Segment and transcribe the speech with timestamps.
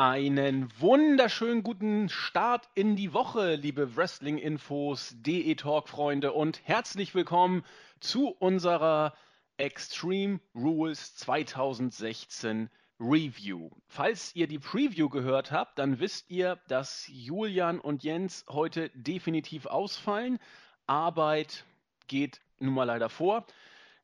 [0.00, 7.64] Einen wunderschönen guten Start in die Woche, liebe Wrestling-Infos, DE-Talk-Freunde und herzlich willkommen
[7.98, 9.12] zu unserer
[9.56, 12.70] Extreme Rules 2016
[13.00, 13.70] Review.
[13.88, 19.66] Falls ihr die Preview gehört habt, dann wisst ihr, dass Julian und Jens heute definitiv
[19.66, 20.38] ausfallen.
[20.86, 21.64] Arbeit
[22.06, 23.46] geht nun mal leider vor.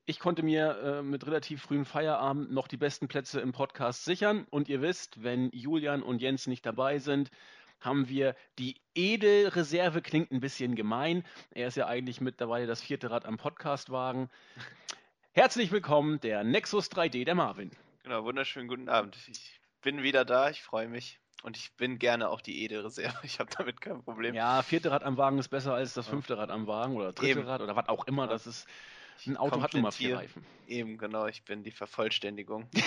[0.06, 4.46] Ich konnte mir äh, mit relativ frühem Feierabend noch die besten Plätze im Podcast sichern.
[4.50, 7.30] Und ihr wisst, wenn Julian und Jens nicht dabei sind,
[7.80, 10.02] haben wir die Edelreserve.
[10.02, 11.24] Klingt ein bisschen gemein.
[11.52, 14.28] Er ist ja eigentlich mittlerweile das vierte Rad am Podcastwagen.
[15.32, 17.70] Herzlich willkommen, der Nexus 3D, der Marvin.
[18.02, 19.16] Genau, wunderschönen guten Abend.
[19.26, 21.18] Ich bin wieder da, ich freue mich.
[21.42, 23.16] Und ich bin gerne auch die Edelreserve.
[23.22, 24.34] Ich habe damit kein Problem.
[24.34, 27.40] Ja, vierte Rad am Wagen ist besser als das fünfte Rad am Wagen oder dritte
[27.40, 27.48] Eben.
[27.48, 28.26] Rad oder was auch immer.
[28.26, 28.66] Das ist
[29.26, 30.44] ein Auto hat nun mal vier Reifen.
[30.66, 32.68] Eben, genau, ich bin die Vervollständigung.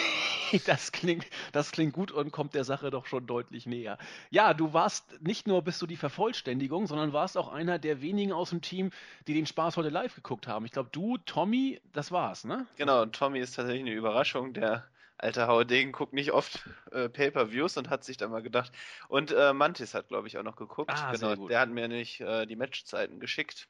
[0.65, 3.97] Das klingt, das klingt gut und kommt der Sache doch schon deutlich näher.
[4.29, 8.31] Ja, du warst nicht nur bist du die Vervollständigung, sondern warst auch einer der wenigen
[8.31, 8.91] aus dem Team,
[9.27, 10.63] die den Spaß heute live geguckt haben.
[10.65, 12.65] Ich glaube, du, Tommy, das war's, ne?
[12.77, 14.53] Genau, und Tommy ist tatsächlich eine Überraschung.
[14.53, 16.61] Der alte Hauerdegen guckt nicht oft
[16.91, 18.71] äh, Pay-Per-Views und hat sich da mal gedacht.
[19.09, 20.91] Und äh, Mantis hat, glaube ich, auch noch geguckt.
[20.93, 21.51] Ah, genau, sehr gut.
[21.51, 23.67] der hat mir nicht äh, die Matchzeiten geschickt.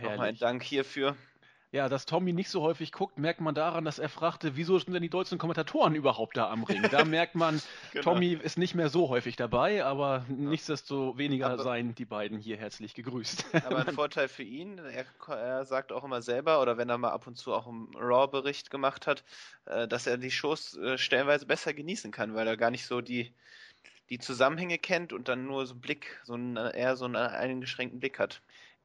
[0.00, 0.36] Nochmal ein.
[0.36, 1.16] Dank hierfür.
[1.74, 4.94] Ja, dass Tommy nicht so häufig guckt, merkt man daran, dass er fragte, wieso sind
[4.94, 6.86] denn die deutschen Kommentatoren überhaupt da am Ring?
[6.88, 8.04] Da merkt man, Genau.
[8.12, 12.94] Tommy ist nicht mehr so häufig dabei, aber nichtsdestoweniger Aber- seien die beiden hier herzlich
[12.94, 13.46] gegrüßt.
[13.66, 15.04] Aber ein Vorteil für ihn, er,
[15.36, 18.70] er sagt auch immer selber, oder wenn er mal ab und zu auch einen Raw-Bericht
[18.70, 19.24] gemacht hat,
[19.64, 23.00] äh, dass er die Shows äh, stellenweise besser genießen kann, weil er gar nicht so
[23.00, 23.34] die,
[24.10, 27.98] die Zusammenhänge kennt und dann nur so einen Blick, so einen, eher so einen eingeschränkten
[27.98, 28.42] Blick hat.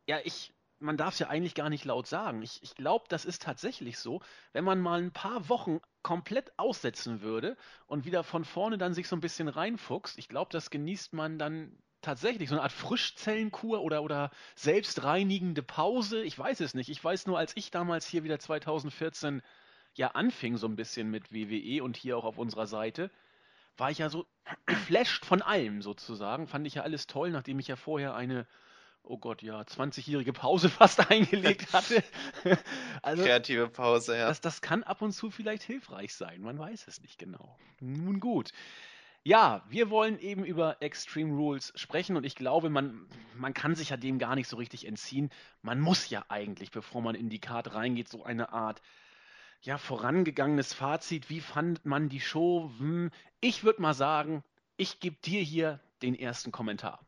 [0.07, 2.41] Ja, ich, man darf es ja eigentlich gar nicht laut sagen.
[2.41, 4.21] Ich, ich glaube, das ist tatsächlich so.
[4.53, 9.07] Wenn man mal ein paar Wochen komplett aussetzen würde und wieder von vorne dann sich
[9.07, 12.49] so ein bisschen reinfuchst, ich glaube, das genießt man dann tatsächlich.
[12.49, 16.23] So eine Art Frischzellenkur oder, oder selbstreinigende Pause.
[16.23, 16.89] Ich weiß es nicht.
[16.89, 19.41] Ich weiß nur, als ich damals hier wieder 2014
[19.95, 23.11] ja anfing so ein bisschen mit WWE und hier auch auf unserer Seite,
[23.75, 24.25] war ich ja so
[24.65, 26.47] geflasht von allem sozusagen.
[26.47, 28.47] Fand ich ja alles toll, nachdem ich ja vorher eine
[29.09, 32.03] oh Gott, ja, 20-jährige Pause fast eingelegt hatte.
[33.01, 34.27] also, Kreative Pause, ja.
[34.27, 37.57] das, das kann ab und zu vielleicht hilfreich sein, man weiß es nicht genau.
[37.79, 38.51] Nun gut.
[39.23, 43.05] Ja, wir wollen eben über Extreme Rules sprechen und ich glaube, man,
[43.35, 45.29] man kann sich ja dem gar nicht so richtig entziehen.
[45.61, 48.81] Man muss ja eigentlich, bevor man in die Card reingeht, so eine Art
[49.61, 51.29] ja, vorangegangenes Fazit.
[51.29, 52.71] Wie fand man die Show?
[52.77, 54.43] Hm, Ich würde mal sagen,
[54.77, 57.05] ich gebe dir hier den ersten Kommentar.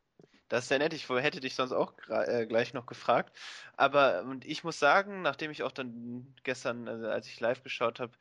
[0.51, 0.91] Das ist sehr nett.
[0.91, 3.38] Ich hätte dich sonst auch äh, gleich noch gefragt.
[3.78, 8.01] Aber und ich muss sagen, nachdem ich auch dann gestern, also als ich live geschaut
[8.01, 8.12] habe,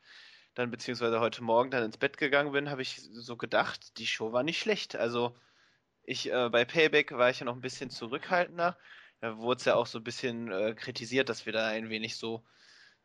[0.54, 4.32] dann beziehungsweise heute Morgen dann ins Bett gegangen bin, habe ich so gedacht, die Show
[4.32, 4.94] war nicht schlecht.
[4.94, 5.36] Also
[6.04, 8.78] ich äh, bei Payback war ich ja noch ein bisschen zurückhaltender.
[9.20, 12.16] Da wurde es ja auch so ein bisschen äh, kritisiert, dass wir da ein wenig
[12.16, 12.44] so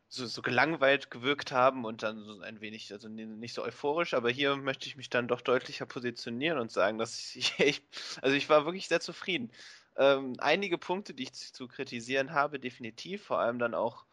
[0.08, 4.14] so, so gelangweilt gewirkt haben und dann so ein wenig, also ni- nicht so euphorisch,
[4.14, 7.84] aber hier möchte ich mich dann doch deutlicher positionieren und sagen, dass ich echt,
[8.22, 9.50] also ich war wirklich sehr zufrieden.
[9.96, 14.06] Ähm, einige Punkte, die ich zu zu kritisieren habe, definitiv, vor allem dann auch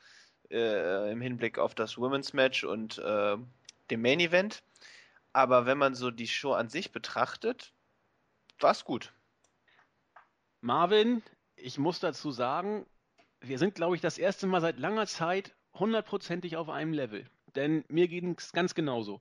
[0.52, 3.38] äh, im Hinblick auf das Women's Match und äh,
[3.92, 4.64] dem Main Event.
[5.34, 7.74] Aber wenn man so die Show an sich betrachtet,
[8.60, 9.14] war es gut.
[10.62, 11.22] Marvin,
[11.56, 12.88] ich muss dazu sagen,
[13.42, 17.25] wir sind, glaube ich, das erste Mal seit langer Zeit hundertprozentig auf einem Level.
[17.56, 19.19] Denn mir ging es ganz genauso.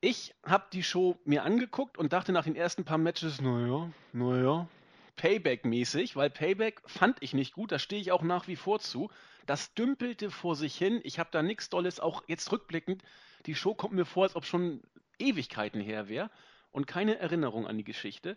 [0.00, 4.68] Ich habe die Show mir angeguckt und dachte nach den ersten paar Matches, naja, naja,
[5.16, 9.10] Payback-mäßig, weil Payback fand ich nicht gut, da stehe ich auch nach wie vor zu.
[9.46, 13.02] Das dümpelte vor sich hin, ich habe da nichts Dolles, auch jetzt rückblickend,
[13.46, 14.82] die Show kommt mir vor, als ob schon
[15.18, 16.30] Ewigkeiten her wäre
[16.70, 18.36] und keine Erinnerung an die Geschichte.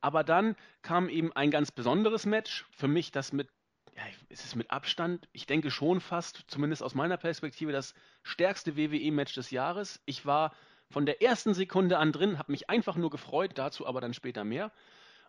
[0.00, 3.48] Aber dann kam eben ein ganz besonderes Match, für mich das mit,
[3.96, 8.76] ja, ist es mit Abstand, ich denke schon fast, zumindest aus meiner Perspektive, das stärkste
[8.76, 10.00] WWE-Match des Jahres.
[10.04, 10.52] Ich war
[10.90, 14.44] von der ersten Sekunde an drin, habe mich einfach nur gefreut, dazu aber dann später
[14.44, 14.72] mehr.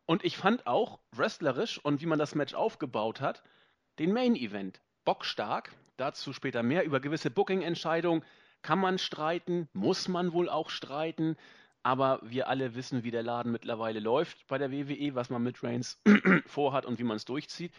[0.05, 3.43] Und ich fand auch wrestlerisch und wie man das Match aufgebaut hat,
[3.99, 5.71] den Main Event bockstark.
[5.97, 6.83] Dazu später mehr.
[6.83, 8.23] Über gewisse Booking-Entscheidungen
[8.61, 11.37] kann man streiten, muss man wohl auch streiten.
[11.83, 15.63] Aber wir alle wissen, wie der Laden mittlerweile läuft bei der WWE, was man mit
[15.63, 16.01] Reigns
[16.47, 17.71] vorhat und wie man es durchzieht.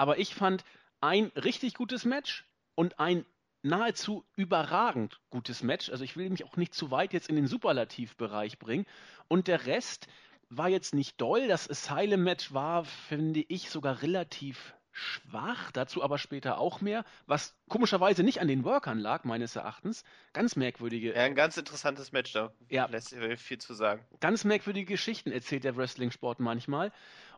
[0.00, 0.64] Aber ich fand
[1.02, 3.26] ein richtig gutes Match und ein
[3.60, 5.90] nahezu überragend gutes Match.
[5.90, 8.86] Also ich will mich auch nicht zu weit jetzt in den Superlativbereich bringen.
[9.28, 10.06] Und der Rest
[10.48, 11.48] war jetzt nicht doll.
[11.48, 18.22] Das Asylum-Match war, finde ich, sogar relativ schwach, dazu aber später auch mehr, was komischerweise
[18.22, 20.02] nicht an den Workern lag, meines Erachtens.
[20.32, 21.14] Ganz merkwürdige.
[21.14, 22.86] Ja, ein ganz interessantes Match, da Ja.
[22.86, 24.02] lässt sich viel zu sagen.
[24.20, 26.90] ganz merkwürdige Geschichten erzählt der Wrestling-Sport manchmal.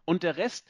[0.05, 0.67] Und der Rest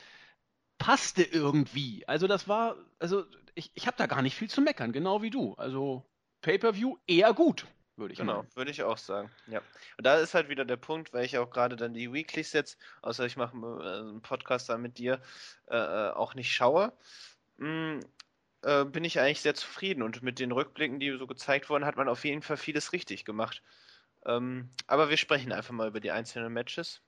[0.82, 2.06] passte irgendwie.
[2.08, 3.24] Also das war, also
[3.54, 5.54] ich, ich habe da gar nicht viel zu meckern, genau wie du.
[5.54, 6.04] Also
[6.40, 8.56] Pay-per-View eher gut, würde ich Genau, meinen.
[8.56, 9.30] würde ich auch sagen.
[9.46, 9.60] Ja.
[9.96, 12.78] Und da ist halt wieder der Punkt, weil ich auch gerade dann die Weeklies jetzt,
[13.00, 15.20] außer ich mache äh, einen Podcast dann mit dir,
[15.68, 16.92] äh, äh, auch nicht schaue,
[17.58, 18.00] mh,
[18.62, 20.02] äh, bin ich eigentlich sehr zufrieden.
[20.02, 23.24] Und mit den Rückblicken, die so gezeigt wurden, hat man auf jeden Fall vieles richtig
[23.24, 23.62] gemacht.
[24.26, 27.02] Ähm, aber wir sprechen einfach mal über die einzelnen Matches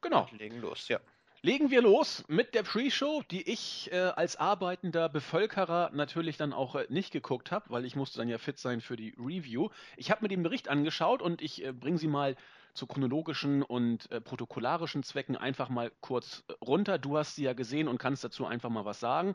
[0.00, 0.22] Genau.
[0.30, 0.98] und legen los, ja.
[1.44, 6.76] Legen wir los mit der Pre-Show, die ich äh, als arbeitender Bevölkerer natürlich dann auch
[6.76, 9.68] äh, nicht geguckt habe, weil ich musste dann ja fit sein für die Review.
[9.96, 12.36] Ich habe mir den Bericht angeschaut und ich äh, bringe sie mal
[12.74, 16.98] zu chronologischen und äh, protokollarischen Zwecken einfach mal kurz runter.
[16.98, 19.34] Du hast sie ja gesehen und kannst dazu einfach mal was sagen.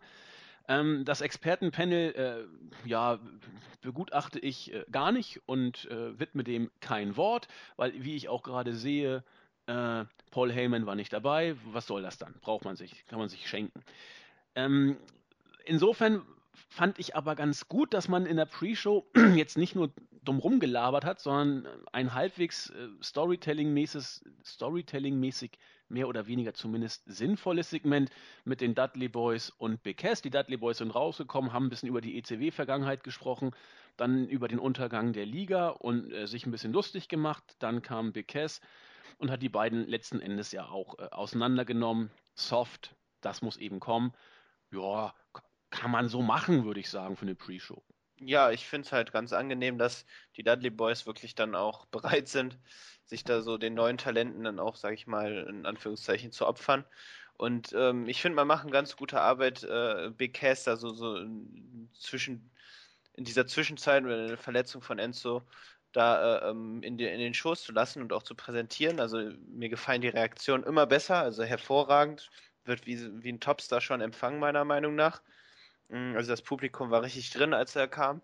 [0.69, 2.47] Ähm, das Expertenpanel,
[2.85, 3.19] äh, ja,
[3.81, 8.43] begutachte ich äh, gar nicht und äh, widme dem kein Wort, weil, wie ich auch
[8.43, 9.25] gerade sehe,
[9.67, 11.55] äh, Paul Heyman war nicht dabei.
[11.71, 12.33] Was soll das dann?
[12.41, 13.83] Braucht man sich, kann man sich schenken.
[14.55, 14.97] Ähm,
[15.65, 16.23] insofern
[16.69, 19.05] fand ich aber ganz gut, dass man in der Pre-Show
[19.35, 19.91] jetzt nicht nur
[20.23, 25.51] dumm rumgelabert hat, sondern ein halbwegs äh, Storytelling-mäßig, Storytelling-mäßig
[25.89, 28.09] mehr oder weniger zumindest sinnvolles Segment
[28.43, 30.21] mit den Dudley Boys und Big Cass.
[30.21, 33.51] Die Dudley Boys sind rausgekommen, haben ein bisschen über die ECW-Vergangenheit gesprochen,
[33.95, 37.43] dann über den Untergang der Liga und äh, sich ein bisschen lustig gemacht.
[37.59, 38.59] Dann kam Big Cass
[39.17, 42.11] und hat die beiden letzten Endes ja auch äh, auseinandergenommen.
[42.35, 44.13] Soft, das muss eben kommen.
[44.71, 45.13] Ja,
[45.69, 47.83] kann man so machen, würde ich sagen, für eine Pre-Show.
[48.19, 50.05] Ja, ich finde es halt ganz angenehm, dass
[50.35, 52.57] die Dudley Boys wirklich dann auch bereit sind,
[53.05, 56.85] sich da so den neuen Talenten dann auch, sag ich mal, in Anführungszeichen zu opfern.
[57.37, 60.89] Und ähm, ich finde, man macht eine ganz gute Arbeit, äh, Big Cass da so,
[60.89, 62.49] so in, zwischen,
[63.13, 65.43] in dieser Zwischenzeit oder der Verletzung von Enzo
[65.97, 68.99] da äh, ähm, in, die, in den Shows zu lassen und auch zu präsentieren.
[68.99, 72.29] Also mir gefallen die Reaktionen immer besser, also hervorragend.
[72.65, 75.21] Wird wie, wie ein Topstar schon empfangen, meiner Meinung nach.
[75.89, 78.21] Mm, Also das Publikum war richtig drin, als er kam.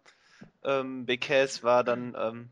[0.64, 2.50] Ähm, Cass war dann, ähm,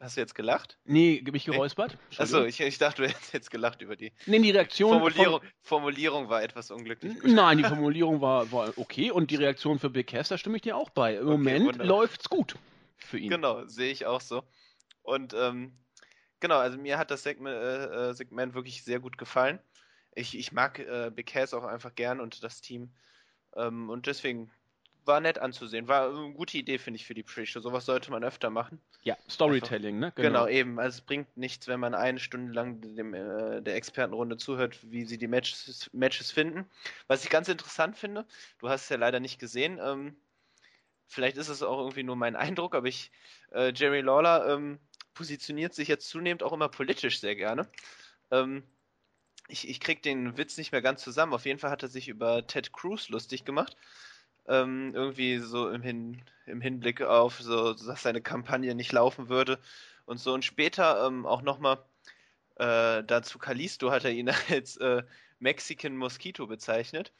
[0.00, 0.76] hast du jetzt gelacht?
[0.84, 1.96] Nee, mich geräuspert.
[2.18, 5.40] Achso, ich, ich dachte, du hättest jetzt gelacht über die Nee, die Reaktion Formulierung.
[5.62, 7.16] Formulierung war etwas unglücklich.
[7.18, 10.62] Von, nein, die Formulierung war, war okay und die Reaktion für Cass, da stimme ich
[10.62, 11.14] dir auch bei.
[11.14, 11.86] Im Moment wunderbar.
[11.86, 12.56] läuft's gut
[13.04, 13.30] für ihn.
[13.30, 14.44] Genau, sehe ich auch so.
[15.02, 15.72] Und ähm,
[16.40, 19.58] genau, also mir hat das Segment, äh, äh, Segment wirklich sehr gut gefallen.
[20.14, 22.92] Ich, ich mag äh, Big Cass auch einfach gern und das Team.
[23.56, 24.50] Ähm, und deswegen
[25.04, 25.88] war nett anzusehen.
[25.88, 27.60] War eine gute Idee, finde ich, für die Pre-Show.
[27.60, 28.80] Sowas sollte man öfter machen.
[29.02, 30.12] Ja, Storytelling, ne?
[30.14, 30.46] Genau.
[30.46, 30.78] eben.
[30.78, 35.04] Also es bringt nichts, wenn man eine Stunde lang dem, äh, der Expertenrunde zuhört, wie
[35.04, 36.66] sie die Matches, Matches finden.
[37.06, 38.26] Was ich ganz interessant finde,
[38.58, 40.16] du hast es ja leider nicht gesehen, ähm,
[41.10, 43.10] vielleicht ist es auch irgendwie nur mein Eindruck, aber ich,
[43.52, 44.78] äh, Jerry Lawler ähm,
[45.12, 47.68] positioniert sich jetzt zunehmend auch immer politisch sehr gerne.
[48.30, 48.62] Ähm,
[49.48, 51.34] ich, ich krieg den Witz nicht mehr ganz zusammen.
[51.34, 53.76] Auf jeden Fall hat er sich über Ted Cruz lustig gemacht.
[54.46, 59.58] Ähm, irgendwie so im, Hin, im Hinblick auf, so, dass seine Kampagne nicht laufen würde
[60.06, 60.32] und so.
[60.32, 61.78] Und später ähm, auch nochmal
[62.56, 65.02] äh, dazu Kalisto hat er ihn als äh,
[65.40, 67.12] Mexican Mosquito bezeichnet.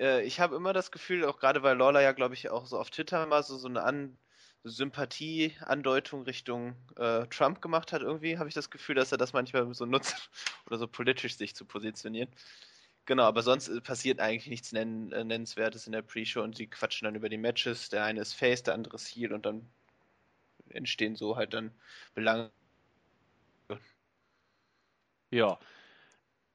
[0.00, 2.78] Äh, ich habe immer das Gefühl, auch gerade weil Lawler ja, glaube ich, auch so
[2.78, 4.18] auf Twitter mal so, so eine An
[4.64, 9.72] Sympathie-Andeutung Richtung äh, Trump gemacht hat, irgendwie habe ich das Gefühl, dass er das manchmal
[9.74, 10.30] so nutzt
[10.66, 12.28] oder so politisch sich zu positionieren.
[13.06, 16.68] Genau, aber sonst äh, passiert eigentlich nichts nenn äh, Nennenswertes in der Pre-Show und sie
[16.68, 17.88] quatschen dann über die Matches.
[17.90, 19.68] Der eine ist Face, der andere ist Heel und dann
[20.70, 21.72] entstehen so halt dann
[22.14, 22.50] Belange.
[25.30, 25.58] Ja.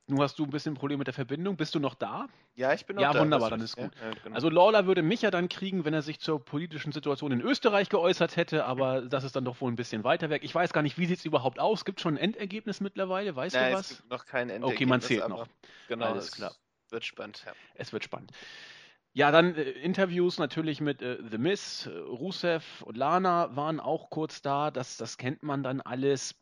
[0.08, 1.58] Nun hast du ein bisschen Problem mit der Verbindung.
[1.58, 2.28] Bist du noch da?
[2.56, 3.20] Ja, ich bin noch Ja, da.
[3.22, 3.94] wunderbar, Was- dann ist ja, gut.
[4.00, 4.36] ja, genau.
[4.36, 7.90] Also Lawler würde mich ja dann kriegen, wenn er sich zur politischen Situation in Österreich
[7.90, 10.44] geäußert hätte, aber das ist dann doch wohl ein bisschen weiter weg.
[10.44, 11.86] Ich weiß gar nicht, wie sieht es überhaupt aus?
[11.86, 13.36] Gibt schon ein Endergebnis mittlerweile?
[13.36, 13.98] Weißt Nein, du es was?
[13.98, 14.68] gibt noch kein Ende.
[14.68, 15.48] Okay, man zählt noch.
[15.88, 16.54] Genau, Alles es klar.
[16.92, 17.54] Wird spannend, ja.
[17.74, 18.32] Es wird spannend.
[19.14, 24.12] Ja, dann äh, Interviews natürlich mit äh, The Miz, äh, Rusev und Lana waren auch
[24.12, 24.70] kurz da.
[24.70, 26.36] Das, das kennt man dann alles.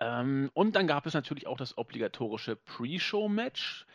[0.00, 3.86] Ähm, und dann gab es natürlich auch das obligatorische Pre-Show-Match.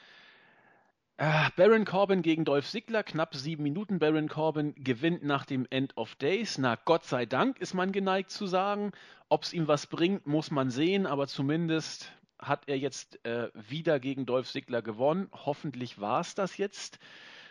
[1.18, 4.00] Äh, Baron Corbin gegen Dolph Ziggler, knapp sieben Minuten.
[4.00, 6.58] Baron Corbin gewinnt nach dem End of Days.
[6.58, 8.92] Na, Gott sei Dank ist man geneigt zu sagen.
[9.30, 14.00] Ob es ihm was bringt, muss man sehen, aber zumindest hat er jetzt äh, wieder
[14.00, 15.30] gegen Dolph Ziggler gewonnen.
[15.32, 16.98] Hoffentlich war es das jetzt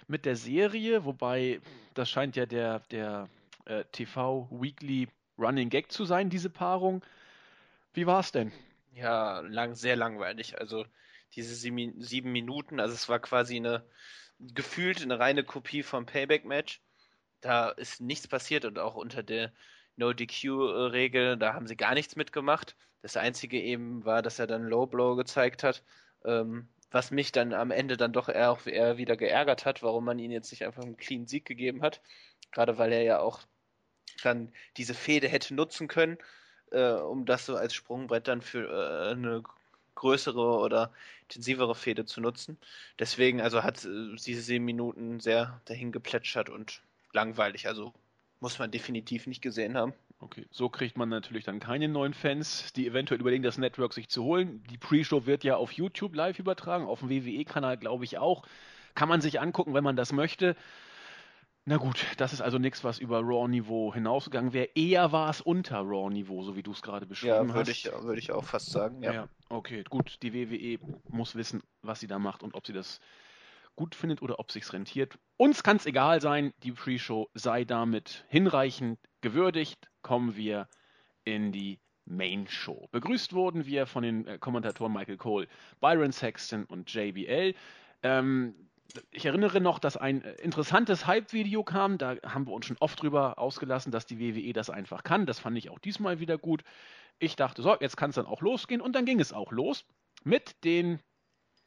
[0.08, 1.60] mit der Serie, wobei
[1.94, 3.28] das scheint ja der, der
[3.66, 5.06] äh, TV Weekly
[5.38, 7.02] Running Gag zu sein, diese Paarung.
[7.92, 8.52] Wie war es denn?
[8.92, 10.58] Ja, lang, sehr langweilig.
[10.58, 10.84] Also
[11.34, 13.84] diese sieben, Minuten, also es war quasi eine,
[14.38, 16.80] gefühlt eine reine Kopie vom Payback-Match.
[17.40, 19.52] Da ist nichts passiert und auch unter der
[19.96, 22.76] No-DQ-Regel, da haben sie gar nichts mitgemacht.
[23.02, 25.82] Das Einzige eben war, dass er dann Low Blow gezeigt hat,
[26.24, 30.04] ähm, was mich dann am Ende dann doch eher, auch eher wieder geärgert hat, warum
[30.04, 32.00] man ihn jetzt nicht einfach einen clean Sieg gegeben hat.
[32.50, 33.40] Gerade weil er ja auch
[34.22, 36.18] dann diese Fehde hätte nutzen können,
[36.70, 39.42] äh, um das so als Sprungbrett dann für äh, eine
[39.94, 42.58] größere oder intensivere Fehde zu nutzen.
[42.98, 47.68] Deswegen also hat äh, diese sieben Minuten sehr dahin geplätschert und langweilig.
[47.68, 47.92] Also
[48.40, 49.92] muss man definitiv nicht gesehen haben.
[50.18, 54.08] Okay, so kriegt man natürlich dann keine neuen Fans, die eventuell überlegen, das Network sich
[54.08, 54.62] zu holen.
[54.70, 58.44] Die Pre-Show wird ja auf YouTube live übertragen, auf dem WWE-Kanal glaube ich auch.
[58.94, 60.56] Kann man sich angucken, wenn man das möchte.
[61.70, 64.70] Na gut, das ist also nichts, was über Raw-Niveau hinausgegangen wäre.
[64.74, 67.84] Eher war es unter Raw-Niveau, so wie du es gerade beschrieben ja, würde hast.
[67.84, 69.04] Ja, würde ich auch fast sagen.
[69.04, 69.12] Ja.
[69.12, 70.18] ja, okay, gut.
[70.22, 72.98] Die WWE muss wissen, was sie da macht und ob sie das
[73.76, 75.16] gut findet oder ob sich's rentiert.
[75.36, 76.52] Uns kann es egal sein.
[76.64, 79.92] Die Pre-Show sei damit hinreichend gewürdigt.
[80.02, 80.66] Kommen wir
[81.22, 82.88] in die Main Show.
[82.90, 85.46] Begrüßt wurden wir von den äh, Kommentatoren Michael Cole,
[85.78, 87.54] Byron Sexton und JBL.
[88.02, 88.69] Ähm,
[89.10, 91.98] ich erinnere noch, dass ein äh, interessantes Hype-Video kam.
[91.98, 95.26] Da haben wir uns schon oft drüber ausgelassen, dass die WWE das einfach kann.
[95.26, 96.62] Das fand ich auch diesmal wieder gut.
[97.18, 98.80] Ich dachte, so, jetzt kann es dann auch losgehen.
[98.80, 99.84] Und dann ging es auch los
[100.24, 101.00] mit den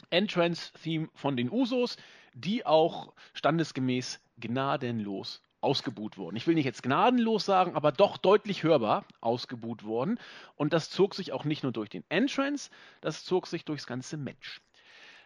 [0.10, 1.98] Entrance-Theme von den Usos,
[2.34, 6.36] die auch standesgemäß gnadenlos ausgebuht wurden.
[6.36, 10.20] Ich will nicht jetzt gnadenlos sagen, aber doch deutlich hörbar ausgebuht worden.
[10.56, 12.70] Und das zog sich auch nicht nur durch den Entrance,
[13.02, 14.62] das zog sich durchs ganze Match.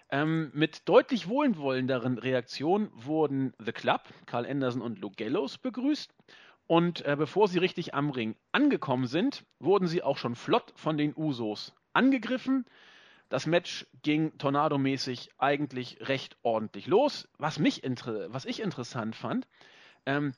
[0.09, 6.13] Ähm, mit deutlich wohlwollenderen Reaktionen wurden The Club, Carl Anderson und Luke Gallows begrüßt.
[6.65, 10.97] Und äh, bevor sie richtig am Ring angekommen sind, wurden sie auch schon flott von
[10.97, 12.65] den Usos angegriffen.
[13.29, 17.27] Das Match ging tornadomäßig eigentlich recht ordentlich los.
[17.37, 19.47] Was, mich was ich interessant fand,
[20.05, 20.33] ähm,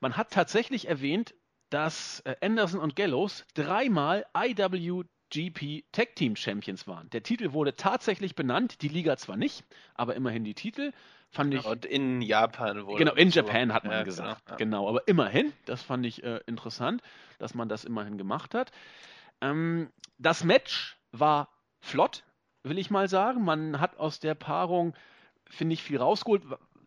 [0.00, 1.34] man hat tatsächlich erwähnt,
[1.70, 5.04] dass äh, Anderson und Gallows dreimal IW
[5.34, 7.10] GP Tag Team Champions waren.
[7.10, 9.64] Der Titel wurde tatsächlich benannt, die Liga zwar nicht,
[9.94, 10.92] aber immerhin die Titel.
[11.30, 12.98] Fand ich, und in Japan wurde.
[12.98, 13.40] Genau, in so.
[13.40, 14.46] Japan hat man ja, gesagt.
[14.46, 14.56] Genau, ja.
[14.56, 17.02] genau, aber immerhin, das fand ich äh, interessant,
[17.38, 18.70] dass man das immerhin gemacht hat.
[19.40, 21.48] Ähm, das Match war
[21.80, 22.22] flott,
[22.62, 23.44] will ich mal sagen.
[23.44, 24.94] Man hat aus der Paarung,
[25.50, 26.44] finde ich, viel rausgeholt.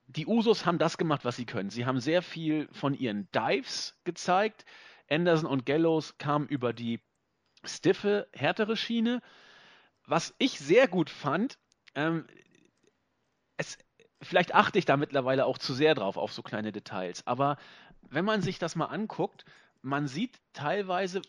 [0.08, 1.70] Die Usos haben das gemacht, was sie können.
[1.70, 4.64] Sie haben sehr viel von ihren Dives gezeigt.
[5.10, 7.02] Anderson und Gallows kamen über die
[7.64, 9.22] stiffe, härtere Schiene.
[10.06, 11.58] Was ich sehr gut fand,
[11.96, 12.26] ähm,
[13.58, 13.78] es,
[14.22, 17.58] vielleicht achte ich da mittlerweile auch zu sehr drauf, auf so kleine Details, aber
[18.10, 19.46] wenn man sich das mal anguckt,
[19.82, 21.22] man sieht teilweise,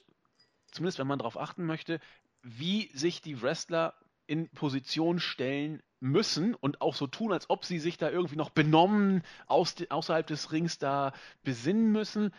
[0.70, 2.00] zumindest wenn man darauf achten möchte,
[2.42, 3.94] wie sich die Wrestler
[4.26, 8.50] in Position stellen müssen und auch so tun, als ob sie sich da irgendwie noch
[8.50, 12.32] benommen aus, außerhalb des Rings da besinnen müssen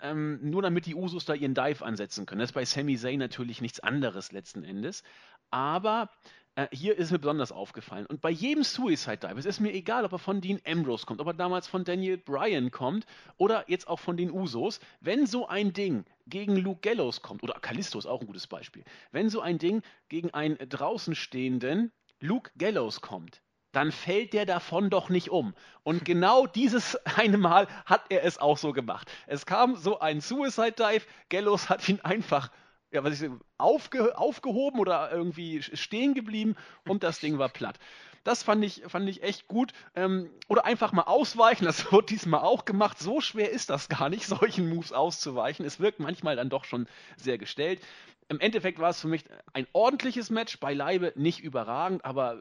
[0.00, 2.40] ähm, nur damit die Usos da ihren Dive ansetzen können.
[2.40, 5.02] Das ist bei Sami Zayn natürlich nichts anderes letzten Endes.
[5.50, 6.10] Aber
[6.58, 8.06] äh, hier ist mir besonders aufgefallen.
[8.06, 11.20] Und bei jedem Suicide Dive, es ist mir egal, ob er von Dean Ambrose kommt,
[11.20, 13.06] ob er damals von Daniel Bryan kommt
[13.36, 17.54] oder jetzt auch von den Usos, wenn so ein Ding gegen Luke Gallows kommt, oder
[17.60, 18.82] Kalisto ist auch ein gutes Beispiel,
[19.12, 23.40] wenn so ein Ding gegen einen draußen stehenden Luke Gallows kommt,
[23.78, 25.54] dann fällt der davon doch nicht um.
[25.84, 29.08] Und genau dieses eine Mal hat er es auch so gemacht.
[29.28, 32.50] Es kam so ein Suicide Dive, Gallows hat ihn einfach
[32.90, 36.56] ja, was ich aufge, aufgehoben oder irgendwie stehen geblieben
[36.86, 37.78] und das Ding war platt.
[38.24, 39.72] Das fand ich, fand ich echt gut.
[39.94, 42.98] Ähm, oder einfach mal ausweichen, das wird diesmal auch gemacht.
[42.98, 45.64] So schwer ist das gar nicht, solchen Moves auszuweichen.
[45.64, 47.80] Es wirkt manchmal dann doch schon sehr gestellt.
[48.28, 52.36] Im Endeffekt war es für mich ein ordentliches Match, beileibe nicht überragend, aber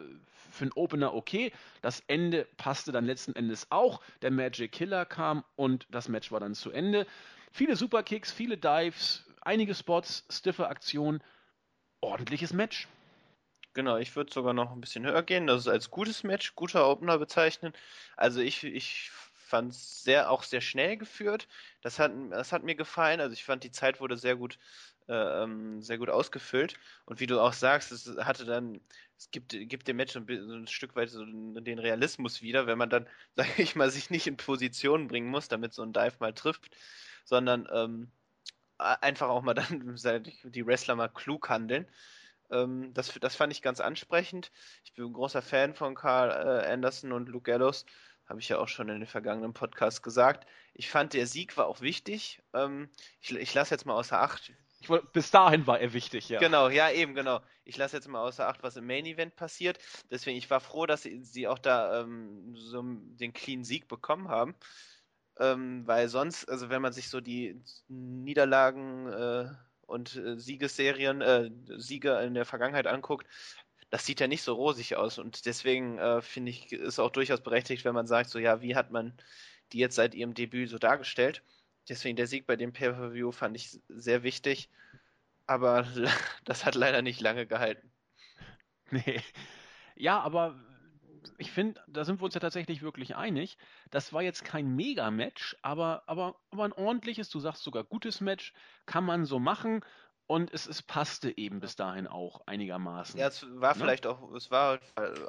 [0.51, 1.53] für einen Opener okay.
[1.81, 4.01] Das Ende passte dann letzten Endes auch.
[4.21, 7.07] Der Magic Killer kam und das Match war dann zu Ende.
[7.51, 11.23] Viele Superkicks, viele Dives, einige Spots, stiffe Aktionen.
[12.01, 12.87] Ordentliches Match.
[13.77, 15.45] Genau, ich würde sogar noch ein bisschen höher gehen.
[15.45, 17.73] Das ist als gutes Match, guter Opener bezeichnen.
[18.15, 21.47] Also ich, ich fand es sehr, auch sehr schnell geführt.
[21.83, 23.21] Das hat, das hat mir gefallen.
[23.21, 24.57] Also ich fand, die Zeit wurde sehr gut
[25.07, 26.79] äh, ähm, sehr gut ausgefüllt.
[27.05, 28.81] Und wie du auch sagst, es hatte dann,
[29.17, 32.77] es gibt, gibt dem Match ein, so ein Stück weit so den Realismus wieder, wenn
[32.79, 36.17] man dann, sage ich mal, sich nicht in Position bringen muss, damit so ein Dive
[36.19, 36.75] mal trifft,
[37.25, 38.11] sondern ähm,
[38.77, 39.95] einfach auch mal dann
[40.43, 41.87] die Wrestler mal klug handeln.
[42.51, 44.51] Ähm, das, das fand ich ganz ansprechend.
[44.83, 47.85] Ich bin ein großer Fan von Carl äh, Anderson und Luke Gallows
[48.27, 50.47] habe ich ja auch schon in den vergangenen Podcasts gesagt.
[50.73, 52.41] Ich fand, der Sieg war auch wichtig.
[52.53, 52.89] Ähm,
[53.21, 56.39] ich, ich lasse jetzt mal außer Acht, Ich bis dahin war er wichtig, ja.
[56.39, 57.41] Genau, ja, eben, genau.
[57.63, 59.79] Ich lasse jetzt mal außer Acht, was im Main Event passiert.
[60.11, 64.27] Deswegen, ich war froh, dass sie, sie auch da ähm, so den clean Sieg bekommen
[64.27, 64.55] haben.
[65.39, 69.49] Ähm, weil sonst, also wenn man sich so die Niederlagen äh,
[69.87, 73.25] und äh, Siegesserien, äh, Siege in der Vergangenheit anguckt,
[73.89, 75.17] das sieht ja nicht so rosig aus.
[75.17, 78.75] Und deswegen äh, finde ich, ist auch durchaus berechtigt, wenn man sagt, so ja, wie
[78.75, 79.13] hat man
[79.71, 81.41] die jetzt seit ihrem Debüt so dargestellt?
[81.89, 84.69] Deswegen der Sieg bei dem Pay-Per-View fand ich sehr wichtig.
[85.45, 85.87] Aber
[86.45, 87.91] das hat leider nicht lange gehalten.
[88.91, 89.21] Nee.
[89.95, 90.55] Ja, aber
[91.37, 93.57] ich finde, da sind wir uns ja tatsächlich wirklich einig.
[93.91, 98.53] Das war jetzt kein Mega-Match, aber, aber, aber ein ordentliches, du sagst sogar gutes Match,
[98.85, 99.81] kann man so machen.
[100.25, 103.17] Und es, es passte eben bis dahin auch einigermaßen.
[103.17, 103.79] Ja, es war ne?
[103.79, 104.79] vielleicht auch, es war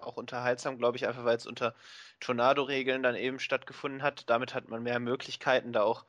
[0.01, 1.75] auch unterhaltsam, glaube ich, einfach weil es unter
[2.19, 4.29] Tornado-Regeln dann eben stattgefunden hat.
[4.29, 6.05] Damit hat man mehr Möglichkeiten da auch.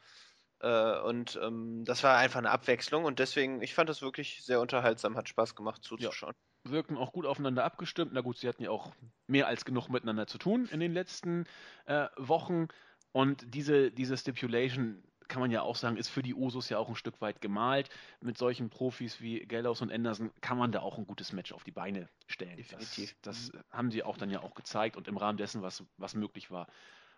[0.61, 4.59] Äh, und ähm, das war einfach eine Abwechslung und deswegen, ich fand das wirklich sehr
[4.59, 6.33] unterhaltsam, hat Spaß gemacht zuzuschauen.
[6.33, 8.11] Ja wirken auch gut aufeinander abgestimmt.
[8.13, 8.93] Na gut, sie hatten ja auch
[9.27, 11.45] mehr als genug miteinander zu tun in den letzten
[11.85, 12.67] äh, Wochen.
[13.11, 16.89] Und diese, diese Stipulation, kann man ja auch sagen, ist für die Usos ja auch
[16.89, 17.89] ein Stück weit gemalt.
[18.19, 21.63] Mit solchen Profis wie Gallows und Anderson kann man da auch ein gutes Match auf
[21.63, 22.57] die Beine stellen.
[22.57, 23.15] Definitiv.
[23.21, 26.15] Das, das haben sie auch dann ja auch gezeigt und im Rahmen dessen, was, was
[26.15, 26.67] möglich war,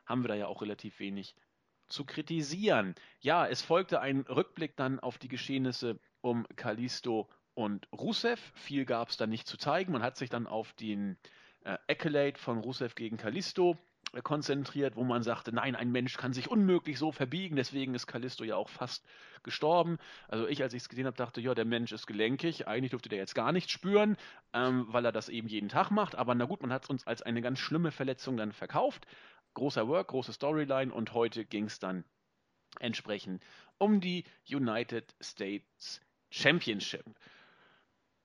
[0.05, 1.35] haben wir da ja auch relativ wenig
[1.87, 2.95] zu kritisieren.
[3.21, 8.39] Ja, es folgte ein Rückblick dann auf die Geschehnisse um Kalisto und Rusev.
[8.55, 9.91] Viel gab es da nicht zu zeigen.
[9.91, 11.17] Man hat sich dann auf den
[11.63, 13.77] äh, Accolade von Rusev gegen Kalisto
[14.13, 18.07] äh, konzentriert, wo man sagte, nein, ein Mensch kann sich unmöglich so verbiegen, deswegen ist
[18.07, 19.05] Kalisto ja auch fast
[19.43, 19.97] gestorben.
[20.27, 23.09] Also ich, als ich es gesehen habe, dachte, ja, der Mensch ist gelenkig, eigentlich dürfte
[23.09, 24.17] der jetzt gar nichts spüren,
[24.53, 27.07] ähm, weil er das eben jeden Tag macht, aber na gut, man hat es uns
[27.07, 29.05] als eine ganz schlimme Verletzung dann verkauft.
[29.53, 32.05] Großer Work, große Storyline und heute ging es dann
[32.79, 33.43] entsprechend
[33.77, 37.03] um die United States Championship.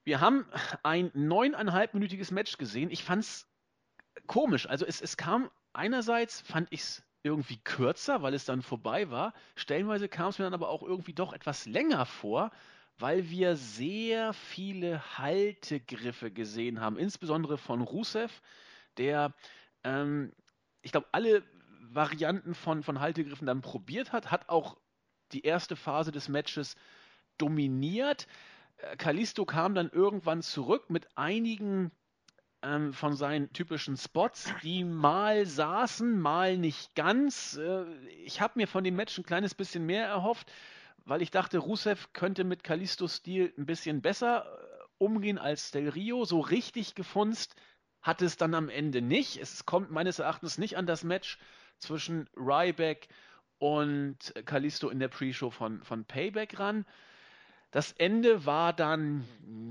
[0.07, 0.45] Wir haben
[0.83, 2.91] ein neuneinhalbminütiges Match gesehen.
[2.91, 3.45] Ich fand es
[4.25, 4.65] komisch.
[4.65, 9.33] Also es, es kam einerseits, fand ich es irgendwie kürzer, weil es dann vorbei war.
[9.57, 12.51] Stellenweise kam es mir dann aber auch irgendwie doch etwas länger vor,
[12.97, 18.41] weil wir sehr viele Haltegriffe gesehen haben, insbesondere von Rusev,
[18.95, 19.33] der,
[19.83, 20.31] ähm,
[20.83, 21.43] ich glaube, alle
[21.81, 24.77] Varianten von, von Haltegriffen dann probiert hat, hat auch
[25.33, 26.77] die erste Phase des Matches
[27.37, 28.25] dominiert.
[28.97, 31.91] Kalisto kam dann irgendwann zurück mit einigen
[32.61, 37.57] ähm, von seinen typischen Spots, die mal saßen, mal nicht ganz.
[37.57, 37.85] Äh,
[38.25, 40.51] ich habe mir von dem Match ein kleines bisschen mehr erhofft,
[41.05, 45.89] weil ich dachte, Rusev könnte mit Kalistos Stil ein bisschen besser äh, umgehen als Del
[45.89, 46.25] Rio.
[46.25, 47.55] So richtig gefunzt
[48.01, 49.37] hat es dann am Ende nicht.
[49.37, 51.37] Es kommt meines Erachtens nicht an das Match
[51.79, 53.07] zwischen Ryback
[53.59, 56.85] und Kalisto in der Pre-Show von, von Payback ran.
[57.77, 59.23] Das Ende war dann,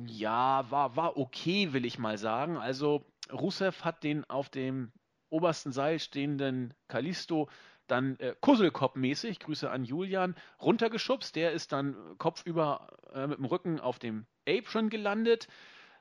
[0.06, 2.56] ja, war, war okay, will ich mal sagen.
[2.56, 4.92] Also Rusev hat den auf dem
[5.28, 7.48] obersten Seil stehenden Kalisto
[7.88, 11.34] dann äh, Kusselkopf-mäßig, Grüße an Julian, runtergeschubst.
[11.34, 15.48] Der ist dann kopfüber äh, mit dem Rücken auf dem Apron gelandet.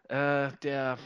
[0.08, 1.00] Äh, der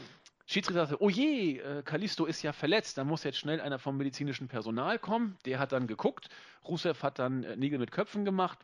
[0.44, 3.96] Schiedsrichter sagte, oh je, äh, Kalisto ist ja verletzt, da muss jetzt schnell einer vom
[3.96, 5.38] medizinischen Personal kommen.
[5.46, 6.28] Der hat dann geguckt.
[6.68, 8.58] Rusev hat dann äh, Nägel mit Köpfen gemacht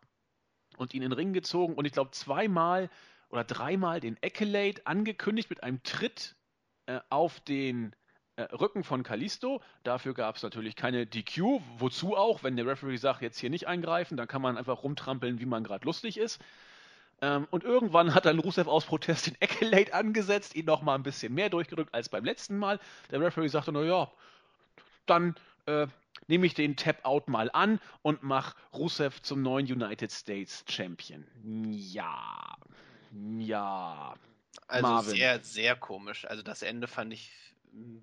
[0.76, 2.90] und ihn in den Ring gezogen und ich glaube zweimal
[3.30, 6.36] oder dreimal den Accolade angekündigt mit einem Tritt
[6.86, 7.94] äh, auf den
[8.36, 9.60] äh, Rücken von Kalisto.
[9.82, 11.60] Dafür gab es natürlich keine DQ.
[11.78, 12.42] Wozu auch?
[12.42, 15.64] Wenn der Referee sagt, jetzt hier nicht eingreifen, dann kann man einfach rumtrampeln, wie man
[15.64, 16.40] gerade lustig ist.
[17.22, 21.02] Ähm, und irgendwann hat dann Rusev aus Protest den Accolade angesetzt, ihn noch mal ein
[21.02, 22.78] bisschen mehr durchgedrückt als beim letzten Mal.
[23.10, 24.10] Der Referee sagte, naja,
[25.06, 25.34] dann
[25.64, 25.86] äh,
[26.26, 31.26] nehme ich den Tap-Out mal an und mache Rusev zum neuen United States Champion.
[31.70, 32.56] Ja.
[33.38, 34.14] Ja.
[34.68, 35.10] Also Marvin.
[35.10, 36.24] sehr, sehr komisch.
[36.24, 37.30] Also das Ende fand ich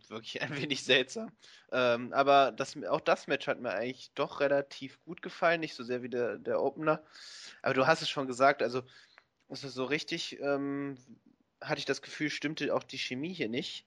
[0.07, 1.31] wirklich ein wenig seltsam.
[1.71, 5.83] Ähm, aber das, auch das Match hat mir eigentlich doch relativ gut gefallen, nicht so
[5.83, 7.03] sehr wie der, der Opener.
[7.61, 8.83] Aber du hast es schon gesagt, also
[9.49, 10.97] so richtig ähm,
[11.61, 13.85] hatte ich das Gefühl, stimmte auch die Chemie hier nicht.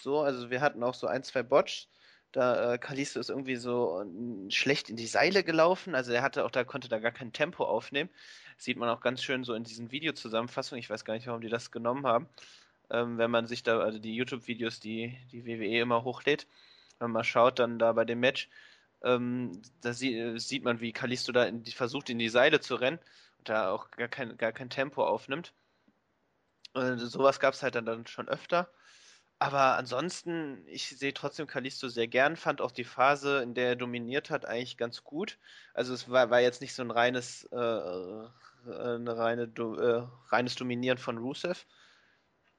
[0.00, 1.88] So, also wir hatten auch so ein, zwei Botch.
[2.34, 5.94] Da äh, Kalisto ist irgendwie so äh, schlecht in die Seile gelaufen.
[5.94, 8.10] Also er hatte auch da konnte da gar kein Tempo aufnehmen.
[8.56, 10.80] Sieht man auch ganz schön so in diesen Videozusammenfassungen.
[10.80, 12.28] Ich weiß gar nicht, warum die das genommen haben.
[12.90, 16.48] Ähm, wenn man sich da, also die YouTube-Videos, die die WWE immer hochlädt,
[16.98, 18.48] wenn man schaut, dann da bei dem Match,
[19.04, 22.98] ähm, da sie, sieht man, wie Kalisto da in versucht, in die Seile zu rennen
[23.38, 25.52] und da auch gar kein, gar kein Tempo aufnimmt.
[26.72, 28.68] Und sowas gab es halt dann, dann schon öfter.
[29.44, 33.76] Aber ansonsten, ich sehe trotzdem Kalisto sehr gern, fand auch die Phase, in der er
[33.76, 35.38] dominiert hat, eigentlich ganz gut.
[35.74, 37.56] Also es war, war jetzt nicht so ein reines äh,
[38.66, 41.66] eine reine, äh, reines Dominieren von Rusev.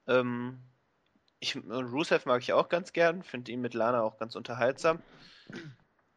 [0.06, 0.60] Ähm,
[1.40, 5.00] ich, Rusev mag ich auch ganz gern, finde ihn mit Lana auch ganz unterhaltsam.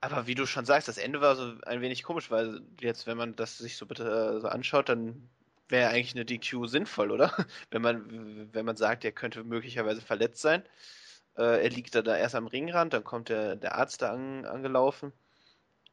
[0.02, 3.18] Aber wie du schon sagst, das Ende war so ein wenig komisch, weil jetzt, wenn
[3.18, 5.32] man das sich so bitte äh, so anschaut, dann
[5.70, 7.34] wäre eigentlich eine DQ sinnvoll, oder?
[7.72, 10.64] Wenn man, wenn man sagt, er könnte möglicherweise verletzt sein.
[11.38, 14.46] Äh, er liegt da, da erst am Ringrand, dann kommt der, der Arzt da an,
[14.46, 15.14] angelaufen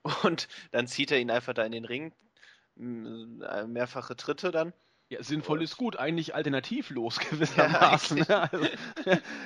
[0.25, 2.13] und dann zieht er ihn einfach da in den Ring.
[2.77, 4.73] Mehrfache Tritte dann.
[5.09, 8.25] Ja, sinnvoll ist gut, eigentlich alternativlos gewissermaßen.
[8.29, 8.67] Ja, also,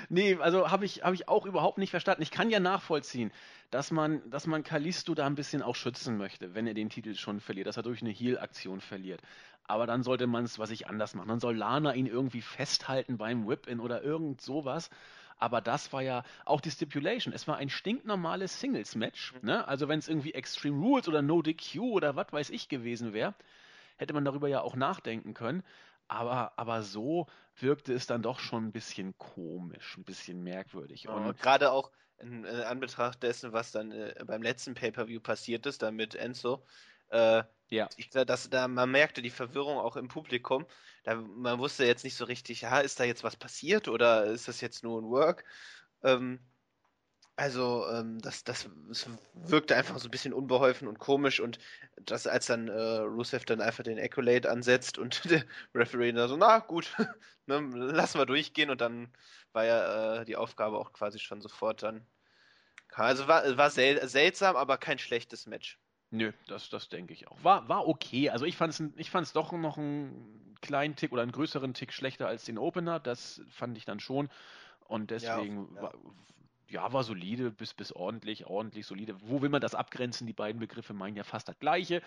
[0.08, 2.22] nee, also habe ich, hab ich auch überhaupt nicht verstanden.
[2.22, 3.30] Ich kann ja nachvollziehen,
[3.70, 7.14] dass man, dass man Kalisto da ein bisschen auch schützen möchte, wenn er den Titel
[7.14, 9.20] schon verliert, dass er durch eine Heal-Aktion verliert.
[9.70, 11.28] Aber dann sollte man es, was ich anders machen.
[11.28, 14.90] Dann soll Lana ihn irgendwie festhalten beim Whip-In oder irgend sowas.
[15.38, 17.32] Aber das war ja auch die Stipulation.
[17.32, 19.34] Es war ein stinknormales Singles-Match.
[19.34, 19.38] Mhm.
[19.42, 19.68] Ne?
[19.68, 23.34] Also wenn es irgendwie Extreme Rules oder No DQ oder was weiß ich gewesen wäre,
[23.96, 25.62] hätte man darüber ja auch nachdenken können.
[26.08, 31.04] Aber, aber so wirkte es dann doch schon ein bisschen komisch, ein bisschen merkwürdig.
[31.04, 35.64] Ja, und gerade auch in, in, Anbetracht dessen, was dann äh, beim letzten Pay-Per-View passiert
[35.66, 36.66] ist, dann mit Enzo,
[37.10, 37.88] äh, ja.
[37.96, 40.66] Ich, dass, da, man merkte die Verwirrung auch im Publikum.
[41.04, 44.48] Da, man wusste jetzt nicht so richtig, ja, ist da jetzt was passiert oder ist
[44.48, 45.44] das jetzt nur ein Work?
[46.02, 46.40] Ähm,
[47.36, 51.58] also, ähm, das, das, das wirkte einfach so ein bisschen unbeholfen und komisch und
[51.96, 56.36] das, als dann äh, Rusev dann einfach den Accolade ansetzt und der Referee da so,
[56.36, 56.94] na gut,
[57.46, 59.10] ne, lassen wir durchgehen und dann
[59.52, 62.06] war ja äh, die Aufgabe auch quasi schon sofort dann.
[62.92, 65.78] Also war, war sel seltsam, aber kein schlechtes Match.
[66.10, 67.42] Nö, das, das denke ich auch.
[67.44, 68.30] War, war okay.
[68.30, 71.92] Also ich fand es ich fand's doch noch einen kleinen Tick oder einen größeren Tick
[71.92, 72.98] schlechter als den Opener.
[72.98, 74.28] Das fand ich dann schon.
[74.86, 75.82] Und deswegen ja, ja.
[75.82, 75.94] War,
[76.68, 79.16] ja, war solide bis, bis ordentlich, ordentlich solide.
[79.22, 80.26] Wo will man das abgrenzen?
[80.26, 82.02] Die beiden Begriffe meinen ja fast das Gleiche.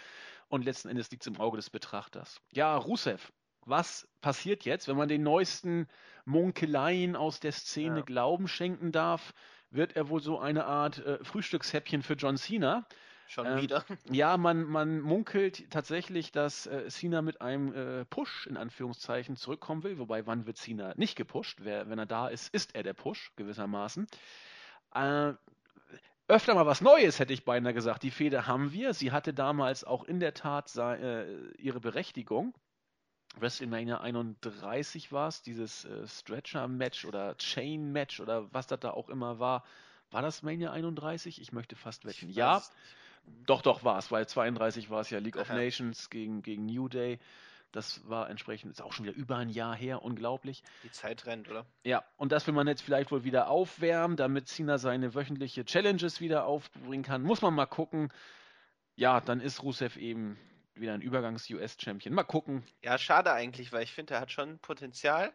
[0.50, 2.42] Und letzten Endes liegt es im Auge des Betrachters.
[2.52, 3.32] Ja, Rusev,
[3.66, 5.88] was passiert jetzt, wenn man den neuesten
[6.26, 8.04] Munkeleien aus der Szene ja.
[8.04, 9.34] Glauben schenken darf?
[9.70, 12.86] Wird er wohl so eine Art äh, Frühstückshäppchen für John Cena?
[13.28, 13.84] Schon ähm, wieder?
[14.12, 19.84] Ja, man, man munkelt tatsächlich, dass äh, Cena mit einem äh, Push in Anführungszeichen zurückkommen
[19.84, 19.98] will.
[19.98, 21.60] Wobei, wann wird Cena nicht gepusht?
[21.62, 24.08] Wer, wenn er da ist, ist er der Push gewissermaßen.
[24.94, 25.34] Äh,
[26.28, 28.04] öfter mal was Neues, hätte ich beinahe gesagt.
[28.04, 28.94] Die Feder haben wir.
[28.94, 32.54] Sie hatte damals auch in der Tat äh, ihre Berechtigung.
[33.40, 39.40] WrestleMania 31 war es, dieses äh, Stretcher-Match oder Chain-Match oder was das da auch immer
[39.40, 39.64] war.
[40.12, 41.42] War das Mania 31?
[41.42, 42.30] Ich möchte fast wetten.
[42.30, 42.62] Ja,
[43.46, 46.88] doch, doch war es, weil 32 war es ja League of Nations gegen, gegen New
[46.88, 47.20] Day.
[47.72, 50.62] Das war entsprechend, ist auch schon wieder über ein Jahr her, unglaublich.
[50.84, 51.66] Die Zeit rennt, oder?
[51.84, 56.22] Ja, und das will man jetzt vielleicht wohl wieder aufwärmen, damit Cena seine wöchentliche Challenges
[56.22, 57.24] wieder aufbringen kann.
[57.24, 58.14] Muss man mal gucken.
[58.96, 60.38] Ja, dann ist Rusev eben
[60.76, 62.14] wieder ein Übergangs-US-Champion.
[62.14, 62.64] Mal gucken.
[62.84, 65.34] Ja, schade eigentlich, weil ich finde, er hat schon Potenzial.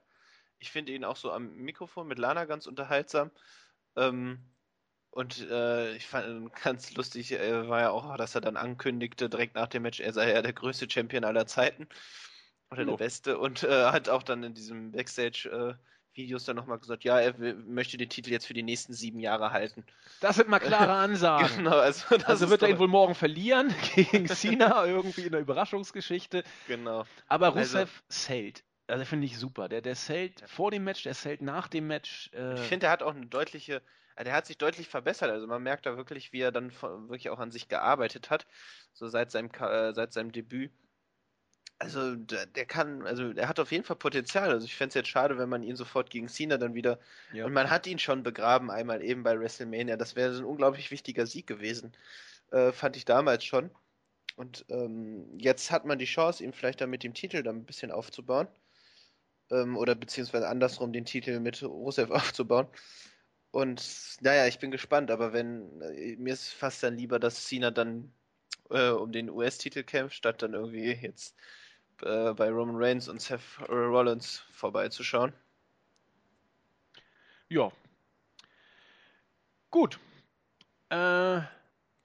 [0.60, 3.32] Ich finde ihn auch so am Mikrofon mit Lana ganz unterhaltsam.
[3.96, 4.38] Ähm,
[5.10, 9.54] und äh, ich fand ganz lustig, äh, war ja auch, dass er dann ankündigte, direkt
[9.54, 11.88] nach dem Match, er sei ja der größte Champion aller Zeiten.
[12.70, 12.86] Oder oh.
[12.86, 13.38] der beste.
[13.38, 18.10] Und äh, hat auch dann in diesem Backstage-Videos dann nochmal gesagt, ja, er möchte den
[18.10, 19.84] Titel jetzt für die nächsten sieben Jahre halten.
[20.20, 21.56] Das sind mal klare Ansagen.
[21.56, 26.44] genau, also, also wird er ihn wohl morgen verlieren gegen Cena, irgendwie in der Überraschungsgeschichte.
[26.66, 27.06] Genau.
[27.26, 28.64] Aber Rusev also, zählt.
[28.86, 29.68] Also finde ich super.
[29.68, 32.30] Der, der zählt vor dem Match, der zählt nach dem Match.
[32.34, 33.82] Äh ich finde, er hat auch eine deutliche
[34.24, 35.30] der hat sich deutlich verbessert.
[35.30, 38.46] Also man merkt da wirklich, wie er dann wirklich auch an sich gearbeitet hat,
[38.92, 40.72] so seit seinem, äh, seit seinem Debüt.
[41.80, 44.50] Also der, der, kann, also er hat auf jeden Fall Potenzial.
[44.50, 46.98] Also ich fände es jetzt schade, wenn man ihn sofort gegen Cena dann wieder.
[47.32, 47.46] Ja.
[47.46, 49.96] Und man hat ihn schon begraben, einmal eben bei WrestleMania.
[49.96, 51.92] Das wäre so ein unglaublich wichtiger Sieg gewesen.
[52.50, 53.70] Äh, fand ich damals schon.
[54.34, 57.64] Und ähm, jetzt hat man die Chance, ihn vielleicht dann mit dem Titel dann ein
[57.64, 58.48] bisschen aufzubauen.
[59.50, 62.66] Ähm, oder beziehungsweise andersrum den Titel mit Rusev aufzubauen.
[63.50, 67.70] Und naja, ich bin gespannt, aber wenn, äh, mir ist fast dann lieber, dass Cena
[67.70, 68.12] dann
[68.70, 71.36] äh, um den US-Titel kämpft, statt dann irgendwie jetzt
[72.02, 75.32] äh, bei Roman Reigns und Seth Rollins vorbeizuschauen.
[77.48, 77.72] Ja.
[79.70, 79.98] Gut.
[80.90, 81.40] Äh.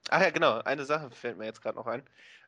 [0.10, 2.04] Ach ja, genau, eine Sache fällt mir jetzt gerade noch ein.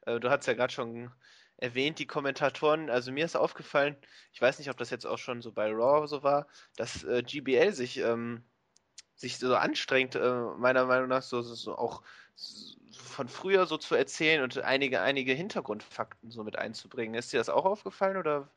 [0.06, 1.12] Äh, du hast ja gerade schon
[1.58, 3.96] erwähnt, die Kommentatoren, also mir ist aufgefallen,
[4.34, 7.24] ich weiß nicht, ob das jetzt auch schon so bei Raw so war, dass äh,
[7.24, 8.44] GBL sich ähm,
[9.16, 12.04] sich so anstrengt, äh, meiner Meinung nach, so, so auch
[12.92, 17.16] von früher so zu erzählen und einige, einige Hintergrundfakten so mit einzubringen.
[17.16, 18.50] Ist dir das auch aufgefallen oder?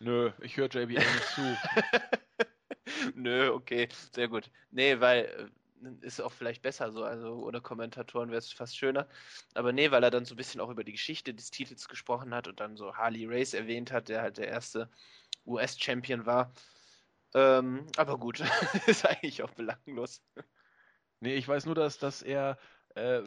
[0.00, 1.42] Nö, ich höre JBL nicht zu.
[3.14, 4.50] Nö, okay, sehr gut.
[4.70, 5.50] Nee, weil
[6.00, 9.08] ist auch vielleicht besser so, also ohne Kommentatoren wäre es fast schöner.
[9.54, 12.34] Aber nee, weil er dann so ein bisschen auch über die Geschichte des Titels gesprochen
[12.34, 14.90] hat und dann so Harley Race erwähnt hat, der halt der erste
[15.46, 16.52] US-Champion war.
[17.34, 18.40] Ähm, aber gut,
[18.86, 20.22] ist eigentlich auch belanglos.
[21.20, 22.58] Nee, ich weiß nur, dass, dass er
[22.94, 23.22] äh,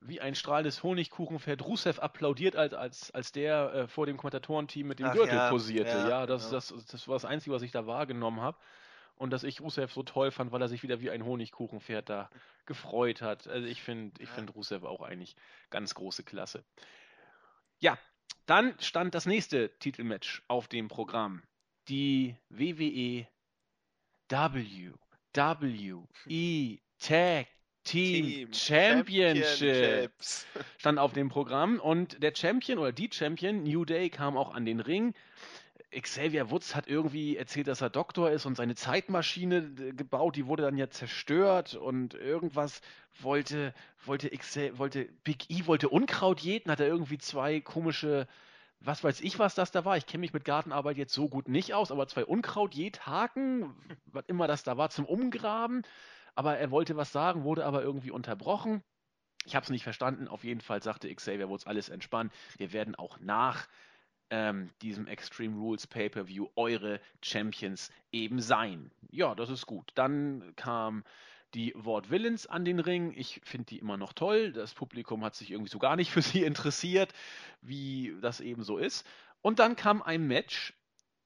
[0.00, 4.98] wie ein strahlendes Honigkuchenpferd Rusev applaudiert, als, als, als der äh, vor dem Kommentatorenteam mit
[4.98, 5.90] dem Ach, Gürtel ja, posierte.
[5.90, 6.56] Ja, ja das, genau.
[6.56, 8.58] das, das war das Einzige, was ich da wahrgenommen habe
[9.16, 12.30] und dass ich Rusev so toll fand, weil er sich wieder wie ein Honigkuchenpferd da
[12.66, 13.48] gefreut hat.
[13.48, 14.34] Also ich finde ich ja.
[14.34, 15.36] find Rusev auch eigentlich
[15.70, 16.64] ganz große Klasse.
[17.78, 17.98] Ja,
[18.46, 21.42] dann stand das nächste Titelmatch auf dem Programm.
[21.88, 23.26] Die WWE
[25.34, 27.46] WWE Tag
[27.84, 30.12] Team, Team Championship
[30.78, 34.64] stand auf dem Programm und der Champion oder die Champion New Day kam auch an
[34.64, 35.14] den Ring.
[35.92, 40.46] Xavier Woods hat irgendwie erzählt, dass er Doktor ist und seine Zeitmaschine äh, gebaut, die
[40.46, 42.80] wurde dann ja zerstört und irgendwas
[43.20, 43.72] wollte,
[44.04, 48.26] wollte, Xavier, wollte Big E wollte Unkraut jäten, hat er irgendwie zwei komische,
[48.80, 49.96] was weiß ich, was das da war.
[49.96, 53.74] Ich kenne mich mit Gartenarbeit jetzt so gut nicht aus, aber zwei Unkraut Haken,
[54.06, 55.82] was immer das da war, zum Umgraben.
[56.34, 58.82] Aber er wollte was sagen, wurde aber irgendwie unterbrochen.
[59.44, 60.28] Ich habe es nicht verstanden.
[60.28, 62.32] Auf jeden Fall sagte Xavier Woods alles entspannt.
[62.58, 63.68] Wir werden auch nach
[64.30, 68.90] ähm, diesem Extreme Rules Pay-per-View eure Champions eben sein.
[69.10, 69.92] Ja, das ist gut.
[69.94, 71.04] Dann kam
[71.56, 73.14] die Ward Villains an den Ring.
[73.16, 74.52] Ich finde die immer noch toll.
[74.52, 77.12] Das Publikum hat sich irgendwie so gar nicht für sie interessiert,
[77.62, 79.06] wie das eben so ist.
[79.40, 80.74] Und dann kam ein Match,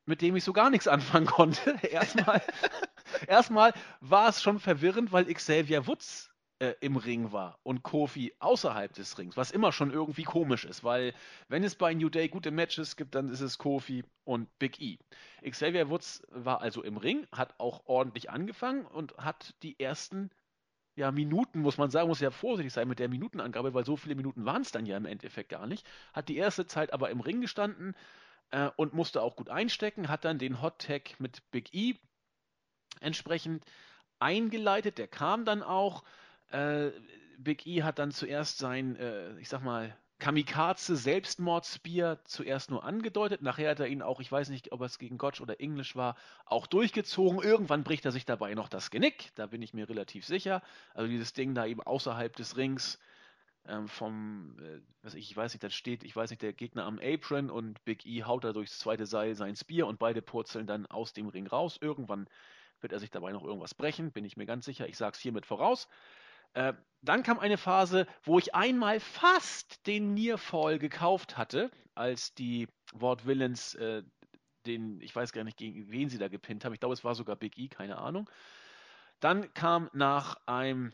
[0.06, 1.76] mit dem ich so gar nichts anfangen konnte.
[1.82, 2.40] Erstmal,
[3.26, 6.29] erstmal war es schon verwirrend, weil Xavier Woods
[6.60, 10.84] äh, im Ring war und Kofi außerhalb des Rings, was immer schon irgendwie komisch ist,
[10.84, 11.14] weil
[11.48, 14.98] wenn es bei New Day gute Matches gibt, dann ist es Kofi und Big E.
[15.42, 20.30] Xavier Woods war also im Ring, hat auch ordentlich angefangen und hat die ersten
[20.96, 24.14] ja, Minuten, muss man sagen, muss ja vorsichtig sein mit der Minutenangabe, weil so viele
[24.14, 25.86] Minuten waren es dann ja im Endeffekt gar nicht.
[26.12, 27.94] Hat die erste Zeit aber im Ring gestanden
[28.50, 31.94] äh, und musste auch gut einstecken, hat dann den Hot Tag mit Big E
[33.00, 33.64] entsprechend
[34.18, 36.04] eingeleitet, der kam dann auch,
[36.50, 36.90] äh,
[37.38, 43.40] Big E hat dann zuerst sein, äh, ich sag mal, Kamikaze Selbstmordspear zuerst nur angedeutet,
[43.40, 46.14] nachher hat er ihn auch, ich weiß nicht, ob es gegen Gotch oder Englisch war,
[46.44, 47.40] auch durchgezogen.
[47.40, 50.62] Irgendwann bricht er sich dabei noch das Genick, da bin ich mir relativ sicher.
[50.92, 52.98] Also dieses Ding da eben außerhalb des Rings
[53.66, 56.84] ähm, vom, äh, was ich, ich weiß nicht, das steht, ich weiß nicht, der Gegner
[56.84, 60.66] am Apron und Big E haut da durchs zweite Seil sein Spear und beide purzeln
[60.66, 61.78] dann aus dem Ring raus.
[61.80, 62.28] Irgendwann
[62.82, 64.86] wird er sich dabei noch irgendwas brechen, bin ich mir ganz sicher.
[64.86, 65.88] Ich sag's hiermit voraus.
[66.54, 72.68] Äh, dann kam eine Phase, wo ich einmal fast den Nearfall gekauft hatte, als die
[72.92, 74.02] Ward Villains äh,
[74.66, 76.74] den, ich weiß gar nicht, gegen wen sie da gepinnt haben.
[76.74, 78.28] Ich glaube, es war sogar Big E, keine Ahnung.
[79.20, 80.92] Dann kam nach einem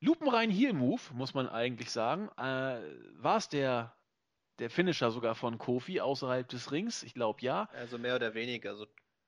[0.00, 2.80] lupenreinen Heel-Move, muss man eigentlich sagen, äh,
[3.16, 3.96] war es der,
[4.58, 7.02] der Finisher sogar von Kofi außerhalb des Rings.
[7.02, 7.68] Ich glaube, ja.
[7.72, 8.74] Also mehr oder weniger.
[8.76, 8.86] So,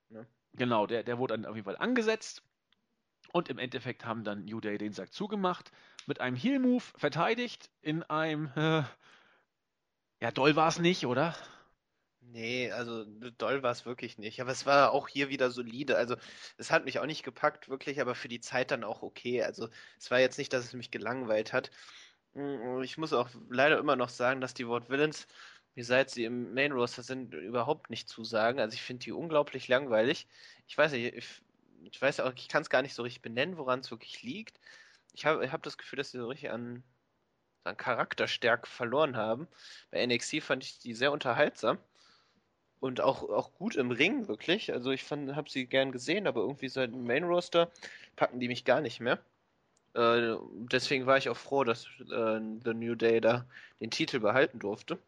[0.09, 0.27] ne?
[0.53, 2.43] Genau, der, der wurde dann auf jeden Fall angesetzt.
[3.33, 5.71] Und im Endeffekt haben dann New Day den Sack zugemacht,
[6.05, 8.51] mit einem Heel-Move verteidigt, in einem.
[8.55, 8.83] Äh,
[10.21, 11.35] ja, doll war es nicht, oder?
[12.21, 13.05] Nee, also
[13.37, 14.39] doll war es wirklich nicht.
[14.39, 15.97] Aber es war auch hier wieder solide.
[15.97, 16.15] Also
[16.57, 19.43] es hat mich auch nicht gepackt, wirklich, aber für die Zeit dann auch okay.
[19.43, 21.71] Also es war jetzt nicht, dass es mich gelangweilt hat.
[22.33, 25.27] Mm, ich muss auch leider immer noch sagen, dass die Wort Villains,
[25.75, 28.59] wie seit sie im Main Roster sind, überhaupt nicht zusagen.
[28.59, 30.27] Also ich finde die unglaublich langweilig.
[30.67, 31.42] Ich weiß nicht, ich,
[31.85, 34.59] ich weiß auch, ich kann es gar nicht so richtig benennen, woran es wirklich liegt.
[35.13, 36.83] Ich habe hab das Gefühl, dass sie so richtig an,
[37.63, 39.47] an Charakterstärke verloren haben.
[39.91, 41.77] Bei NXT fand ich die sehr unterhaltsam
[42.79, 44.73] und auch, auch gut im Ring, wirklich.
[44.73, 47.71] Also ich habe sie gern gesehen, aber irgendwie seit dem Main Roster
[48.17, 49.19] packen die mich gar nicht mehr.
[49.93, 50.35] Äh,
[50.71, 53.45] deswegen war ich auch froh, dass äh, The New Day da
[53.79, 54.99] den Titel behalten durfte.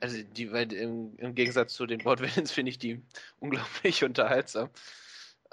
[0.00, 3.00] Also die, weil im, im Gegensatz zu den Bordwillens finde ich die
[3.40, 4.68] unglaublich unterhaltsam.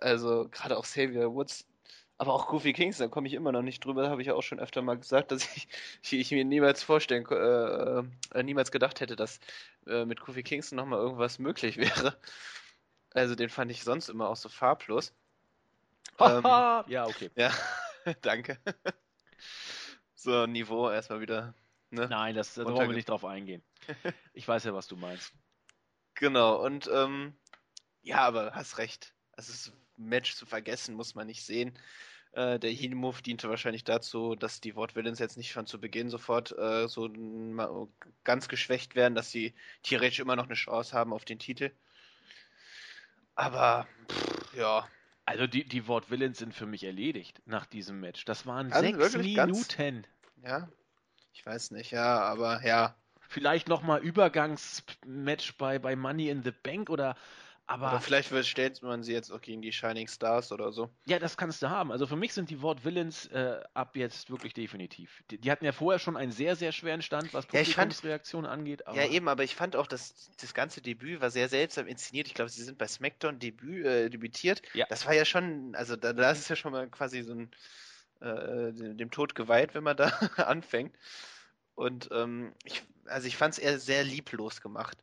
[0.01, 1.67] Also gerade auch Xavier Woods,
[2.17, 4.59] aber auch Kofi Kingston, da komme ich immer noch nicht drüber, habe ich auch schon
[4.59, 5.67] öfter mal gesagt, dass ich,
[6.03, 9.39] ich, ich mir niemals vorstellen, äh, äh, niemals gedacht hätte, dass
[9.87, 12.17] äh, mit Kofi Kingston nochmal irgendwas möglich wäre.
[13.13, 15.13] Also den fand ich sonst immer auch so farblos.
[16.19, 17.29] ähm, ja, okay.
[17.35, 17.51] Ja,
[18.21, 18.59] danke.
[20.15, 21.53] so, Niveau erstmal wieder.
[21.89, 22.07] Ne?
[22.07, 23.63] Nein, das, da wollen wir nicht drauf eingehen.
[24.33, 25.33] Ich weiß ja, was du meinst.
[26.13, 27.35] Genau, und ähm,
[28.03, 29.13] ja, aber hast recht.
[29.35, 29.73] Es ist
[30.05, 31.73] Match zu vergessen, muss man nicht sehen.
[32.33, 36.09] Äh, der Heel-Move diente wahrscheinlich dazu, dass die Ward Villains jetzt nicht von zu Beginn
[36.09, 37.09] sofort äh, so
[38.23, 41.71] ganz geschwächt werden, dass sie theoretisch immer noch eine Chance haben auf den Titel.
[43.35, 44.87] Aber pff, ja.
[45.25, 48.25] Also die, die Wortwillens sind für mich erledigt nach diesem Match.
[48.25, 50.07] Das waren Also sechs wirklich ganz- Minuten.
[50.43, 50.69] Ja,
[51.33, 52.95] ich weiß nicht, ja, aber ja.
[53.29, 57.15] Vielleicht nochmal Übergangsmatch bei, bei Money in the Bank oder
[57.67, 60.89] aber Oder vielleicht stellt man sie jetzt auch gegen die Shining Stars oder so.
[61.05, 61.91] ja, das kannst du haben.
[61.91, 65.23] Also für mich sind die Wortwillens äh, ab jetzt wirklich definitiv.
[65.31, 67.89] Die, die hatten ja vorher schon einen sehr, sehr schweren Stand, was Ja, ich fand-
[67.91, 68.83] Publikumsreaktion angeht.
[68.93, 72.27] Ja, eben, aber ich fand auch, dass das ganze Debüt war sehr seltsam inszeniert.
[72.27, 74.61] Ich glaube, sie sind bei SmackDown Debüt, äh, debütiert.
[74.73, 74.85] Ja.
[74.89, 77.51] Das war ja schon, also da, da ist es ja schon mal quasi so ein
[78.21, 80.95] äh, dem Tod geweiht, wenn man da anfängt.
[81.75, 84.97] Und ähm, ich, also ich fand es eher sehr lieblos gemacht.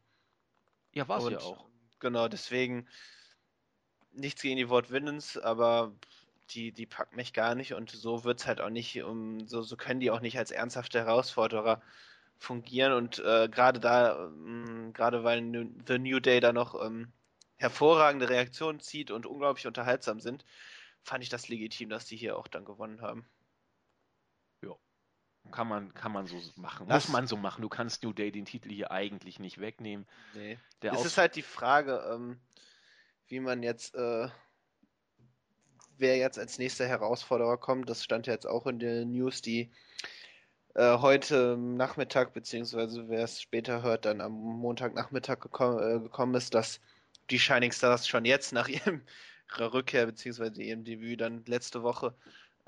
[0.92, 1.67] Ja, war es ja auch.
[2.00, 2.86] Genau, deswegen
[4.12, 5.94] nichts gegen die Wortwillens, aber
[6.50, 9.76] die, die packt mich gar nicht und so wird's halt auch nicht, um, so, so
[9.76, 11.82] können die auch nicht als ernsthafte Herausforderer
[12.38, 17.12] fungieren und äh, gerade da, ähm, gerade weil New, The New Day da noch ähm,
[17.56, 20.44] hervorragende Reaktionen zieht und unglaublich unterhaltsam sind,
[21.02, 23.26] fand ich das legitim, dass die hier auch dann gewonnen haben.
[25.50, 26.88] Kann man, kann man so machen.
[26.88, 27.62] Das- Muss man so machen.
[27.62, 30.06] Du kannst New Day den Titel hier eigentlich nicht wegnehmen.
[30.34, 30.58] Nee.
[30.82, 32.38] Der es Aus- ist halt die Frage, ähm,
[33.28, 34.28] wie man jetzt, äh,
[35.96, 37.88] wer jetzt als nächster Herausforderer kommt.
[37.88, 39.70] Das stand ja jetzt auch in der News, die
[40.74, 46.54] äh, heute Nachmittag, beziehungsweise wer es später hört, dann am Montagnachmittag geko äh, gekommen ist,
[46.54, 46.80] dass
[47.30, 49.02] die Shining Stars schon jetzt nach ihrem,
[49.58, 52.14] ihrer Rückkehr, beziehungsweise ihrem Debüt dann letzte Woche,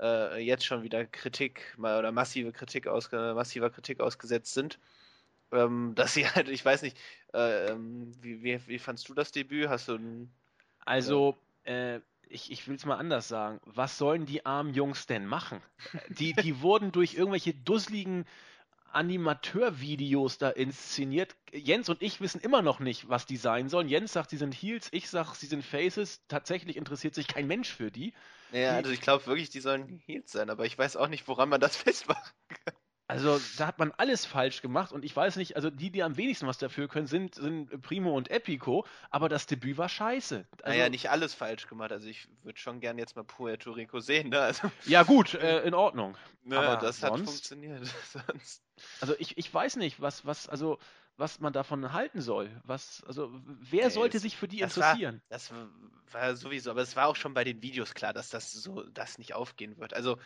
[0.01, 4.79] äh, jetzt schon wieder Kritik oder massive Kritik ausge massiver Kritik ausgesetzt sind.
[5.51, 6.97] Ähm, dass sie halt, ich weiß nicht,
[7.33, 9.69] äh, ähm, wie, wie, wie fandst du das Debüt?
[9.69, 10.33] Hast du ein,
[10.85, 13.59] Also, äh, ich, ich will es mal anders sagen.
[13.65, 15.61] Was sollen die armen Jungs denn machen?
[16.07, 18.25] Die, die wurden durch irgendwelche dusseligen
[18.93, 21.35] Animateurvideos da inszeniert.
[21.53, 23.87] Jens und ich wissen immer noch nicht, was die sein sollen.
[23.89, 26.21] Jens sagt, sie sind Heels, ich sag, sie sind Faces.
[26.27, 28.13] Tatsächlich interessiert sich kein Mensch für die.
[28.49, 31.27] naja, Die- also ich glaube wirklich, die sollen Heels sein, aber ich weiß auch nicht,
[31.27, 32.35] woran man das festmacht.
[33.11, 36.15] Also, da hat man alles falsch gemacht und ich weiß nicht, also die, die am
[36.17, 40.45] wenigsten was dafür können, sind, sind Primo und Epico, aber das Debüt war scheiße.
[40.63, 41.91] Also, naja, nicht alles falsch gemacht.
[41.91, 44.39] Also ich würde schon gern jetzt mal Puerto Rico sehen, ne?
[44.39, 46.17] Also, Ja, gut, äh, in Ordnung.
[46.43, 47.29] ne, Aber das hat sonst?
[47.29, 47.85] funktioniert.
[48.13, 48.63] Sonst.
[49.01, 50.79] Also ich, ich weiß nicht, was, was, also,
[51.17, 52.49] was man davon halten soll.
[52.63, 55.21] Was, also, wer Nee, sollte sich für die das war- interessieren?
[55.29, 55.51] Das
[56.11, 59.17] war sowieso, aber es war auch schon bei den Videos klar, dass das so, das
[59.17, 59.93] nicht aufgehen wird.
[59.93, 60.17] Also,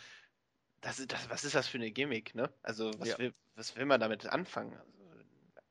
[0.85, 2.53] das, das, was ist das für eine Gimmick, ne?
[2.61, 3.17] Also, was, Ja.
[3.17, 4.77] will, was will man damit anfangen?
[4.77, 5.23] Also,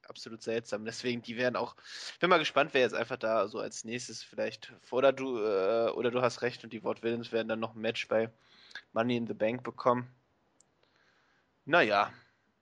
[0.09, 0.85] absolut seltsam.
[0.85, 1.77] Deswegen, die werden auch,
[2.13, 5.91] ich bin mal gespannt, wer jetzt einfach da so als nächstes vielleicht, oder du, äh,
[5.91, 8.31] oder du hast recht und die Wortwillens werden dann noch ein Match bei
[8.93, 10.09] Money in the Bank bekommen.
[11.65, 12.13] Naja,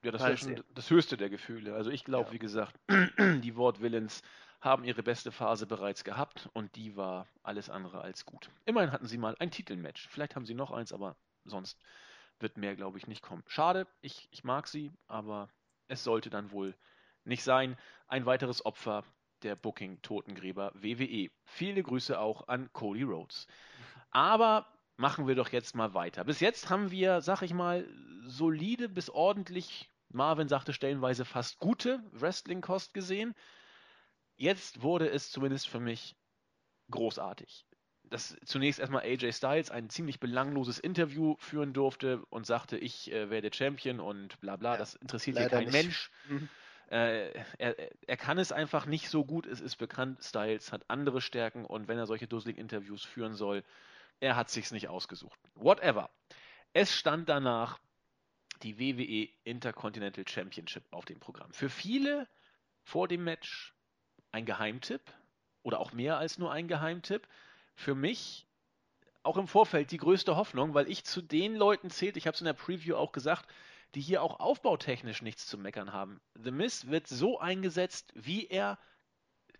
[0.04, 1.74] Ja, das wäre schon das höchste der Gefühle.
[1.74, 2.34] Also ich glaube, Ja.
[2.34, 4.22] wie gesagt, die Wortwillens
[4.60, 8.50] haben ihre beste Phase bereits gehabt und die war alles andere als gut.
[8.64, 10.08] Immerhin hatten sie mal ein Titelmatch.
[10.08, 11.80] Vielleicht haben sie noch eins, aber sonst
[12.42, 13.42] wird mehr, glaube ich, nicht kommen.
[13.46, 15.48] Schade, ich, ich mag sie, aber
[15.88, 16.74] es sollte dann wohl
[17.24, 17.76] nicht sein.
[18.08, 19.04] Ein weiteres Opfer
[19.42, 21.30] der Booking-Totengräber WWE.
[21.44, 23.46] Viele Grüße auch an Cody Rhodes.
[24.10, 26.24] Aber machen wir doch jetzt mal weiter.
[26.24, 27.88] Bis jetzt haben wir, sag ich mal,
[28.24, 33.34] solide bis ordentlich, Marvin sagte stellenweise fast gute Wrestling-Kost gesehen.
[34.36, 36.16] Jetzt wurde es zumindest für mich
[36.90, 37.66] großartig.
[38.12, 43.30] Dass zunächst erstmal AJ Styles ein ziemlich belangloses Interview führen durfte und sagte, ich äh,
[43.30, 45.72] werde Champion und bla bla, Ja, das interessiert hier leider kein nicht.
[45.72, 46.10] Mensch.
[46.28, 46.48] Mhm.
[46.90, 47.74] Äh, er,
[48.06, 51.88] er kann es einfach nicht so gut, es ist bekannt, Styles hat andere Stärken und
[51.88, 53.64] wenn er solche dusseligen Interviews führen soll,
[54.20, 55.38] er hat sich's nicht ausgesucht.
[55.54, 56.10] Whatever.
[56.74, 57.80] Es stand danach
[58.62, 61.52] die WWE Intercontinental Championship auf dem Programm.
[61.52, 62.28] Für viele
[62.84, 63.74] vor dem Match
[64.30, 65.02] ein Geheimtipp
[65.62, 67.26] oder auch mehr als nur ein Geheimtipp.
[67.74, 68.46] Für mich
[69.22, 72.40] auch im Vorfeld die größte Hoffnung, weil ich zu den Leuten zählt, ich habe es
[72.40, 73.48] in der Preview auch gesagt,
[73.94, 76.20] die hier auch aufbautechnisch nichts zu meckern haben.
[76.34, 78.78] The Miz wird so eingesetzt, wie er,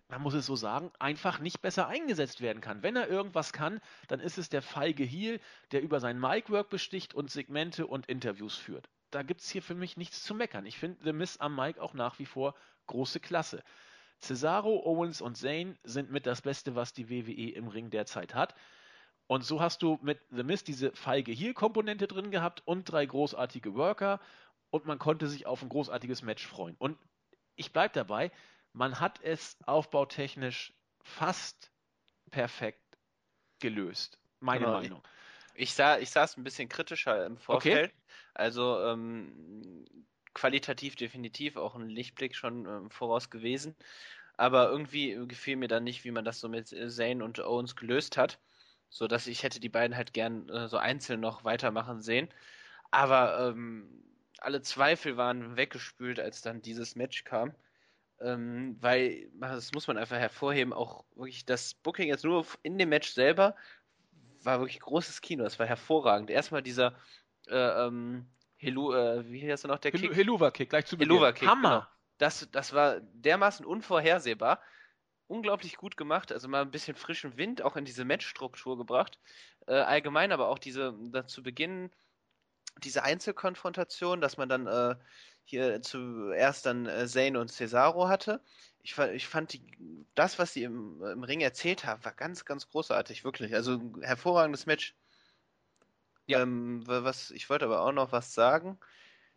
[0.09, 2.83] man muss es so sagen, einfach nicht besser eingesetzt werden kann.
[2.83, 7.14] Wenn er irgendwas kann, dann ist es der feige Heel, der über sein Mic-Work besticht
[7.14, 8.88] und Segmente und Interviews führt.
[9.11, 10.65] Da gibt es hier für mich nichts zu meckern.
[10.65, 12.54] Ich finde The Miz am Mic auch nach wie vor
[12.87, 13.63] große Klasse.
[14.23, 18.54] Cesaro, Owens und Zayn sind mit das Beste, was die WWE im Ring derzeit hat.
[19.27, 23.75] Und so hast du mit The Mist diese feige Heal-Komponente drin gehabt und drei großartige
[23.75, 24.20] Worker
[24.70, 26.77] und man konnte sich auf ein großartiges Match freuen.
[26.79, 26.98] Und
[27.56, 28.31] ich bleibe dabei,
[28.73, 31.73] man hat es aufbautechnisch fast
[32.31, 32.98] perfekt
[33.60, 34.18] gelöst.
[34.40, 34.79] Meine Genau.
[34.81, 35.02] Meinung.
[35.54, 37.92] Ich sah, ich saß ein bisschen kritischer im Vorfeld.
[38.35, 39.85] Also ähm,
[40.35, 43.77] qualitativ definitiv auch ein Lichtblick schon ähm, voraus gewesen.
[44.37, 47.77] Aber irgendwie gefiel mir dann nicht, wie man das so mit äh, Zane und Owens
[47.77, 48.39] gelöst hat.
[48.89, 52.29] So dass ich hätte die beiden halt gern äh, so einzeln noch weitermachen sehen.
[52.91, 53.89] Aber ähm,
[54.39, 57.55] alle Zweifel waren weggespült, als dann dieses Match kam.
[58.21, 62.89] Ähm, weil, das muss man einfach hervorheben, auch wirklich das Booking jetzt nur in dem
[62.91, 63.57] Match selber
[64.45, 65.45] war wirklich großes Kino.
[65.45, 66.31] Das war hervorragend.
[66.31, 66.95] Erstmal dieser
[67.49, 68.27] äh, ähm,
[68.63, 70.15] Helu, äh, wie heißt er noch, der Kick?
[70.15, 71.13] Heluva-Kick, gleich zu Beginn.
[71.13, 71.69] Heluva-Kick, Hammer!
[71.69, 71.87] Genau.
[72.19, 74.60] Das, das war dermaßen unvorhersehbar.
[75.27, 76.31] Unglaublich gut gemacht.
[76.31, 79.19] Also mal ein bisschen frischen Wind auch in diese Matchstruktur gebracht.
[79.67, 81.90] Äh, allgemein aber auch diese, da zu Beginn
[82.79, 84.94] diese Einzelkonfrontation, dass man dann äh,
[85.44, 88.40] hier zuerst dann äh, Zane und Cesaro hatte.
[88.83, 92.69] Ich, ich fand die, das, was sie im, im Ring erzählt haben, war ganz, ganz
[92.69, 93.54] großartig, wirklich.
[93.54, 94.94] Also ein hervorragendes Match.
[96.27, 96.42] Ja.
[96.42, 98.79] Ähm, was, ich wollte aber auch noch was sagen.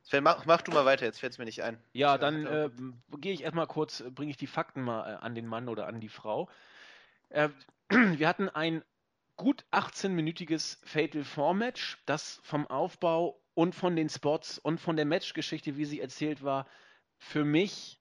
[0.03, 1.79] Sven, mach, mach, du mal weiter, jetzt fällt es mir nicht ein.
[1.93, 2.69] Ja, dann äh,
[3.17, 5.99] gehe ich erstmal kurz, bringe ich die Fakten mal äh, an den Mann oder an
[5.99, 6.47] die Frau.
[7.29, 7.49] Äh,
[7.89, 8.83] wir hatten ein
[9.36, 15.05] gut 18-minütiges Fatal Four Match, das vom Aufbau und von den Spots und von der
[15.05, 16.67] Matchgeschichte, wie sie erzählt war,
[17.17, 17.97] für mich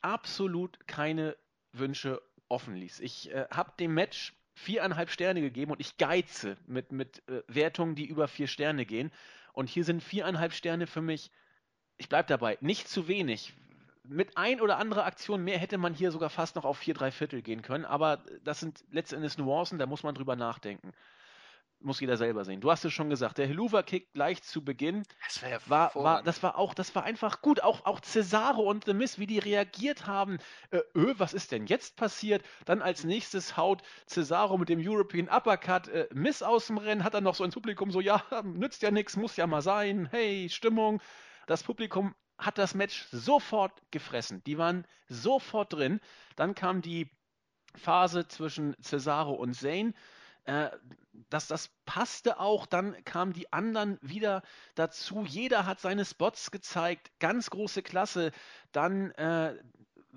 [0.00, 1.36] absolut keine
[1.72, 3.00] Wünsche offen ließ.
[3.00, 7.94] Ich äh, habe dem Match viereinhalb Sterne gegeben und ich geize mit, mit äh, Wertungen,
[7.94, 9.12] die über vier Sterne gehen.
[9.52, 11.30] Und hier sind viereinhalb Sterne für mich,
[11.98, 13.54] ich bleibe dabei, nicht zu wenig.
[14.04, 17.10] Mit ein oder anderer Aktion mehr hätte man hier sogar fast noch auf vier, drei
[17.10, 20.92] Viertel gehen können, aber das sind letztendlich Nuancen, da muss man drüber nachdenken
[21.86, 22.60] muss jeder selber sehen.
[22.60, 26.22] Du hast es schon gesagt, der Helluva-Kick gleich zu Beginn das war, ja war, war,
[26.22, 27.62] das war auch, das war einfach gut.
[27.62, 30.38] Auch, auch Cesaro und The Miss, wie die reagiert haben.
[30.70, 32.44] Äh, öh, was ist denn jetzt passiert?
[32.66, 37.14] Dann als nächstes haut Cesaro mit dem European Uppercut äh, Miss aus dem Rennen, hat
[37.14, 40.08] dann noch so ins Publikum so, ja, nützt ja nichts, muss ja mal sein.
[40.10, 41.00] Hey, Stimmung.
[41.46, 44.42] Das Publikum hat das Match sofort gefressen.
[44.44, 46.00] Die waren sofort drin.
[46.34, 47.10] Dann kam die
[47.76, 49.94] Phase zwischen Cesaro und Zane
[50.46, 50.70] äh,
[51.30, 54.42] das, das passte auch, dann kamen die anderen wieder
[54.74, 55.24] dazu.
[55.26, 58.32] Jeder hat seine Spots gezeigt, ganz große Klasse.
[58.72, 59.56] Dann äh,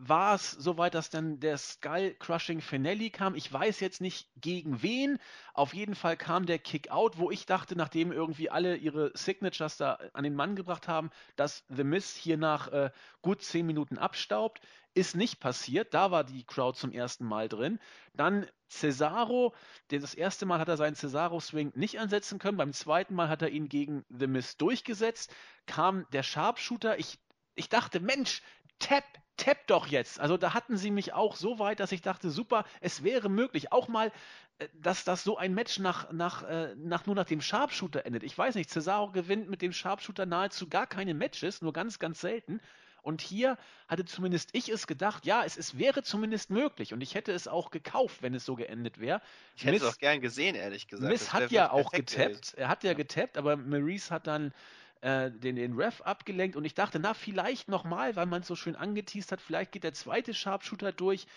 [0.02, 3.36] war es soweit, dass dann der Skull Crushing Finale kam.
[3.36, 5.20] Ich weiß jetzt nicht gegen wen.
[5.54, 10.00] Auf jeden Fall kam der Kick-Out, wo ich dachte, nachdem irgendwie alle ihre Signatures da
[10.14, 12.92] an den Mann gebracht haben, dass The Miz hier nach äh,
[13.22, 14.62] gut zehn Minuten abstaubt.
[14.94, 15.94] Ist nicht passiert.
[15.94, 17.80] Da war die Crowd zum ersten Mal drin.
[18.14, 19.54] Dann Cesaro.
[19.90, 22.58] Das erste Mal hat er seinen Cesaro-Swing nicht ansetzen können.
[22.58, 25.36] Beim zweiten Mal hat er ihn gegen The Miz durchgesetzt.
[25.66, 26.98] Kam der Sharpshooter.
[27.00, 27.20] Ich,
[27.56, 28.42] ich dachte, Mensch,
[28.80, 29.04] tap,
[29.40, 30.20] tap doch jetzt.
[30.20, 33.72] Also da hatten sie mich auch so weit, dass ich dachte, super, es wäre möglich.
[33.72, 34.12] Auch mal,
[34.60, 38.24] äh, dass das so ein Match nach, nach, äh, nach nur nach dem Sharpshooter endet.
[38.24, 42.22] Ich weiß nicht, Cesaro gewinnt mit dem Sharpshooter nahezu gar keine Matches, nur ganz, ganz
[42.22, 42.62] selten.
[43.02, 46.94] Und hier hatte zumindest ich es gedacht, ja, es, es wäre zumindest möglich.
[46.94, 49.22] Und ich hätte es auch gekauft, wenn es so geendet wäre.
[49.56, 51.12] Ich hätte Miss, es auch gern gesehen, ehrlich gesagt.
[51.12, 52.56] Miss hat ja auch getappt.
[52.56, 54.54] Er hat ja, ja getappt, aber Maurice hat dann
[55.02, 58.56] äh, den, den Ref abgelenkt und ich dachte, na, vielleicht nochmal, weil man es so
[58.56, 61.28] schön angeteased hat, vielleicht geht der zweite Sharpshooter durch.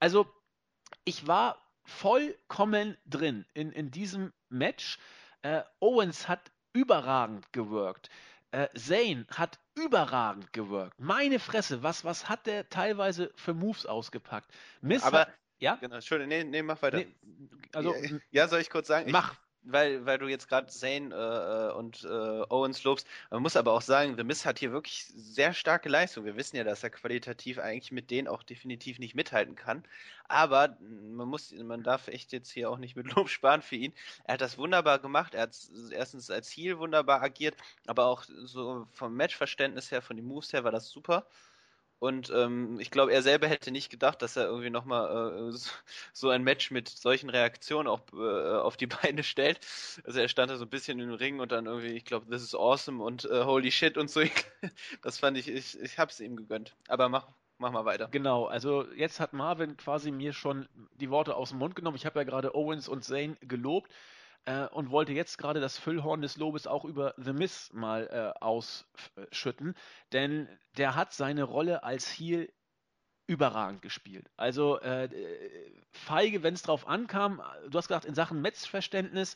[0.00, 0.26] Also,
[1.04, 4.98] ich war vollkommen drin in, in diesem Match.
[5.42, 8.10] Äh, Owens hat überragend gewirkt.
[8.50, 10.98] Äh, Zane hat überragend gewirkt.
[10.98, 14.50] Meine Fresse, was, was hat der teilweise für Moves ausgepackt?
[14.80, 15.76] Miss Aber, ja?
[15.76, 16.98] Genau, Entschuldigung, nee, nee, mach weiter.
[16.98, 17.14] Nee,
[17.72, 17.94] also,
[18.30, 19.10] ja, soll ich kurz sagen?
[19.10, 19.34] Mach.
[19.68, 22.08] Weil, weil du jetzt gerade Zane äh, äh, und äh,
[22.48, 23.06] Owens lobst.
[23.30, 26.24] Man muss aber auch sagen, The Miz hat hier wirklich sehr starke Leistung.
[26.24, 29.82] Wir wissen ja, dass er qualitativ eigentlich mit denen auch definitiv nicht mithalten kann.
[30.28, 33.92] Aber man muss, man darf echt jetzt hier auch nicht mit Lob sparen für ihn.
[34.24, 35.34] Er hat das wunderbar gemacht.
[35.34, 35.56] Er hat
[35.90, 37.56] erstens als Ziel wunderbar agiert,
[37.86, 41.26] aber auch so vom Matchverständnis her, von den Moves her war das super.
[41.98, 45.58] Und ähm, ich glaube, er selber hätte nicht gedacht, dass er irgendwie nochmal äh,
[46.12, 49.60] so ein Match mit solchen Reaktionen auch äh, auf die Beine stellt.
[50.04, 52.42] Also er stand da so ein bisschen im Ring und dann irgendwie, ich glaube, this
[52.42, 54.20] is awesome und äh, holy shit und so.
[55.02, 56.76] das fand ich, ich, ich hab's ihm gegönnt.
[56.88, 57.28] Aber mach,
[57.58, 58.08] mach mal weiter.
[58.08, 60.68] Genau, also jetzt hat Marvin quasi mir schon
[61.00, 61.96] die Worte aus dem Mund genommen.
[61.96, 63.90] Ich habe ja gerade Owens und Zane gelobt
[64.46, 68.42] äh, und wollte jetzt gerade das Füllhorn des Lobes auch über The Miz mal äh,
[68.42, 69.74] ausschütten,
[70.12, 72.50] denn der hat seine Rolle als Heel
[73.26, 74.30] überragend gespielt.
[74.36, 75.08] Also äh,
[75.92, 79.34] feige, wenn es drauf ankam, du hast gesagt, in Sachen Metz-Verständnis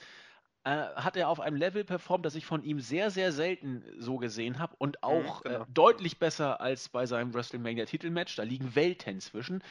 [0.62, 4.18] äh, hat er auf einem Level performt, das ich von ihm sehr, sehr selten so
[4.18, 5.66] gesehen habe und mhm, auch mhm, genau.
[5.74, 8.36] deutlich besser als bei seinem WrestleMania-Titelmatch.
[8.36, 9.64] Da liegen Welten zwischen.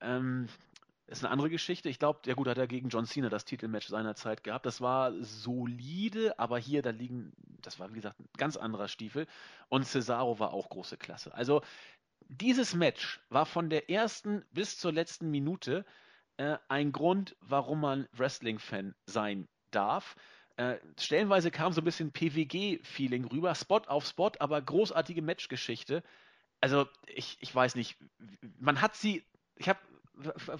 [0.00, 0.48] Ähm,
[1.10, 1.88] ist eine andere Geschichte.
[1.88, 4.64] Ich glaube, ja gut, hat er gegen John Cena das Titelmatch seiner Zeit gehabt.
[4.64, 7.32] Das war solide, aber hier, da liegen,
[7.62, 9.26] das war wie gesagt ein ganz anderer Stiefel.
[9.68, 11.34] Und Cesaro war auch große Klasse.
[11.34, 11.62] Also
[12.28, 15.84] dieses Match war von der ersten bis zur letzten Minute
[16.36, 20.14] äh, ein Grund, warum man Wrestling-Fan sein darf.
[20.56, 26.04] Äh, stellenweise kam so ein bisschen PWG-Feeling rüber, Spot auf Spot, aber großartige Matchgeschichte.
[26.60, 27.96] Also, ich, ich weiß nicht,
[28.58, 29.24] man hat sie,
[29.56, 29.80] ich habe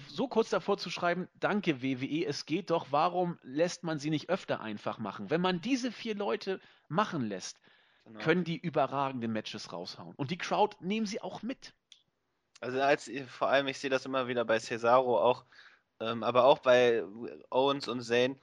[0.07, 4.29] so kurz davor zu schreiben, danke WWE, es geht doch, warum lässt man sie nicht
[4.29, 5.29] öfter einfach machen?
[5.29, 7.59] Wenn man diese vier Leute machen lässt,
[8.05, 8.19] genau.
[8.19, 10.13] können die überragende Matches raushauen.
[10.15, 11.73] Und die Crowd nehmen sie auch mit.
[12.59, 15.45] Also als vor allem, ich sehe das immer wieder bei Cesaro auch,
[15.99, 17.03] ähm, aber auch bei
[17.49, 18.37] Owens und Zane,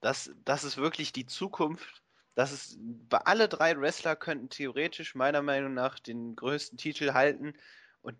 [0.00, 2.02] das, das ist wirklich die Zukunft.
[2.34, 2.78] Das ist,
[3.10, 7.54] alle drei Wrestler könnten theoretisch meiner Meinung nach den größten Titel halten
[8.02, 8.16] und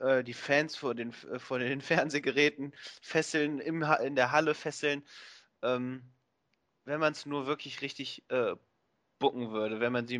[0.00, 2.72] äh, die Fans vor den, äh, vor den Fernsehgeräten
[3.02, 5.04] fesseln, im, in der Halle fesseln.
[5.62, 6.02] Ähm,
[6.84, 8.54] wenn man es nur wirklich richtig äh,
[9.18, 10.16] bucken würde, wenn man sie,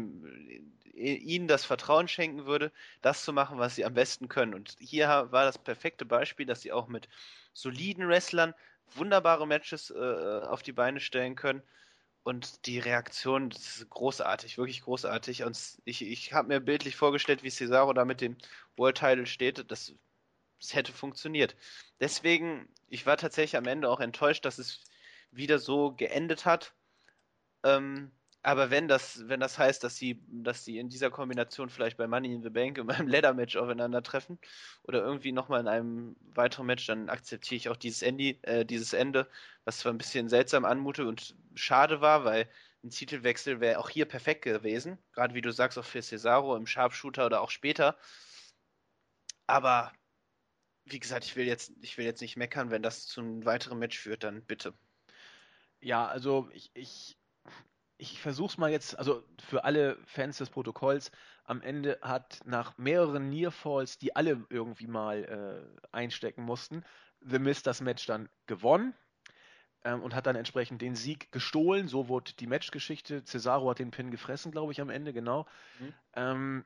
[0.94, 4.54] äh, ihnen das Vertrauen schenken würde, das zu machen, was sie am besten können.
[4.54, 7.08] Und hier war das perfekte Beispiel, dass sie auch mit
[7.52, 8.54] soliden Wrestlern
[8.94, 11.62] wunderbare Matches äh, auf die Beine stellen können.
[12.28, 15.44] Und die Reaktion ist großartig, wirklich großartig.
[15.44, 18.36] Und ich, ich habe mir bildlich vorgestellt, wie Cesaro da mit dem
[18.76, 19.70] World Title steht.
[19.70, 19.94] Das,
[20.60, 21.56] das hätte funktioniert.
[22.00, 24.84] Deswegen, ich war tatsächlich am Ende auch enttäuscht, dass es
[25.30, 26.74] wieder so geendet hat.
[27.62, 28.10] Ähm,
[28.42, 32.06] aber wenn das, wenn das heißt, dass sie, dass sie in dieser Kombination vielleicht bei
[32.06, 34.38] Money in the Bank in einem Leather-Match aufeinandertreffen
[34.84, 38.92] oder irgendwie nochmal in einem weiteren Match, dann akzeptiere ich auch dieses Ende, äh, dieses
[38.92, 39.28] Ende,
[39.64, 42.48] was zwar ein bisschen seltsam anmutet und schade war, weil
[42.84, 44.98] ein Titelwechsel wäre auch hier perfekt gewesen.
[45.12, 47.98] Gerade wie du sagst, auch für Cesaro im Sharpshooter oder auch später.
[49.46, 49.92] Aber
[50.84, 53.78] wie gesagt, ich will jetzt, ich will jetzt nicht meckern, wenn das zu einem weiteren
[53.78, 54.74] Match führt, dann bitte.
[55.80, 57.17] Ja, also ich, ich
[57.98, 61.10] ich versuche es mal jetzt, also für alle Fans des Protokolls,
[61.44, 66.84] am Ende hat nach mehreren Nearfalls, die alle irgendwie mal äh, einstecken mussten,
[67.20, 68.94] The Mist das Match dann gewonnen
[69.84, 71.88] ähm, und hat dann entsprechend den Sieg gestohlen.
[71.88, 73.24] So wurde die Matchgeschichte.
[73.24, 75.46] Cesaro hat den Pin gefressen, glaube ich, am Ende, genau.
[75.80, 75.94] Mhm.
[76.14, 76.64] Ähm,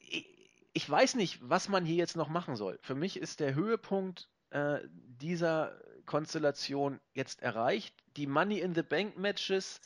[0.00, 0.28] ich,
[0.72, 2.78] ich, weiß nicht, was man hier jetzt noch machen soll.
[2.82, 7.94] Für mich ist der Höhepunkt äh, dieser Konstellation jetzt erreicht.
[8.16, 9.80] Die Money in the Bank Matches,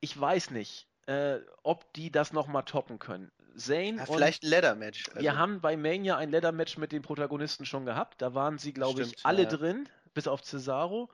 [0.00, 3.30] ich weiß nicht, äh, ob die das nochmal toppen können.
[3.56, 5.08] Zane ja, vielleicht ein Leather Match.
[5.08, 5.20] Also.
[5.20, 8.20] Wir haben bei Mania ein Leather Match mit den Protagonisten schon gehabt.
[8.20, 9.48] Da waren sie, glaube ich, alle ja.
[9.48, 11.10] drin, bis auf Cesaro.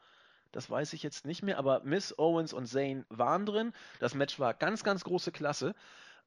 [0.50, 3.72] Das weiß ich jetzt nicht mehr, aber Miss Owens und Zane waren drin.
[4.00, 5.74] Das Match war ganz, ganz große Klasse.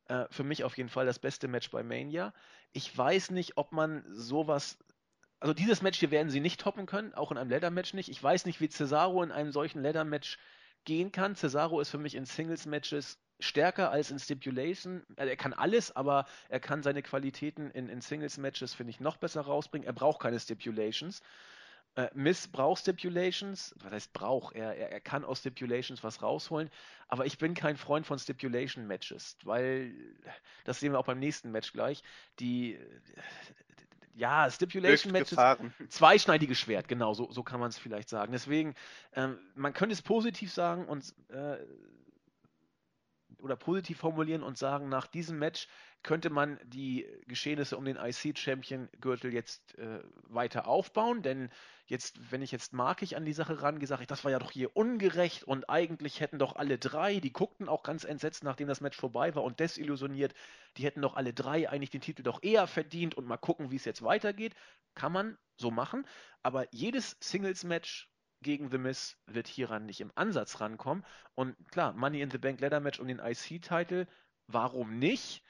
[0.07, 2.33] Äh, für mich auf jeden Fall das beste Match bei Mania.
[2.73, 4.77] Ich weiß nicht, ob man sowas
[5.39, 8.09] also dieses Match hier werden sie nicht toppen können, auch in einem Leather-Match nicht.
[8.09, 10.37] Ich weiß nicht, wie Cesaro in einem solchen Leather-Match
[10.85, 11.35] gehen kann.
[11.35, 15.03] Cesaro ist für mich in Singles-Matches stärker als in Stipulation.
[15.17, 19.17] Also er kann alles, aber er kann seine Qualitäten in, in Singles-Matches, finde ich, noch
[19.17, 19.85] besser rausbringen.
[19.85, 21.21] Er braucht keine Stipulations.
[21.95, 23.75] Äh, Miss braucht Stipulations.
[23.79, 24.55] Was heißt braucht?
[24.55, 26.69] Er, er, er kann aus Stipulations was rausholen.
[27.07, 29.93] Aber ich bin kein Freund von Stipulation-Matches, weil,
[30.63, 32.03] das sehen wir auch beim nächsten Match gleich,
[32.39, 32.79] die,
[34.15, 35.37] ja, Stipulation Matches,
[35.89, 38.31] zweischneidiges Schwert, genau, so, so kann man es vielleicht sagen.
[38.31, 38.75] Deswegen,
[39.13, 41.57] ähm, man könnte es positiv sagen und äh,
[43.45, 45.67] oder positiv formulieren und sagen, nach diesem Match
[46.01, 51.49] könnte man die Geschehnisse um den IC-Champion-Gürtel jetzt äh, weiter aufbauen, denn
[51.85, 54.49] jetzt, wenn ich jetzt markig an die Sache rangehe, sage ich, das war ja doch
[54.49, 58.81] hier ungerecht und eigentlich hätten doch alle drei, die guckten auch ganz entsetzt, nachdem das
[58.81, 60.33] Match vorbei war und desillusioniert,
[60.77, 63.75] die hätten doch alle drei eigentlich den Titel doch eher verdient und mal gucken, wie
[63.75, 64.55] es jetzt weitergeht.
[64.95, 66.07] Kann man so machen,
[66.41, 68.09] aber jedes Singles-Match
[68.41, 71.05] gegen The Miz wird hieran nicht im Ansatz rankommen.
[71.33, 74.07] Und klar, Money in the Bank Ladder Match um den IC-Titel,
[74.47, 75.43] warum nicht?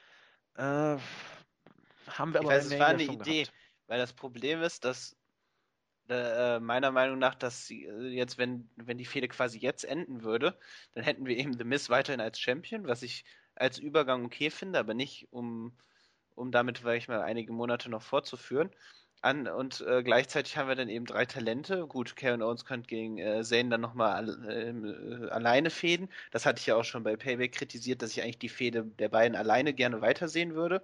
[0.54, 3.56] Äh, haben wir aber ich weiß, es war eine Idee, gehabt.
[3.86, 5.16] weil das Problem ist, dass
[6.08, 10.22] äh, meiner Meinung nach, dass sie, äh, jetzt, wenn, wenn die Fehde quasi jetzt enden
[10.22, 10.58] würde,
[10.92, 13.24] dann hätten wir eben The Miz weiterhin als Champion, was ich
[13.54, 15.76] als Übergang okay finde, aber nicht um,
[16.34, 18.70] um damit, weil ich mal einige Monate noch fortzuführen.
[19.26, 21.86] An, und äh, gleichzeitig haben wir dann eben drei Talente.
[21.86, 26.08] Gut, Karen Owens könnte gegen äh, Zane dann nochmal äh, alleine fäden.
[26.30, 29.08] Das hatte ich ja auch schon bei Payback kritisiert, dass ich eigentlich die Fehde der
[29.08, 30.80] beiden alleine gerne weitersehen würde.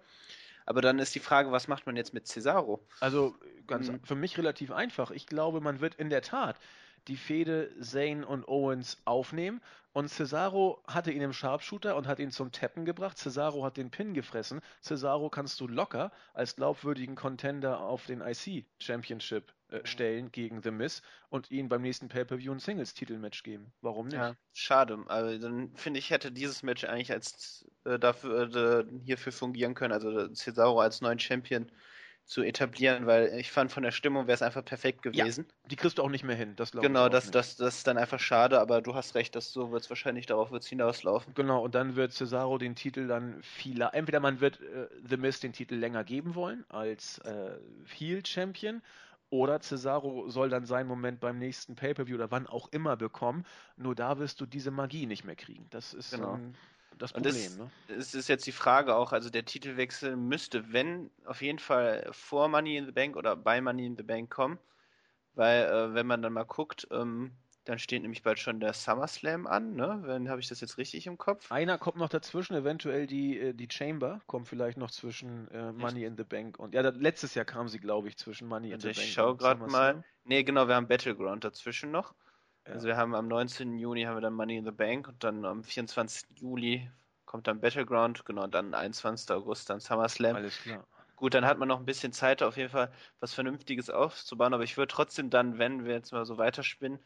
[0.66, 2.80] Aber dann ist die Frage, was macht man jetzt mit Cesaro?
[3.00, 3.36] Also
[3.66, 4.00] ganz mhm.
[4.02, 5.12] für mich relativ einfach.
[5.12, 6.56] Ich glaube, man wird in der Tat
[7.08, 9.60] die Fehde Zane und Owens aufnehmen.
[9.92, 13.18] Und Cesaro hatte ihn im Sharpshooter und hat ihn zum Tappen gebracht.
[13.18, 14.60] Cesaro hat den Pin gefressen.
[14.82, 19.86] Cesaro kannst du locker als glaubwürdigen Contender auf den IC Championship äh, mhm.
[19.86, 23.72] stellen gegen The Miz und ihn beim nächsten Pay-Per-View ein Singles-Titelmatch geben.
[23.82, 24.16] Warum nicht?
[24.16, 24.98] Ja, schade.
[25.08, 29.92] Also dann finde ich, hätte dieses Match eigentlich als äh, dafür äh, hierfür fungieren können.
[29.92, 31.70] Also Cesaro als neuen Champion
[32.24, 35.46] zu etablieren, weil ich fand, von der Stimmung wäre es einfach perfekt gewesen.
[35.48, 36.54] Ja, die kriegst du auch nicht mehr hin.
[36.56, 39.72] Das genau, das, das, das ist dann einfach schade, aber du hast recht, dass so
[39.72, 41.34] wird es wahrscheinlich darauf wird's hinauslaufen.
[41.34, 43.82] Genau, und dann wird Cesaro den Titel dann viel.
[43.92, 47.58] Entweder man wird äh, The Miz den Titel länger geben wollen als äh,
[47.96, 48.82] Heel Champion.
[49.30, 53.46] Oder Cesaro soll dann seinen Moment beim nächsten Pay-Per-View oder wann auch immer bekommen.
[53.78, 55.66] Nur da wirst du diese Magie nicht mehr kriegen.
[55.70, 56.34] Das ist genau.
[56.34, 56.54] ein
[57.02, 57.34] das Problem.
[57.34, 57.70] Das, ne?
[57.88, 62.48] Es ist jetzt die Frage auch, also der Titelwechsel müsste, wenn, auf jeden Fall vor
[62.48, 64.58] Money in the Bank oder bei Money in the Bank kommen,
[65.34, 67.32] weil äh, wenn man dann mal guckt, ähm,
[67.64, 70.00] dann steht nämlich bald schon der SummerSlam an, ne?
[70.02, 71.50] Wenn habe ich das jetzt richtig im Kopf?
[71.50, 76.04] Einer kommt noch dazwischen, eventuell die, äh, die Chamber kommt vielleicht noch zwischen äh, Money
[76.04, 78.94] in the Bank und ja, letztes Jahr kam sie, glaube ich, zwischen Money also in
[78.94, 79.08] the ich Bank.
[79.08, 80.04] Ich schaue gerade mal.
[80.24, 82.14] Ne, genau, wir haben Battleground dazwischen noch.
[82.64, 83.78] Also wir haben am 19.
[83.78, 86.38] Juni haben wir dann Money in the Bank und dann am 24.
[86.38, 86.88] Juli
[87.24, 89.30] kommt dann Battleground, genau, dann 21.
[89.30, 90.36] August dann SummerSlam.
[90.36, 90.86] Alles klar.
[91.16, 94.64] Gut, dann hat man noch ein bisschen Zeit, auf jeden Fall was Vernünftiges aufzubauen, aber
[94.64, 96.98] ich würde trotzdem dann, wenn wir jetzt mal so weiterspinnen,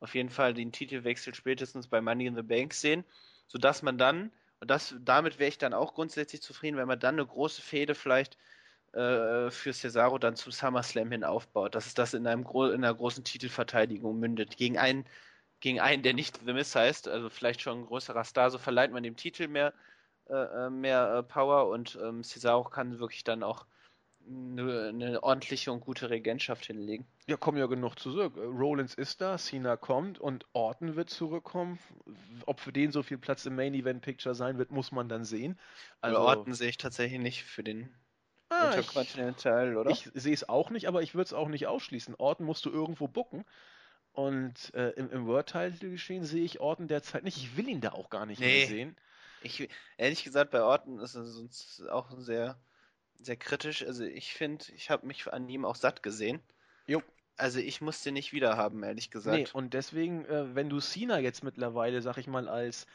[0.00, 3.04] auf jeden Fall den Titelwechsel spätestens bei Money in the Bank sehen,
[3.48, 7.16] sodass man dann, und das, damit wäre ich dann auch grundsätzlich zufrieden, wenn man dann
[7.16, 8.38] eine große Fehde vielleicht
[8.94, 12.94] äh, für Cesaro dann zum SummerSlam hin aufbaut, dass es das in, einem in einer
[12.94, 14.56] großen Titelverteidigung mündet.
[14.56, 15.04] Gegen einen,
[15.60, 18.92] gegen einen, der nicht The Miss heißt, also vielleicht schon ein größerer Star, so verleiht
[18.92, 19.74] man dem Titel mehr,
[20.28, 23.66] äh, äh mehr äh, Power und ähm, Cesaro kann wirklich dann auch
[24.28, 27.06] eine, eine, ordentliche und gute Regentschaft hinlegen.
[27.26, 28.36] Ja, kommen ja genug zurück.
[28.36, 31.78] Rollins ist da, Cena kommt und Orton wird zurückkommen.
[32.46, 35.24] Ob für den so viel Platz im Main Event Picture sein wird, muss man dann
[35.24, 35.58] sehen.
[36.00, 37.92] Also Orton sehe ich tatsächlich nicht für den
[38.48, 39.90] Ah, Intercontinental, oder?
[39.90, 42.14] Ich sehe es auch nicht, aber ich würde es auch nicht ausschließen.
[42.16, 43.44] Orten musst du irgendwo bucken.
[44.12, 47.36] Und äh, im, im World-Title geschehen sehe ich Orten derzeit nicht.
[47.36, 48.60] Ich will ihn da auch gar nicht nee.
[48.60, 48.96] mehr sehen.
[49.42, 49.68] Ich,
[49.98, 52.56] ehrlich gesagt, bei Orten ist es auch sehr,
[53.18, 53.84] sehr kritisch.
[53.84, 56.40] Also ich finde, ich habe mich an ihm auch satt gesehen.
[56.86, 57.02] Jo.
[57.36, 59.36] Also ich musste nicht wieder haben, ehrlich gesagt.
[59.36, 62.86] Nee, und deswegen, äh, wenn du Cena jetzt mittlerweile, sag ich mal, als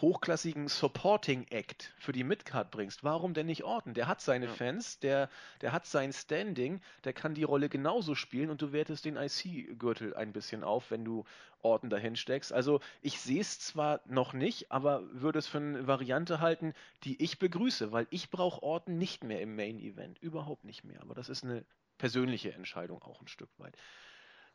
[0.00, 3.94] hochklassigen Supporting Act für die Midcard bringst, warum denn nicht Orton?
[3.94, 4.52] Der hat seine ja.
[4.52, 5.28] Fans, der,
[5.60, 10.14] der hat sein Standing, der kann die Rolle genauso spielen und du wertest den IC-Gürtel
[10.14, 11.24] ein bisschen auf, wenn du
[11.62, 12.52] Orton dahin steckst.
[12.52, 16.74] Also ich sehe es zwar noch nicht, aber würde es für eine Variante halten,
[17.04, 21.00] die ich begrüße, weil ich brauche Orton nicht mehr im Main Event, überhaupt nicht mehr.
[21.02, 21.64] Aber das ist eine
[21.98, 23.76] persönliche Entscheidung auch ein Stück weit.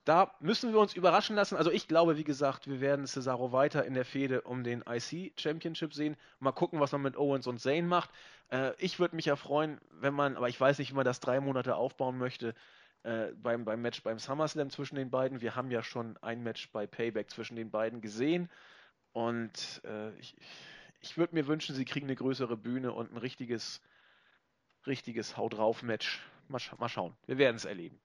[0.05, 1.57] Da müssen wir uns überraschen lassen.
[1.57, 5.33] Also ich glaube, wie gesagt, wir werden Cesaro weiter in der Fehde um den IC
[5.35, 6.15] Championship sehen.
[6.39, 8.11] Mal gucken, was man mit Owens und Zane macht.
[8.51, 11.21] Äh, ich würde mich ja freuen, wenn man, aber ich weiß nicht, wie man das
[11.21, 12.53] drei Monate aufbauen möchte,
[13.01, 15.41] äh, beim, beim Match beim SummerSlam zwischen den beiden.
[15.41, 18.47] Wir haben ja schon ein Match bei Payback zwischen den beiden gesehen.
[19.11, 20.35] Und äh, ich,
[21.01, 23.81] ich würde mir wünschen, sie kriegen eine größere Bühne und ein richtiges,
[24.85, 26.21] richtiges Haut drauf Match.
[26.47, 27.15] Mal, mal schauen.
[27.25, 27.99] Wir werden es erleben.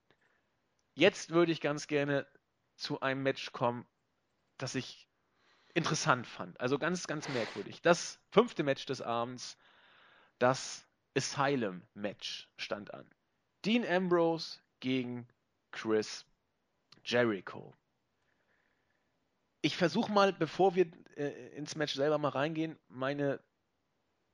[0.95, 2.27] Jetzt würde ich ganz gerne
[2.77, 3.87] zu einem Match kommen,
[4.59, 5.09] das ich
[5.75, 6.61] interessant fand.
[6.61, 7.83] Also ganz, ganz merkwürdig.
[7.83, 9.57] Das fünfte Match des Abends,
[10.39, 10.87] das
[11.17, 13.09] Asylum Match stand an.
[13.65, 15.29] Dean Ambrose gegen
[15.71, 16.25] Chris
[17.05, 17.75] Jericho.
[19.63, 20.87] Ich versuche mal, bevor wir
[21.17, 23.41] äh, ins Match selber mal reingehen, meine,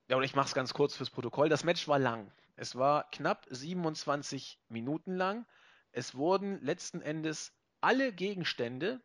[0.08, 1.48] ja, und ich mache es ganz kurz fürs Protokoll.
[1.48, 2.32] Das Match war lang.
[2.54, 5.44] Es war knapp 27 Minuten lang
[5.92, 9.00] es wurden letzten Endes alle Gegenstände,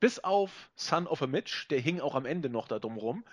[0.00, 3.24] bis auf Son of a Mitch, der hing auch am Ende noch da drum rum,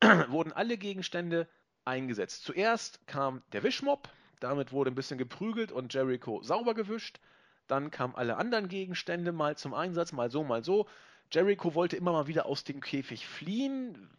[0.28, 1.48] wurden alle Gegenstände
[1.84, 2.44] eingesetzt.
[2.44, 4.08] Zuerst kam der Wischmob,
[4.40, 7.20] damit wurde ein bisschen geprügelt und Jericho sauber gewischt.
[7.68, 10.88] Dann kamen alle anderen Gegenstände mal zum Einsatz, mal so, mal so.
[11.30, 14.10] Jericho wollte immer mal wieder aus dem Käfig fliehen,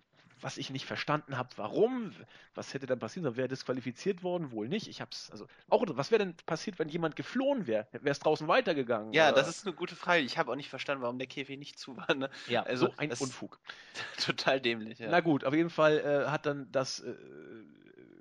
[0.43, 2.13] was ich nicht verstanden habe, warum,
[2.53, 4.87] was hätte dann passiert, wäre disqualifiziert worden, wohl nicht.
[4.89, 7.87] Ich habe es, also auch, was wäre denn passiert, wenn jemand geflohen wäre?
[7.93, 9.13] Wäre es draußen weitergegangen?
[9.13, 9.37] Ja, oder?
[9.37, 10.21] das ist eine gute Frage.
[10.21, 12.13] Ich habe auch nicht verstanden, warum der Käfig nicht zu war.
[12.13, 12.29] Ne?
[12.47, 13.59] Ja, also so ein Unfug.
[14.23, 14.99] Total dämlich.
[14.99, 15.09] Ja.
[15.09, 17.15] Na gut, auf jeden Fall äh, hat dann das äh,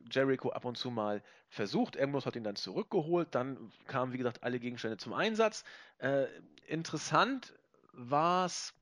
[0.08, 1.98] Jericho ab und zu mal versucht.
[1.98, 3.34] Ambrose hat ihn dann zurückgeholt.
[3.34, 5.64] Dann kamen, wie gesagt, alle Gegenstände zum Einsatz.
[5.98, 6.26] Äh,
[6.68, 7.52] interessant
[7.92, 8.74] war es,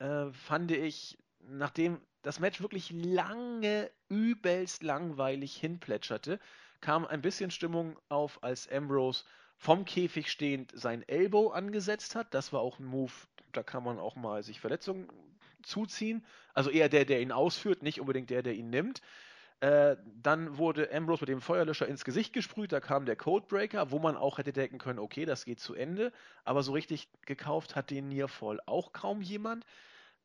[0.00, 6.40] äh, fand ich, nachdem das Match wirklich lange, übelst langweilig hinplätscherte,
[6.80, 9.24] kam ein bisschen Stimmung auf, als Ambrose
[9.56, 12.32] vom Käfig stehend sein Elbow angesetzt hat.
[12.34, 13.12] Das war auch ein Move,
[13.52, 15.08] da kann man auch mal sich Verletzungen
[15.62, 16.24] zuziehen.
[16.54, 19.02] Also eher der, der ihn ausführt, nicht unbedingt der, der ihn nimmt.
[19.60, 23.98] Äh, dann wurde Ambrose mit dem Feuerlöscher ins Gesicht gesprüht, da kam der Codebreaker, wo
[23.98, 26.10] man auch hätte denken können, okay, das geht zu Ende.
[26.44, 29.64] Aber so richtig gekauft hat den Nearfall auch kaum jemand.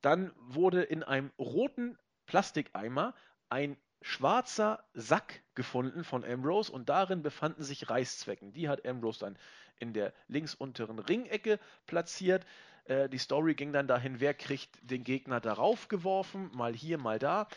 [0.02, 3.14] Dann wurde in einem roten Plastikeimer
[3.50, 8.54] ein schwarzer Sack gefunden von Ambrose und darin befanden sich Reißzwecken.
[8.54, 9.38] Die hat Ambrose dann
[9.78, 12.46] in der links unteren Ringecke platziert.
[12.86, 17.20] Äh, die Story ging dann dahin, wer kriegt den Gegner darauf geworfen, mal hier, mal
[17.20, 17.48] da.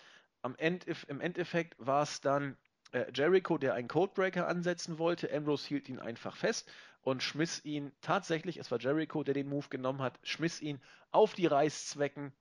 [0.43, 2.57] Am End, Im Endeffekt war es dann
[2.90, 5.32] äh, Jericho, der einen Codebreaker ansetzen wollte.
[5.32, 6.68] Ambrose hielt ihn einfach fest
[7.03, 10.80] und schmiss ihn tatsächlich, es war Jericho, der den Move genommen hat, schmiss ihn
[11.11, 12.32] auf die Reißzwecken.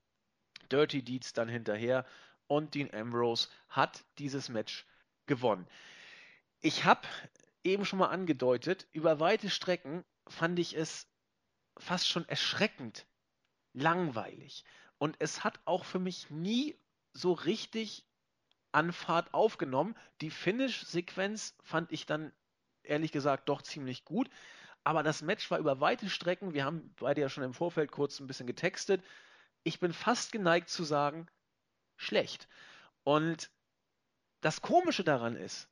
[0.72, 2.06] Dirty Deeds dann hinterher
[2.48, 4.86] und Dean Ambrose hat dieses Match
[5.26, 5.68] gewonnen.
[6.62, 7.02] Ich habe
[7.64, 11.08] eben schon mal angedeutet, über weite Strecken fand ich es
[11.78, 13.06] fast schon erschreckend
[13.74, 14.64] langweilig.
[14.98, 16.78] Und es hat auch für mich nie
[17.14, 18.06] so richtig
[18.72, 19.96] an Fahrt aufgenommen.
[20.22, 22.32] Die Finish-Sequenz fand ich dann
[22.92, 24.30] ehrlich gesagt doch ziemlich gut.
[24.84, 28.20] Aber das Match war über weite Strecken, wir haben beide ja schon im Vorfeld kurz
[28.20, 29.04] ein bisschen getextet.
[29.64, 31.28] Ich bin fast geneigt zu sagen,
[31.98, 32.48] schlecht.
[33.04, 33.52] Und
[34.42, 35.70] das Komische daran ist,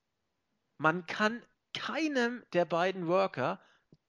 [0.78, 1.43] man kann
[1.74, 3.59] keinem der beiden Worker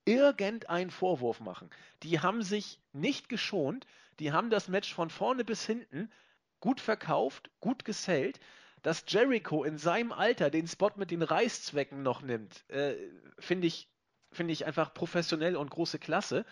[0.05, 1.69] irgendeinen Vorwurf machen.
[2.03, 3.85] Die haben sich nicht geschont,
[4.19, 6.11] die haben das Match von vorne bis hinten
[6.59, 8.39] gut verkauft, gut gesellt.
[8.81, 12.95] Dass Jericho in seinem Alter den Spot mit den Reißzwecken noch nimmt, äh,
[13.37, 13.87] finde ich,
[14.31, 16.45] find ich einfach professionell und große Klasse.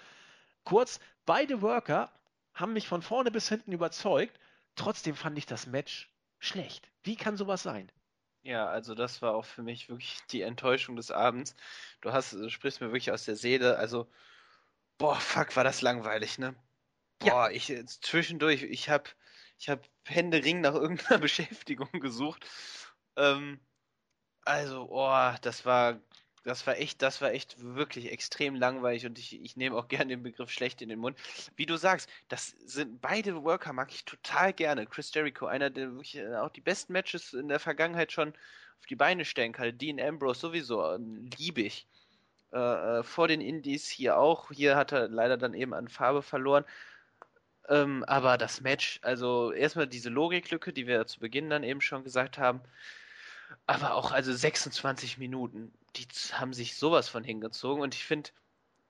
[0.63, 2.11] Kurz, beide Worker
[2.53, 4.39] haben mich von vorne bis hinten überzeugt.
[4.75, 6.09] Trotzdem fand ich das Match
[6.39, 6.89] schlecht.
[7.03, 7.91] Wie kann sowas sein?
[8.43, 11.55] Ja, also das war auch für mich wirklich die Enttäuschung des Abends.
[12.01, 13.77] Du hast, du sprichst mir wirklich aus der Seele.
[13.77, 14.09] Also,
[14.97, 16.55] boah, fuck, war das langweilig, ne?
[17.19, 17.51] Boah, ja.
[17.51, 19.09] ich zwischendurch, ich habe
[19.59, 22.45] ich habe Ring nach irgendeiner Beschäftigung gesucht.
[23.17, 23.59] Ähm,
[24.45, 25.99] also, oh, das war,
[26.45, 30.09] das war echt, das war echt wirklich extrem langweilig und ich, ich nehme auch gerne
[30.09, 31.17] den Begriff schlecht in den Mund.
[31.55, 34.87] Wie du sagst, das sind beide Worker mag ich total gerne.
[34.87, 38.29] Chris Jericho, einer der wirklich äh, auch die besten Matches in der Vergangenheit schon
[38.79, 39.77] auf die Beine stellen kann.
[39.77, 41.87] Dean Ambrose sowieso, ähm, liebe ich.
[42.51, 44.51] Äh, äh, vor den Indies hier auch.
[44.51, 46.65] Hier hat er leider dann eben an Farbe verloren.
[47.67, 52.03] Ähm, aber das Match, also erstmal diese Logiklücke, die wir zu Beginn dann eben schon
[52.03, 52.61] gesagt haben,
[53.67, 58.31] aber auch also 26 Minuten, die haben sich sowas von hingezogen und ich finde,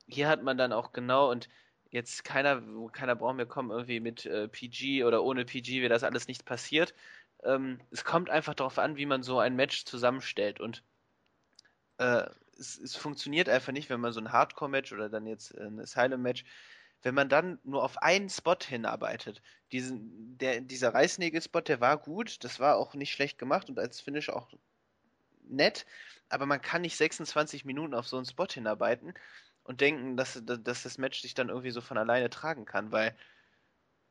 [0.07, 1.49] hier hat man dann auch genau und
[1.91, 2.61] jetzt keiner,
[2.91, 6.45] keiner braucht mehr kommen irgendwie mit äh, PG oder ohne PG wäre das alles nicht
[6.45, 6.93] passiert.
[7.43, 10.83] Ähm, es kommt einfach darauf an, wie man so ein Match zusammenstellt und
[11.97, 12.25] äh,
[12.57, 16.43] es, es, funktioniert einfach nicht, wenn man so ein Hardcore-Match oder dann jetzt ein Asylum-Match
[17.01, 19.41] wenn man dann nur auf einen Spot hinarbeitet.
[19.71, 24.01] Diesen, der, dieser Reißnägel-Spot, der war gut, das war auch nicht schlecht gemacht und als
[24.01, 24.49] Finish auch
[25.43, 25.85] nett,
[26.29, 29.13] aber man kann nicht 26 Minuten auf so einen Spot hinarbeiten
[29.63, 33.15] und denken, dass, dass das Match sich dann irgendwie so von alleine tragen kann, weil,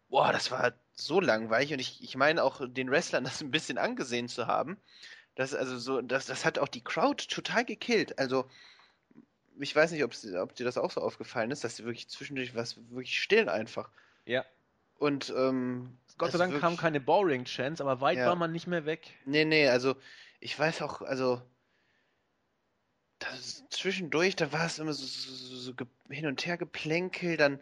[0.08, 3.78] boah, das war so langweilig und ich, ich meine auch den Wrestlern das ein bisschen
[3.78, 4.78] angesehen zu haben.
[5.34, 8.18] Das, also so, das, das hat auch die Crowd total gekillt.
[8.18, 8.48] Also,
[9.60, 12.76] ich weiß nicht, ob dir das auch so aufgefallen ist, dass sie wirklich zwischendurch was
[12.90, 13.90] wirklich stillen einfach.
[14.24, 14.44] Ja.
[14.98, 16.62] Und ähm, Gott sei Dank wirklich...
[16.62, 18.26] kam keine Boring Chance, aber weit ja.
[18.26, 19.14] war man nicht mehr weg.
[19.24, 19.94] Nee, nee, also
[20.40, 21.40] ich weiß auch, also
[23.18, 25.72] das, zwischendurch, da war es immer so, so, so,
[26.08, 27.60] hin und her geplänkelt, dann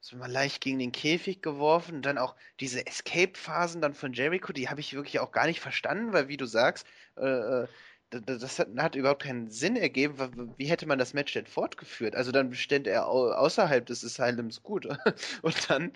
[0.00, 4.52] so mal leicht gegen den Käfig geworfen und dann auch diese Escape-Phasen dann von Jericho,
[4.52, 6.86] die habe ich wirklich auch gar nicht verstanden, weil wie du sagst,
[7.16, 7.68] äh, äh
[8.10, 10.54] das hat, hat, überhaupt keinen Sinn ergeben.
[10.56, 12.16] Wie hätte man das Match denn fortgeführt?
[12.16, 14.86] Also dann stand er außerhalb des Asylums gut.
[15.42, 15.92] Und dann,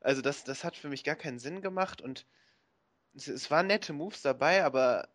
[0.00, 2.26] also das, das hat für mich gar keinen Sinn gemacht und
[3.14, 5.08] es, es waren nette Moves dabei, aber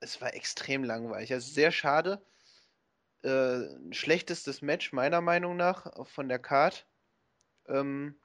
[0.00, 1.32] es war extrem langweilig.
[1.32, 2.20] Also sehr schade.
[3.22, 6.86] Äh, schlechtestes Match meiner Meinung nach von der Card.
[7.68, 8.16] Ähm,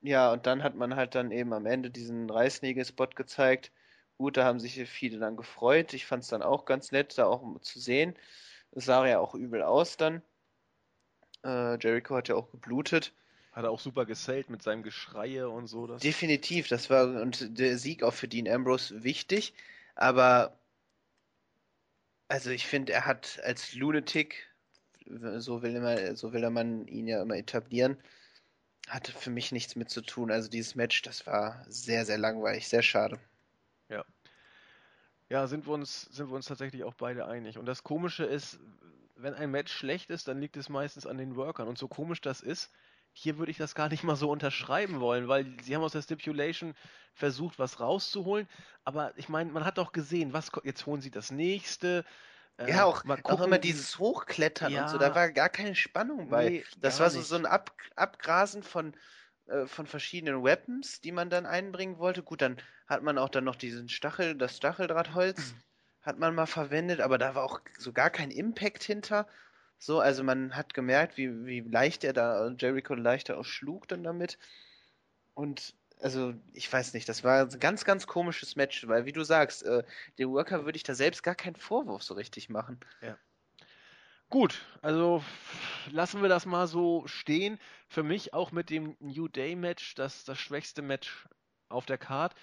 [0.00, 3.72] ja, und dann hat man halt dann eben am Ende diesen Reißnägel-Spot gezeigt
[4.18, 5.94] Gut, da haben sich viele dann gefreut.
[5.94, 8.14] Ich fand es dann auch ganz nett, da auch zu sehen.
[8.72, 10.22] Es sah ja auch übel aus dann.
[11.44, 13.12] Äh, Jericho hat ja auch geblutet.
[13.52, 15.86] Hat er auch super gesellt mit seinem Geschreie und so.
[15.86, 19.54] Das Definitiv, das war und der Sieg auch für Dean Ambrose wichtig,
[19.94, 20.58] aber
[22.28, 24.46] also ich finde, er hat als Lunatic,
[25.06, 27.96] so will, immer, so will man ihn ja immer etablieren,
[28.88, 30.30] hatte für mich nichts mit zu tun.
[30.30, 33.18] Also dieses Match, das war sehr, sehr langweilig, sehr schade.
[35.28, 35.46] Ja.
[35.46, 37.58] Sind wir uns, sind wir uns tatsächlich auch beide einig.
[37.58, 38.58] Und das Komische ist,
[39.16, 41.68] wenn ein Match schlecht ist, dann liegt es meistens an den Workern.
[41.68, 42.70] Und so komisch das ist,
[43.12, 46.02] hier würde ich das gar nicht mal so unterschreiben wollen, weil sie haben aus der
[46.02, 46.74] Stipulation
[47.14, 48.48] versucht, was rauszuholen.
[48.84, 52.04] Aber ich meine, man hat doch gesehen, was jetzt holen sie das nächste.
[52.58, 56.28] Äh, ja, auch, auch immer dieses Hochklettern ja, und so, da war gar keine Spannung
[56.28, 56.48] bei.
[56.48, 58.94] Nee, das war so, so ein Ab, Abgrasen von
[59.48, 62.22] äh, von verschiedenen Weapons, die man dann einbringen wollte.
[62.22, 65.54] Gut, dann hat man auch dann noch diesen Stachel, das Stacheldrahtholz
[66.02, 69.26] hat man mal verwendet, aber da war auch so gar kein Impact hinter.
[69.78, 74.02] So, also man hat gemerkt, wie, wie leicht er da, Jericho leichter auch schlug dann
[74.02, 74.38] damit.
[75.34, 79.24] Und also, ich weiß nicht, das war ein ganz, ganz komisches Match, weil wie du
[79.24, 79.82] sagst, äh,
[80.18, 82.78] dem Worker würde ich da selbst gar keinen Vorwurf so richtig machen.
[83.00, 83.18] Ja.
[84.30, 85.22] Gut, also
[85.90, 87.58] lassen wir das mal so stehen.
[87.88, 91.26] Für mich auch mit dem New Day Match das, das schwächste Match
[91.70, 92.34] auf der Card.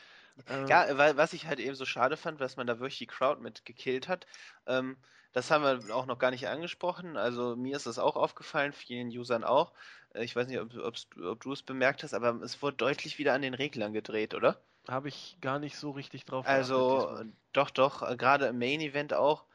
[0.47, 3.07] Ähm, ja, weil, was ich halt eben so schade fand, dass man da wirklich die
[3.07, 4.25] Crowd mit gekillt hat.
[4.65, 4.97] Ähm,
[5.31, 7.17] das haben wir auch noch gar nicht angesprochen.
[7.17, 9.73] Also mir ist das auch aufgefallen, vielen Usern auch.
[10.13, 13.33] Äh, ich weiß nicht, ob, ob du es bemerkt hast, aber es wurde deutlich wieder
[13.33, 14.59] an den Reglern gedreht, oder?
[14.87, 17.23] Habe ich gar nicht so richtig drauf Also,
[17.53, 19.45] doch, doch, äh, gerade im Main Event auch.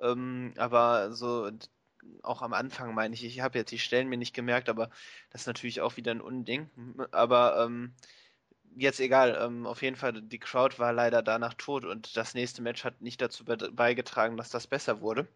[0.00, 1.50] Ähm, aber so
[2.22, 4.90] auch am Anfang meine ich, ich habe jetzt die Stellen mir nicht gemerkt, aber
[5.30, 6.70] das ist natürlich auch wieder ein Unding.
[7.10, 7.94] Aber ähm,
[8.76, 12.62] jetzt egal, ähm, auf jeden Fall, die Crowd war leider danach tot und das nächste
[12.62, 15.28] Match hat nicht dazu beigetragen, dass das besser wurde.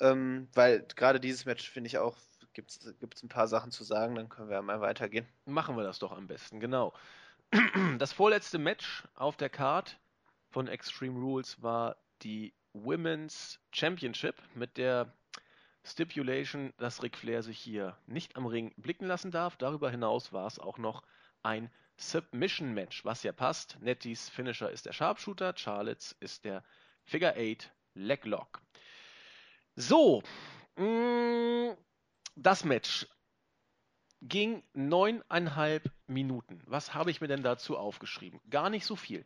[0.00, 2.16] Ähm, weil gerade dieses Match finde ich auch,
[2.54, 5.26] gibt es ein paar Sachen zu sagen, dann können wir mal weitergehen.
[5.44, 6.92] Machen wir das doch am besten, genau.
[7.98, 9.98] Das vorletzte Match auf der Card
[10.50, 15.12] von Extreme Rules war die Women's Championship mit der
[15.84, 19.56] Stipulation, dass Ric Flair sich hier nicht am Ring blicken lassen darf.
[19.56, 21.02] Darüber hinaus war es auch noch
[21.42, 23.78] ein Submission Match, was ja passt.
[23.80, 26.64] Nettys Finisher ist der Sharpshooter, Charlottes ist der
[27.04, 28.62] Figure 8 Leglock.
[29.76, 30.22] So,
[30.76, 31.70] mm,
[32.36, 33.06] das Match
[34.22, 36.62] ging neuneinhalb Minuten.
[36.66, 38.40] Was habe ich mir denn dazu aufgeschrieben?
[38.50, 39.24] Gar nicht so viel.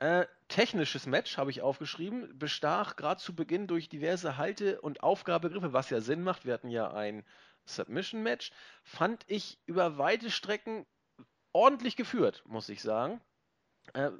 [0.00, 5.72] Äh, technisches Match habe ich aufgeschrieben, bestach gerade zu Beginn durch diverse Halte- und Aufgabegriffe,
[5.72, 6.44] was ja Sinn macht.
[6.44, 7.24] Wir hatten ja ein
[7.66, 8.50] Submission-Match.
[8.82, 10.84] Fand ich über weite Strecken
[11.52, 13.20] ordentlich geführt, muss ich sagen.
[13.92, 14.10] Äh,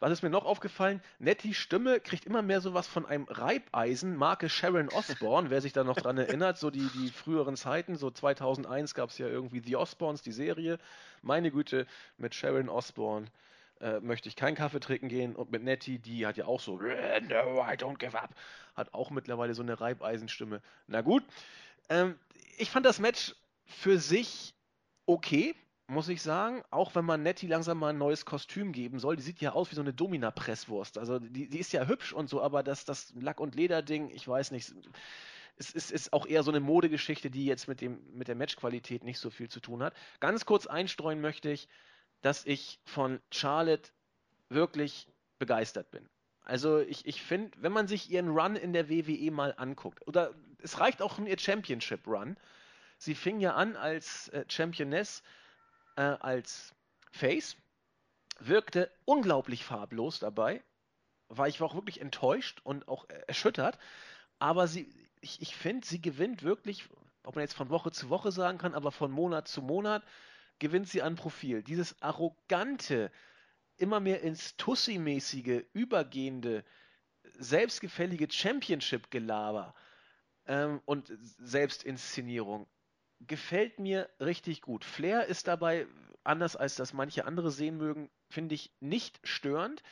[0.00, 1.02] was ist mir noch aufgefallen?
[1.18, 5.84] Netties Stimme kriegt immer mehr sowas von einem Reibeisen, Marke Sharon Osbourne, wer sich da
[5.84, 9.76] noch dran erinnert, so die, die früheren Zeiten, so 2001 gab es ja irgendwie The
[9.76, 10.78] Osbournes, die Serie.
[11.22, 11.86] Meine Güte,
[12.18, 13.28] mit Sharon Osbourne
[13.82, 16.78] äh, möchte ich keinen Kaffee trinken gehen und mit Nettie, die hat ja auch so,
[16.78, 18.34] no, I don't give up,
[18.74, 20.62] hat auch mittlerweile so eine Reibeisenstimme.
[20.86, 21.22] Na gut,
[21.88, 22.18] ähm,
[22.58, 23.34] ich fand das Match
[23.66, 24.54] für sich
[25.06, 25.54] okay
[25.92, 26.62] muss ich sagen.
[26.70, 29.16] Auch wenn man Nettie langsam mal ein neues Kostüm geben soll.
[29.16, 30.98] Die sieht ja aus wie so eine Domina-Presswurst.
[30.98, 34.26] Also die, die ist ja hübsch und so, aber das, das Lack- und Leder-Ding, ich
[34.26, 34.74] weiß nicht.
[35.56, 39.04] Es ist, ist, auch eher so eine Modegeschichte, die jetzt mit, dem, mit der Matchqualität
[39.04, 39.94] nicht so viel zu tun hat.
[40.18, 41.68] Ganz kurz einstreuen möchte ich,
[42.22, 43.90] dass ich von Charlotte
[44.48, 45.08] wirklich
[45.38, 46.08] begeistert bin.
[46.44, 50.34] Also ich, ich finde, wenn man sich ihren Run in der WWE mal anguckt, oder
[50.58, 52.36] es reicht auch ihr Championship Run.
[52.98, 55.22] Sie fing ja an als äh, Championess
[55.96, 56.74] äh, als
[57.10, 57.56] Face,
[58.38, 60.62] wirkte unglaublich farblos dabei,
[61.28, 63.78] war ich war auch wirklich enttäuscht und auch erschüttert,
[64.38, 66.88] aber sie, ich, ich finde, sie gewinnt wirklich,
[67.24, 70.02] ob man jetzt von Woche zu Woche sagen kann, aber von Monat zu Monat
[70.62, 71.64] gewinnt sie an Profil.
[71.64, 73.10] Dieses arrogante,
[73.78, 76.64] immer mehr ins Tussi-mäßige, übergehende,
[77.34, 79.74] selbstgefällige Championship-Gelaber
[80.46, 82.68] ähm, und Selbstinszenierung
[83.26, 84.84] gefällt mir richtig gut.
[84.84, 85.88] Flair ist dabei,
[86.22, 89.82] anders als das manche andere sehen mögen, finde ich nicht störend.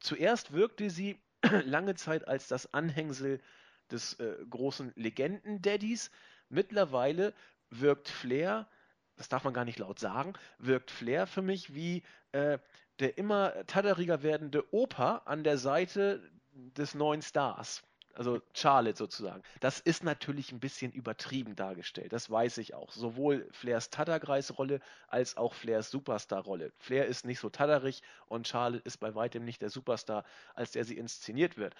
[0.00, 1.20] Zuerst wirkte sie
[1.64, 3.42] lange Zeit als das Anhängsel
[3.90, 6.10] des äh, großen Legenden-Daddies.
[6.48, 7.34] Mittlerweile
[7.68, 8.68] wirkt Flair,
[9.16, 12.02] das darf man gar nicht laut sagen, wirkt Flair für mich wie
[12.32, 12.58] äh,
[13.00, 17.82] der immer tadderiger werdende Opa an der Seite des neuen Stars
[18.14, 19.42] also Charlotte sozusagen.
[19.60, 22.92] Das ist natürlich ein bisschen übertrieben dargestellt, das weiß ich auch.
[22.92, 26.72] Sowohl Flairs Tatterkreis-Rolle als auch Flairs Superstar-Rolle.
[26.78, 30.84] Flair ist nicht so tatterig und Charlotte ist bei weitem nicht der Superstar, als der
[30.84, 31.74] sie inszeniert wird.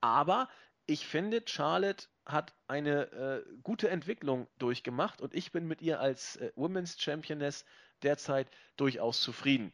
[0.00, 0.48] Aber
[0.86, 6.36] ich finde, Charlotte hat eine äh, gute Entwicklung durchgemacht und ich bin mit ihr als
[6.36, 7.64] äh, Women's Championess
[8.02, 9.72] derzeit durchaus zufrieden.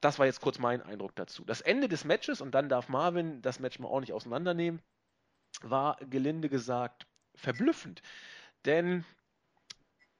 [0.00, 1.44] Das war jetzt kurz mein Eindruck dazu.
[1.44, 4.82] Das Ende des Matches, und dann darf Marvin das Match mal ordentlich auseinandernehmen,
[5.60, 8.02] war gelinde gesagt verblüffend.
[8.64, 9.04] Denn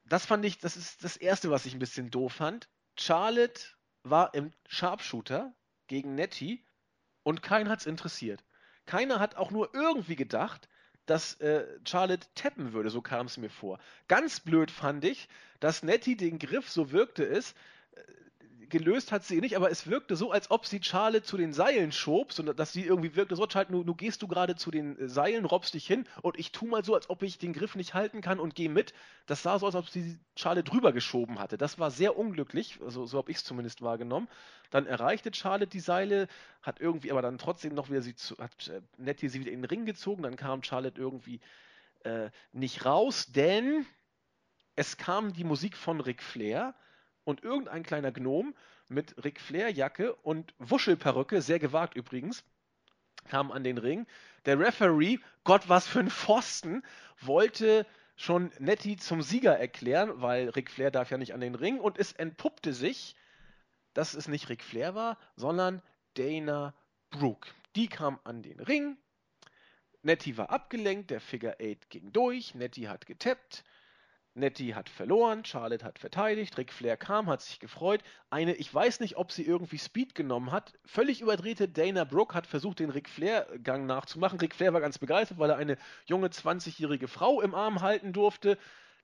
[0.05, 2.69] das fand ich, das ist das Erste, was ich ein bisschen doof fand.
[2.97, 3.61] Charlotte
[4.03, 5.53] war im Sharpshooter
[5.87, 6.63] gegen Nettie
[7.23, 8.43] und keiner hat es interessiert.
[8.85, 10.67] Keiner hat auch nur irgendwie gedacht,
[11.05, 13.79] dass äh, Charlotte tappen würde, so kam es mir vor.
[14.07, 15.27] Ganz blöd fand ich,
[15.59, 17.55] dass Nettie den Griff, so wirkte es,
[18.73, 21.91] gelöst hat sie nicht, aber es wirkte so, als ob sie Charlotte zu den Seilen
[21.91, 24.97] schob, sondern dass sie irgendwie wirkte, so Charlotte, nu, nu gehst du gerade zu den
[24.97, 27.75] äh, Seilen, robbst dich hin und ich tu mal so, als ob ich den Griff
[27.75, 28.93] nicht halten kann und gehe mit.
[29.27, 31.57] Das sah so aus, als ob sie Charlotte drüber geschoben hatte.
[31.57, 34.27] Das war sehr unglücklich, also, so habe ich es zumindest wahrgenommen.
[34.71, 36.27] Dann erreichte Charlotte die Seile,
[36.63, 39.61] hat irgendwie aber dann trotzdem noch wieder sie zu, hat äh, Nettie sie wieder in
[39.61, 41.39] den Ring gezogen, dann kam Charlotte irgendwie
[42.03, 43.85] äh, nicht raus, denn
[44.75, 46.73] es kam die Musik von Ric Flair
[47.25, 48.53] und irgendein kleiner Gnom
[48.89, 52.43] mit Ric Flair Jacke und Wuschelperücke, sehr gewagt übrigens,
[53.25, 54.05] kam an den Ring.
[54.45, 56.83] Der Referee, Gott was für ein Pfosten,
[57.21, 61.79] wollte schon Nettie zum Sieger erklären, weil Ric Flair darf ja nicht an den Ring
[61.79, 63.15] und es entpuppte sich,
[63.93, 65.81] dass es nicht Ric Flair war, sondern
[66.15, 66.73] Dana
[67.09, 67.49] Brooke.
[67.75, 68.97] Die kam an den Ring.
[70.01, 73.63] Nettie war abgelenkt, der Figure 8 ging durch, Nettie hat getappt,
[74.35, 78.01] Nettie hat verloren, Charlotte hat verteidigt, Ric Flair kam, hat sich gefreut.
[78.31, 82.47] Eine, ich weiß nicht, ob sie irgendwie Speed genommen hat, völlig überdrehte Dana Brooke hat
[82.47, 84.39] versucht, den Ric Flair-Gang nachzumachen.
[84.39, 88.57] Ric Flair war ganz begeistert, weil er eine junge 20-jährige Frau im Arm halten durfte.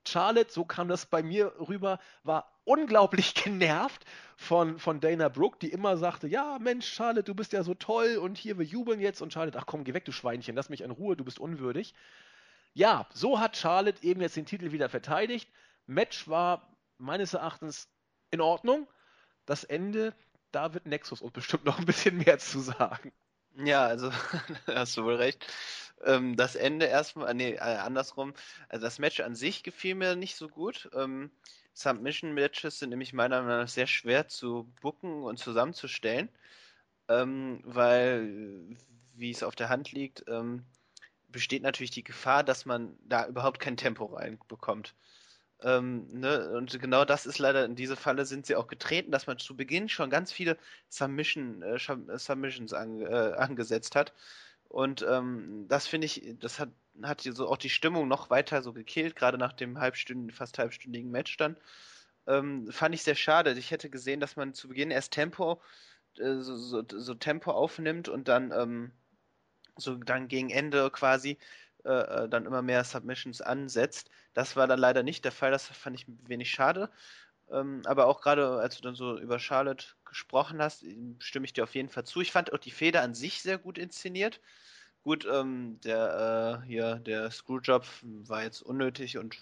[0.07, 4.05] Charlotte, so kam das bei mir rüber, war unglaublich genervt
[4.35, 8.17] von, von Dana Brooke, die immer sagte, ja, Mensch, Charlotte, du bist ja so toll
[8.17, 9.21] und hier, wir jubeln jetzt.
[9.21, 11.93] Und Charlotte, ach komm, geh weg, du Schweinchen, lass mich in Ruhe, du bist unwürdig.
[12.73, 15.49] Ja, so hat Charlotte eben jetzt den Titel wieder verteidigt.
[15.85, 17.89] Match war meines Erachtens
[18.31, 18.87] in Ordnung.
[19.45, 20.15] Das Ende,
[20.51, 23.11] da wird Nexus uns bestimmt noch ein bisschen mehr zu sagen.
[23.55, 24.11] Ja, also
[24.67, 25.45] hast du wohl recht.
[26.05, 28.33] Ähm, das Ende erstmal, nee, äh, andersrum.
[28.69, 30.89] Also das Match an sich gefiel mir nicht so gut.
[30.93, 31.31] Ähm,
[31.73, 36.29] Submission-Matches sind nämlich meiner Meinung nach sehr schwer zu booken und zusammenzustellen,
[37.07, 38.77] ähm, weil,
[39.15, 40.65] wie es auf der Hand liegt, ähm,
[41.31, 44.93] besteht natürlich die Gefahr, dass man da überhaupt kein Tempo reinbekommt.
[45.61, 46.51] Ähm, ne?
[46.51, 49.55] Und genau das ist leider, in diese Falle sind sie auch getreten, dass man zu
[49.55, 50.57] Beginn schon ganz viele
[50.89, 51.77] Submission, äh,
[52.17, 54.13] Submissions an, äh, angesetzt hat.
[54.69, 56.69] Und ähm, das finde ich, das hat,
[57.03, 61.11] hat so auch die Stimmung noch weiter so gekillt, gerade nach dem halbstündigen, fast halbstündigen
[61.11, 61.57] Match dann.
[62.27, 63.51] Ähm, fand ich sehr schade.
[63.53, 65.61] Ich hätte gesehen, dass man zu Beginn erst Tempo,
[66.17, 68.91] äh, so, so, so, Tempo aufnimmt und dann ähm,
[69.79, 71.37] so dann gegen Ende quasi
[71.85, 71.89] äh,
[72.25, 74.09] äh, dann immer mehr Submissions ansetzt.
[74.33, 76.89] Das war dann leider nicht der Fall, das fand ich wenig schade.
[77.51, 80.85] Ähm, aber auch gerade, als du dann so über Charlotte gesprochen hast,
[81.19, 82.21] stimme ich dir auf jeden Fall zu.
[82.21, 84.41] Ich fand auch die Feder an sich sehr gut inszeniert.
[85.03, 89.37] Gut, ähm, der äh, hier, der Screwjob war jetzt unnötig und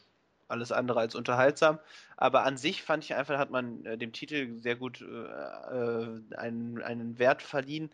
[0.47, 1.79] alles andere als unterhaltsam.
[2.15, 6.21] Aber an sich fand ich einfach, hat man äh, dem Titel sehr gut äh, äh
[6.38, 7.89] einen, einen Wert verliehen.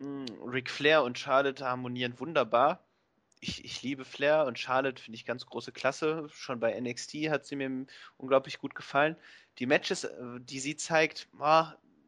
[0.00, 2.82] Hm, Ric Flair und Charlotte harmonieren wunderbar.
[3.40, 6.26] Ich, ich liebe Flair und Charlotte finde ich ganz große Klasse.
[6.32, 7.86] Schon bei NXT hat sie mir
[8.16, 9.16] unglaublich gut gefallen.
[9.58, 11.28] Die Matches, äh, die sie zeigt,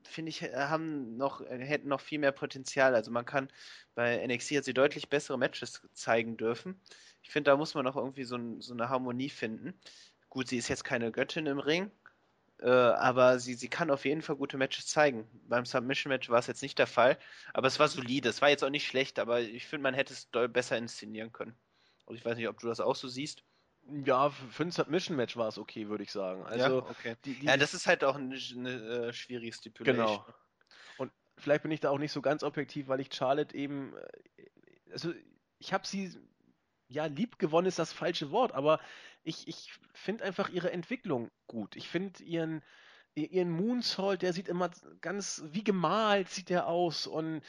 [0.04, 2.94] finde ich, äh, haben noch, äh, hätten noch viel mehr Potenzial.
[2.94, 3.48] Also man kann
[3.94, 6.80] bei NXT hat sie deutlich bessere Matches zeigen dürfen.
[7.22, 9.74] Ich finde, da muss man noch irgendwie so, so eine Harmonie finden.
[10.30, 11.90] Gut, sie ist jetzt keine Göttin im Ring,
[12.62, 15.28] äh, aber sie, sie kann auf jeden Fall gute Matches zeigen.
[15.48, 17.18] Beim Submission-Match war es jetzt nicht der Fall,
[17.52, 18.28] aber es war solide.
[18.28, 21.32] Es war jetzt auch nicht schlecht, aber ich finde, man hätte es doll besser inszenieren
[21.32, 21.56] können.
[22.04, 23.42] Und ich weiß nicht, ob du das auch so siehst.
[24.04, 26.44] Ja, für ein Submission-Match war es okay, würde ich sagen.
[26.44, 27.16] Also, ja, okay.
[27.24, 30.06] Die, die, ja, das ist halt auch eine, eine äh, schwierige Stipulation.
[30.06, 30.24] Genau.
[30.98, 33.96] Und vielleicht bin ich da auch nicht so ganz objektiv, weil ich Charlotte eben.
[34.36, 34.50] Äh,
[34.92, 35.12] also,
[35.58, 36.16] ich habe sie.
[36.88, 38.78] Ja, lieb gewonnen ist das falsche Wort, aber
[39.24, 41.76] ich, ich finde einfach ihre Entwicklung gut.
[41.76, 42.62] Ich finde ihren,
[43.14, 44.70] ihren Moonsault, der sieht immer
[45.00, 47.06] ganz wie gemalt, sieht der aus.
[47.06, 47.42] Und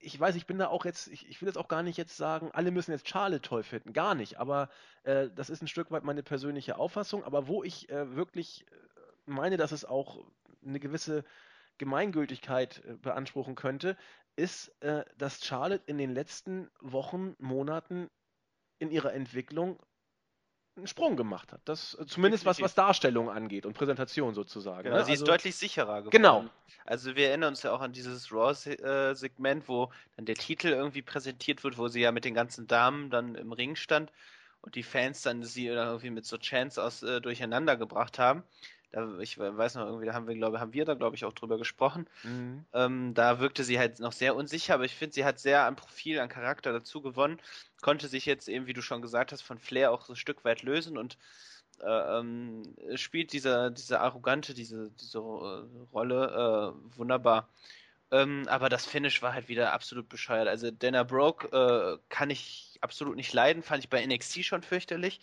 [0.00, 2.16] ich weiß, ich bin da auch jetzt, ich, ich will jetzt auch gar nicht jetzt
[2.16, 3.92] sagen, alle müssen jetzt Charlotte toll finden.
[3.92, 4.38] Gar nicht.
[4.38, 4.70] Aber
[5.02, 7.24] äh, das ist ein Stück weit meine persönliche Auffassung.
[7.24, 8.74] Aber wo ich äh, wirklich äh,
[9.26, 10.24] meine, dass es auch
[10.64, 11.24] eine gewisse
[11.78, 13.96] Gemeingültigkeit äh, beanspruchen könnte,
[14.36, 18.08] ist, äh, dass Charlotte in den letzten Wochen, Monaten
[18.78, 19.78] in ihrer Entwicklung
[20.76, 21.60] einen Sprung gemacht hat.
[21.64, 24.84] Das äh, zumindest was, was Darstellung angeht und Präsentation sozusagen.
[24.84, 25.04] Genau, ne?
[25.04, 26.10] sie ist also, deutlich sicherer geworden.
[26.10, 26.44] Genau.
[26.84, 31.62] Also wir erinnern uns ja auch an dieses Raw-Segment, wo dann der Titel irgendwie präsentiert
[31.62, 34.12] wird, wo sie ja mit den ganzen Damen dann im Ring stand
[34.62, 38.42] und die Fans dann sie irgendwie mit so Chance aus äh, durcheinander gebracht haben
[38.92, 41.32] da, ich weiß noch irgendwie, da haben wir, glaube haben wir da, glaube ich, auch
[41.32, 42.06] drüber gesprochen.
[42.22, 42.64] Mhm.
[42.72, 45.76] Ähm, da wirkte sie halt noch sehr unsicher, aber ich finde, sie hat sehr an
[45.76, 47.40] Profil, an Charakter dazu gewonnen,
[47.80, 50.44] konnte sich jetzt eben, wie du schon gesagt hast, von Flair auch so ein Stück
[50.44, 51.16] weit lösen und
[51.80, 52.62] äh, ähm,
[52.94, 57.48] spielt diese, diese arrogante, diese, diese äh, Rolle äh, wunderbar.
[58.10, 60.46] Ähm, aber das Finish war halt wieder absolut bescheuert.
[60.46, 65.20] Also Dana Broke äh, kann ich absolut nicht leiden, fand ich bei NXT schon fürchterlich.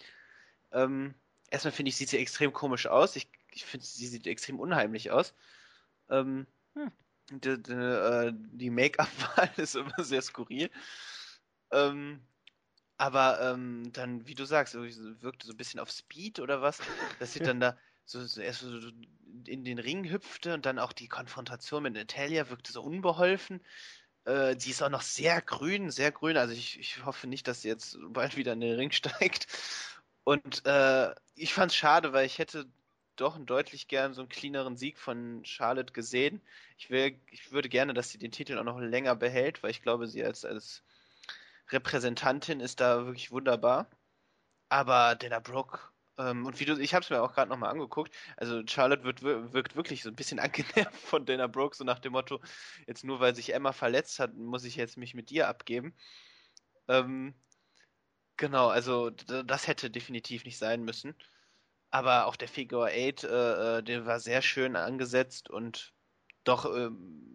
[0.72, 1.13] Ähm,
[1.51, 3.15] erstmal finde ich, sieht sie extrem komisch aus.
[3.15, 5.34] Ich ich finde, sie sieht extrem unheimlich aus.
[6.10, 6.91] Ähm, hm.
[7.32, 10.70] Die, die, äh, die Make-up-Wahl ist immer sehr skurril.
[11.72, 12.22] Ähm,
[12.97, 16.80] aber ähm, dann, wie du sagst, wirkte so ein bisschen auf Speed oder was,
[17.20, 18.91] dass sie dann da so, so erst so
[19.45, 23.62] in den Ring hüpfte und dann auch die Konfrontation mit Natalia wirkte so unbeholfen.
[24.26, 26.38] Äh, sie ist auch noch sehr grün, sehr grün.
[26.38, 29.47] Also ich, ich hoffe nicht, dass sie jetzt bald wieder in den Ring steigt.
[30.24, 32.68] Und äh, ich fand es schade, weil ich hätte
[33.22, 36.41] doch deutlich gern so einen cleaneren Sieg von Charlotte gesehen.
[36.78, 39.82] Ich, will, ich würde gerne, dass sie den Titel auch noch länger behält, weil ich
[39.82, 40.84] glaube, sie als, als
[41.70, 43.89] Repräsentantin ist da wirklich wunderbar.
[44.70, 45.80] Aber Dana Brooke,
[46.17, 49.24] ähm, und wie du, ich habe es mir auch gerade nochmal angeguckt, also Charlotte wird,
[49.24, 52.41] wirkt wirklich so ein bisschen angenervt von Dana Brooke, so nach dem Motto,
[52.88, 55.95] jetzt nur weil sich Emma verletzt hat, muss ich jetzt mich mit dir abgeben.
[56.88, 57.34] Ähm,
[58.38, 61.15] genau, also das hätte definitiv nicht sein müssen.
[61.91, 65.93] Aber auch der Figure 8, äh, äh, der war sehr schön angesetzt und
[66.43, 66.89] doch, äh,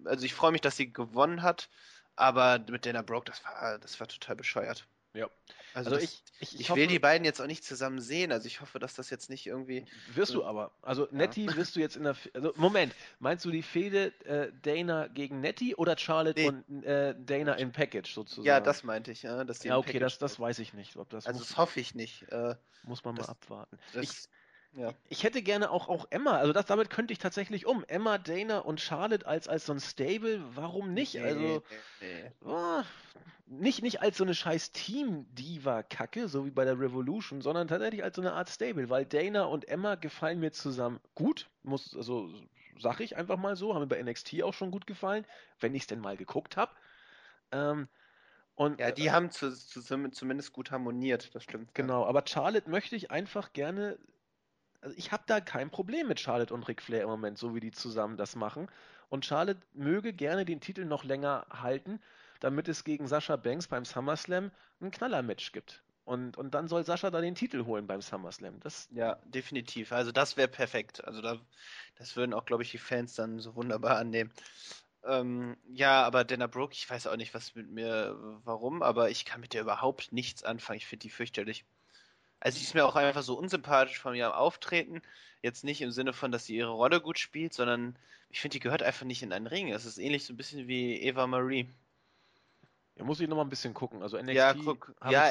[0.05, 1.68] also ich freue mich, dass sie gewonnen hat,
[2.16, 4.86] aber mit Dana Brooke, das war, das war total bescheuert.
[5.14, 5.28] Ja.
[5.74, 8.30] Also, also das, ich, ich, ich, hoffe, will die beiden jetzt auch nicht zusammen sehen.
[8.30, 9.84] Also ich hoffe, dass das jetzt nicht irgendwie.
[10.12, 10.72] Wirst du aber.
[10.82, 11.57] Also Nettie ja.
[11.57, 12.16] wirst du jetzt in der.
[12.32, 16.48] Also Moment, meinst du die Fehde äh, Dana gegen Nettie oder Charlotte nee.
[16.48, 18.46] und äh, Dana in Package sozusagen?
[18.46, 19.42] Ja, das meinte ich, ja.
[19.42, 20.96] Dass die ja, okay, das, das weiß ich nicht.
[20.96, 22.22] Ob das also muss, das hoffe ich nicht.
[22.30, 23.78] Äh, muss man mal abwarten.
[23.92, 24.28] Das, ich,
[24.77, 24.93] ja.
[25.09, 27.85] Ich hätte gerne auch, auch Emma, also das, damit könnte ich tatsächlich um.
[27.85, 31.14] Emma, Dana und Charlotte als, als so ein Stable, warum nicht?
[31.14, 31.62] Nee, also
[32.01, 32.33] nee.
[32.45, 32.83] Oh,
[33.47, 38.16] nicht, nicht als so eine scheiß Team-Diva-Kacke, so wie bei der Revolution, sondern tatsächlich als
[38.16, 42.31] so eine Art Stable, weil Dana und Emma gefallen mir zusammen gut, muss, also
[42.81, 45.25] sag ich einfach mal so, haben mir bei NXT auch schon gut gefallen,
[45.61, 46.72] wenn ich es denn mal geguckt habe.
[47.53, 47.89] Ähm,
[48.57, 51.75] und, ja, die äh, haben zu, zu, zumindest gut harmoniert, das stimmt.
[51.75, 52.09] Genau, ja.
[52.09, 53.99] aber Charlotte möchte ich einfach gerne
[54.85, 57.61] also ich habe da kein Problem mit Charlotte und Ric Flair im Moment, so wie
[57.61, 58.68] die zusammen das machen.
[59.09, 62.01] Und Charlotte möge gerne den Titel noch länger halten,
[62.41, 65.82] damit es gegen Sascha Banks beim SummerSlam ein Knallermatch gibt.
[66.05, 68.61] Und, und dann soll Sascha da den Titel holen beim SummerSlam.
[68.61, 69.91] Das ja, definitiv.
[69.93, 71.03] Also das wäre perfekt.
[71.05, 71.39] Also da,
[71.97, 74.30] das würden auch, glaube ich, die Fans dann so wunderbar annehmen.
[75.05, 79.24] Ähm, ja, aber Dana Brooke, ich weiß auch nicht, was mit mir, warum, aber ich
[79.24, 80.76] kann mit der überhaupt nichts anfangen.
[80.76, 81.64] Ich finde die fürchterlich.
[82.45, 85.01] Also sie ist mir auch einfach so unsympathisch von ihrem Auftreten.
[85.42, 88.61] Jetzt nicht im Sinne von, dass sie ihre Rolle gut spielt, sondern ich finde, die
[88.61, 89.72] gehört einfach nicht in einen Ring.
[89.72, 91.70] Es ist ähnlich so ein bisschen wie Eva Marie.
[92.97, 94.03] Ja, muss ich nochmal ein bisschen gucken.
[94.03, 95.30] Also NXT ja, guck, ja,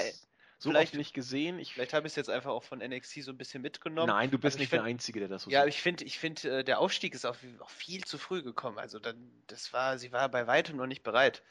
[0.57, 1.59] so vielleicht nicht gesehen.
[1.59, 4.07] Ich, vielleicht habe ich es jetzt einfach auch von NXT so ein bisschen mitgenommen.
[4.07, 6.05] Nein, du bist also nicht find, der Einzige, der das so Ja, aber ich finde,
[6.05, 8.79] ich finde, äh, der Aufstieg ist auch, auch, viel zu früh gekommen.
[8.79, 11.43] Also dann, das war, sie war bei weitem noch nicht bereit.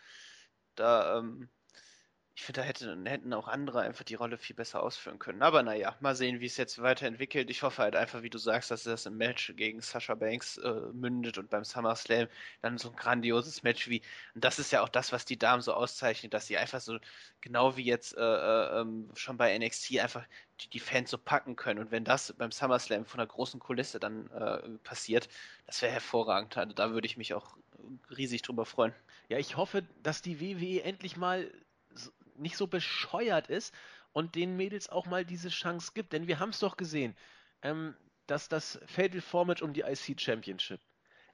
[0.75, 1.49] Da, ähm,
[2.35, 5.43] ich finde, da hätten, hätten auch andere einfach die Rolle viel besser ausführen können.
[5.43, 7.51] Aber naja, mal sehen, wie es jetzt weiterentwickelt.
[7.51, 10.73] Ich hoffe halt einfach, wie du sagst, dass das im Match gegen Sasha Banks äh,
[10.95, 12.29] mündet und beim SummerSlam
[12.63, 14.01] dann so ein grandioses Match wie.
[14.35, 16.99] Und das ist ja auch das, was die Damen so auszeichnet, dass sie einfach so,
[17.43, 20.25] genau wie jetzt äh, äh, ähm, schon bei NXT, einfach
[20.63, 21.81] die, die, Fans so packen können.
[21.81, 25.29] Und wenn das beim SummerSlam von einer großen Kulisse dann äh, passiert,
[25.67, 26.57] das wäre hervorragend.
[26.57, 27.57] Also da würde ich mich auch
[28.17, 28.95] riesig drüber freuen.
[29.29, 31.51] Ja, ich hoffe, dass die WWE endlich mal
[32.43, 33.75] nicht so bescheuert ist
[34.13, 36.13] und den Mädels auch mal diese Chance gibt.
[36.13, 37.17] Denn wir haben es doch gesehen,
[37.63, 40.81] ähm, dass das Fatal Format um die IC Championship.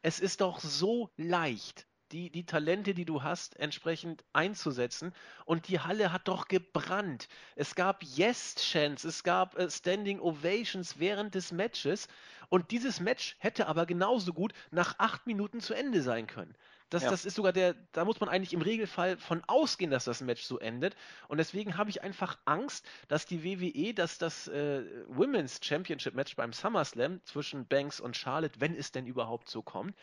[0.02, 5.12] Es ist doch so leicht, die, die Talente, die du hast, entsprechend einzusetzen.
[5.44, 7.28] Und die Halle hat doch gebrannt.
[7.56, 12.08] Es gab Yes-Chants, es gab äh, Standing Ovations während des Matches.
[12.48, 16.54] Und dieses Match hätte aber genauso gut nach acht Minuten zu Ende sein können.
[16.90, 17.10] Das, ja.
[17.10, 20.42] das ist sogar der, da muss man eigentlich im Regelfall von ausgehen, dass das Match
[20.42, 20.96] so endet.
[21.28, 26.34] Und deswegen habe ich einfach Angst, dass die WWE, dass das äh, Women's Championship Match
[26.36, 29.94] beim SummerSlam zwischen Banks und Charlotte, wenn es denn überhaupt so kommt,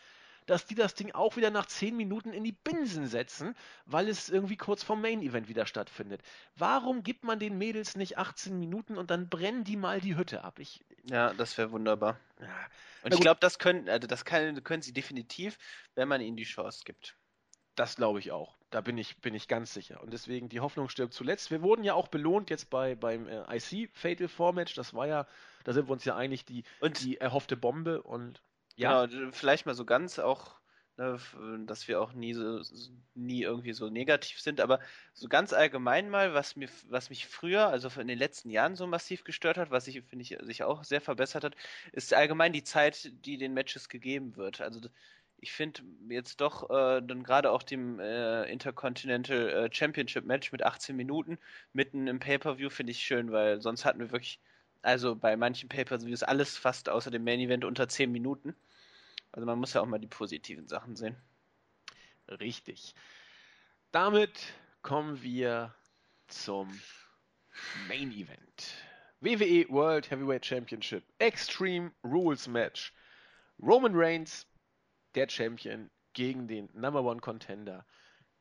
[0.46, 3.54] dass die das Ding auch wieder nach 10 Minuten in die Binsen setzen,
[3.84, 6.22] weil es irgendwie kurz vorm Main Event wieder stattfindet.
[6.54, 10.44] Warum gibt man den Mädels nicht 18 Minuten und dann brennen die mal die Hütte
[10.44, 10.58] ab?
[10.60, 12.18] Ich, ja, das wäre wunderbar.
[12.40, 12.48] Ja.
[13.02, 15.58] Und ich glaube, das können, also das kann, können sie definitiv,
[15.94, 17.16] wenn man ihnen die Chance gibt.
[17.76, 18.56] Das glaube ich auch.
[18.70, 20.02] Da bin ich, bin ich ganz sicher.
[20.02, 21.50] Und deswegen, die Hoffnung stirbt zuletzt.
[21.50, 24.74] Wir wurden ja auch belohnt jetzt bei, beim äh, IC Fatal Four Match.
[24.74, 25.26] Das war ja,
[25.64, 28.02] da sind wir uns ja einig, die, und die erhoffte Bombe.
[28.02, 28.42] Und
[28.74, 29.06] ja.
[29.06, 30.56] Genau, vielleicht mal so ganz auch,
[30.96, 32.62] dass wir auch nie so,
[33.14, 34.80] nie irgendwie so negativ sind, aber
[35.12, 38.86] so ganz allgemein mal, was mir, was mich früher, also in den letzten Jahren so
[38.86, 41.56] massiv gestört hat, was sich, finde ich, sich auch sehr verbessert hat,
[41.92, 44.62] ist allgemein die Zeit, die den Matches gegeben wird.
[44.62, 44.80] Also
[45.38, 50.64] ich finde jetzt doch äh, dann gerade auch dem äh, Intercontinental äh, Championship Match mit
[50.64, 51.38] 18 Minuten
[51.72, 54.40] mitten im Pay-per-View finde ich schön, weil sonst hatten wir wirklich
[54.82, 58.54] also bei manchen Pay-Per-Views alles fast außer dem Main Event unter 10 Minuten.
[59.36, 61.14] Also man muss ja auch mal die positiven Sachen sehen.
[62.26, 62.94] Richtig.
[63.92, 64.32] Damit
[64.80, 65.74] kommen wir
[66.26, 66.80] zum
[67.86, 68.74] Main Event.
[69.20, 72.94] WWE World Heavyweight Championship Extreme Rules Match.
[73.60, 74.46] Roman Reigns,
[75.14, 77.84] der Champion, gegen den Number One Contender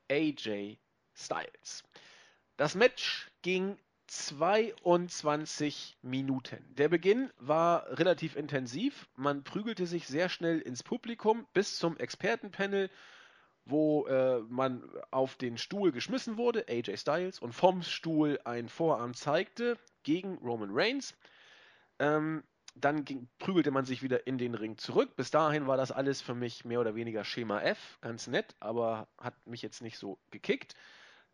[0.10, 0.78] AJ
[1.14, 1.84] Styles.
[2.56, 3.78] Das Match ging
[4.08, 6.64] 22 Minuten.
[6.76, 9.08] Der Beginn war relativ intensiv.
[9.16, 12.90] Man prügelte sich sehr schnell ins Publikum bis zum Expertenpanel,
[13.66, 19.14] wo äh, man auf den Stuhl geschmissen wurde, AJ Styles, und vom Stuhl ein Vorarm
[19.16, 21.18] zeigte gegen Roman Reigns.
[21.98, 22.44] Ähm,
[22.76, 25.16] dann ging, prügelte man sich wieder in den Ring zurück.
[25.16, 29.08] Bis dahin war das alles für mich mehr oder weniger Schema F, ganz nett, aber
[29.18, 30.76] hat mich jetzt nicht so gekickt.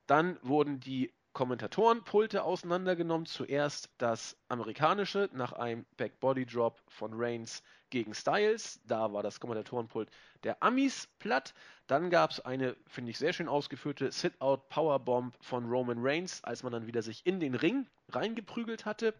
[0.05, 3.25] Dann wurden die Kommentatorenpulte auseinandergenommen.
[3.25, 8.81] Zuerst das amerikanische nach einem Backbody Drop von Reigns gegen Styles.
[8.85, 10.09] Da war das Kommentatorenpult
[10.43, 11.53] der Amis platt.
[11.87, 16.63] Dann gab es eine, finde ich, sehr schön ausgeführte Sit-Out Powerbomb von Roman Reigns, als
[16.63, 19.13] man dann wieder sich in den Ring reingeprügelt hatte.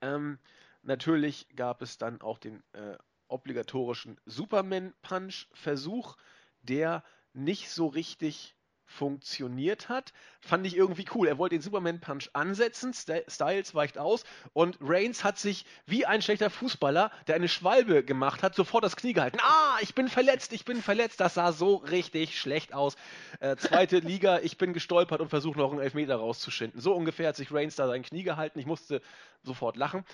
[0.00, 0.38] Ähm,
[0.82, 2.96] natürlich gab es dann auch den äh,
[3.28, 6.16] obligatorischen Superman-Punch-Versuch,
[6.62, 8.56] der nicht so richtig
[8.88, 11.28] funktioniert hat, fand ich irgendwie cool.
[11.28, 14.24] Er wollte den Superman Punch ansetzen, Styles weicht aus
[14.54, 18.96] und Reigns hat sich wie ein schlechter Fußballer, der eine Schwalbe gemacht hat, sofort das
[18.96, 19.38] Knie gehalten.
[19.42, 21.20] Ah, ich bin verletzt, ich bin verletzt.
[21.20, 22.96] Das sah so richtig schlecht aus.
[23.40, 26.80] Äh, zweite Liga, ich bin gestolpert und versuche noch einen Elfmeter rauszuschinden.
[26.80, 28.58] So ungefähr hat sich Reigns da sein Knie gehalten.
[28.58, 29.02] Ich musste
[29.42, 30.04] sofort lachen.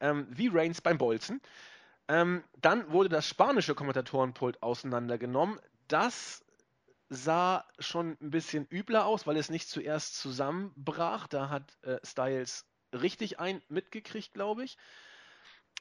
[0.00, 1.40] Ähm, wie Reigns beim Bolzen.
[2.08, 5.58] Ähm, dann wurde das spanische Kommentatorenpult auseinandergenommen.
[5.88, 6.43] Das
[7.08, 11.26] sah schon ein bisschen übler aus, weil es nicht zuerst zusammenbrach.
[11.28, 14.76] Da hat äh, Styles richtig ein mitgekriegt, glaube ich.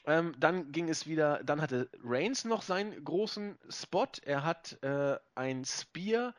[0.06, 4.08] Ähm, dann ging es wieder, dann hatte Reigns noch seinen großen Spot.
[4.24, 6.34] Er hat äh, ein Spear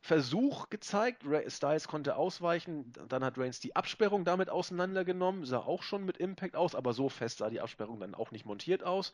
[0.00, 1.24] Versuch gezeigt.
[1.46, 2.92] Styles konnte ausweichen.
[3.08, 5.44] Dann hat Reigns die Absperrung damit auseinandergenommen.
[5.44, 8.44] Sah auch schon mit Impact aus, aber so fest sah die Absperrung dann auch nicht
[8.44, 9.12] montiert aus.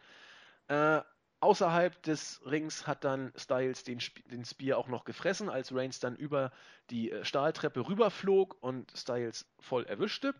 [0.68, 1.00] Äh,
[1.40, 4.00] Außerhalb des Rings hat dann Styles den,
[4.30, 6.52] den Spear auch noch gefressen, als Reigns dann über
[6.90, 10.34] die äh, Stahltreppe rüberflog und Styles voll erwischte.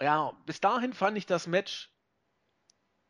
[0.00, 1.90] Ja, bis dahin fand ich das Match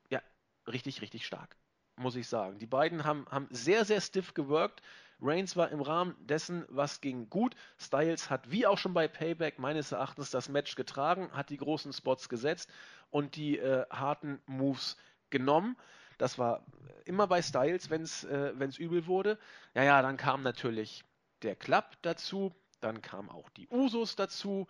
[0.09, 0.23] ja
[0.69, 1.57] richtig, richtig stark,
[1.97, 2.61] muss ich sagen.
[2.61, 4.81] Die beiden haben, haben sehr, sehr stiff gewirkt.
[5.21, 7.57] Reigns war im Rahmen dessen, was ging, gut.
[7.77, 11.93] Styles hat, wie auch schon bei Payback, meines Erachtens das Match getragen, hat die großen
[11.93, 12.71] Spots gesetzt
[13.11, 14.97] und die äh, harten Moves
[15.31, 15.77] genommen.
[16.19, 16.65] Das war
[17.05, 19.39] immer bei Styles, wenn es äh, übel wurde.
[19.75, 21.05] Ja, ja, dann kam natürlich
[21.43, 24.67] der Club dazu, dann kamen auch die Usos dazu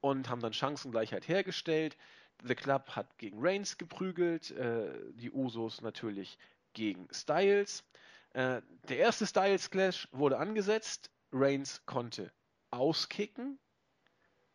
[0.00, 1.96] und haben dann Chancengleichheit hergestellt.
[2.44, 6.38] The Club hat gegen Reigns geprügelt, äh, die Usos natürlich
[6.72, 7.84] gegen Styles.
[8.32, 11.10] Äh, der erste Styles Clash wurde angesetzt.
[11.32, 12.32] Reigns konnte
[12.70, 13.58] auskicken,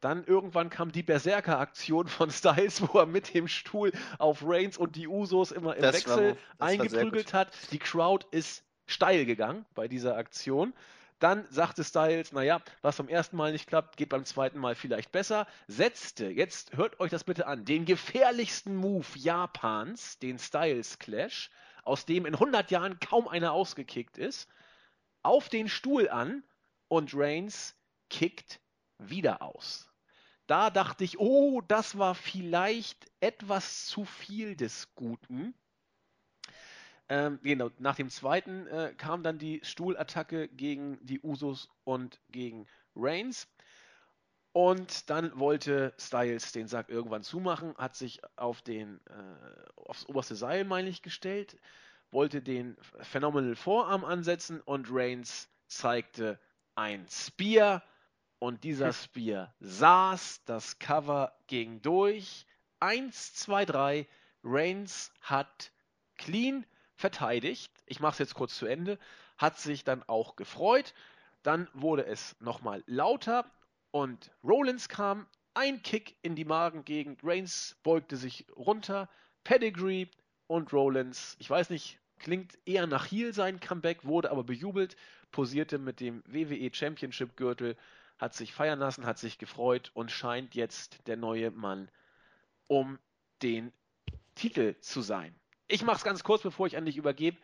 [0.03, 4.97] dann irgendwann kam die Berserker-Aktion von Styles, wo er mit dem Stuhl auf Reigns und
[4.97, 7.53] die Usos immer im das Wechsel war, eingeprügelt hat.
[7.71, 10.73] Die Crowd ist steil gegangen bei dieser Aktion.
[11.19, 15.13] Dann sagte Styles, naja, was beim ersten Mal nicht klappt, geht beim zweiten Mal vielleicht
[15.13, 15.47] besser.
[15.67, 21.49] Setzte, jetzt hört euch das bitte an, den gefährlichsten Move Japans, den Styles Clash,
[21.85, 24.49] aus dem in 100 Jahren kaum einer ausgekickt ist,
[25.21, 26.43] auf den Stuhl an
[26.89, 27.77] und Reigns
[28.09, 28.59] kickt
[28.97, 29.92] wieder aus
[30.47, 35.53] da dachte ich, oh, das war vielleicht etwas zu viel des Guten.
[37.09, 42.65] Ähm, genau, nach dem zweiten äh, kam dann die Stuhlattacke gegen die Usos und gegen
[42.95, 43.47] Reigns.
[44.53, 50.35] Und dann wollte Styles den Sack irgendwann zumachen, hat sich auf den, äh, aufs oberste
[50.35, 51.57] Seil, meine ich, gestellt,
[52.11, 56.39] wollte den Phenomenal Vorarm ansetzen und Reigns zeigte
[56.75, 57.83] ein Spear
[58.43, 62.45] und dieser Spear saß, das Cover ging durch.
[62.81, 64.05] Eins, zwei, drei.
[64.43, 65.71] Reigns hat
[66.17, 66.65] clean
[66.97, 67.71] verteidigt.
[67.85, 68.99] Ich mache es jetzt kurz zu Ende.
[69.37, 70.93] Hat sich dann auch gefreut.
[71.43, 73.49] Dann wurde es nochmal lauter
[73.91, 75.25] und Rollins kam.
[75.53, 77.21] Ein Kick in die Magengegend.
[77.23, 79.07] Reigns beugte sich runter.
[79.45, 80.07] Pedigree
[80.47, 84.97] und Rollins, ich weiß nicht, klingt eher nach Heel sein Comeback, wurde aber bejubelt,
[85.31, 87.77] posierte mit dem WWE Championship Gürtel
[88.23, 91.91] hat sich feiern lassen, hat sich gefreut und scheint jetzt der neue Mann
[92.67, 92.97] um
[93.41, 93.73] den
[94.33, 95.35] Titel zu sein.
[95.67, 97.37] Ich mache es ganz kurz, bevor ich an dich übergebe.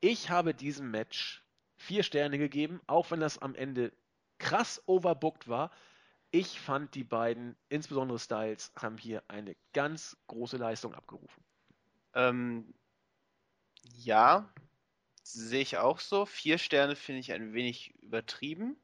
[0.00, 1.44] Ich habe diesem Match
[1.76, 3.92] vier Sterne gegeben, auch wenn das am Ende
[4.38, 5.70] krass overbooked war.
[6.30, 11.44] Ich fand die beiden, insbesondere Styles, haben hier eine ganz große Leistung abgerufen.
[12.14, 12.72] Ähm,
[13.92, 14.50] ja,
[15.22, 16.24] sehe ich auch so.
[16.24, 18.78] Vier Sterne finde ich ein wenig übertrieben.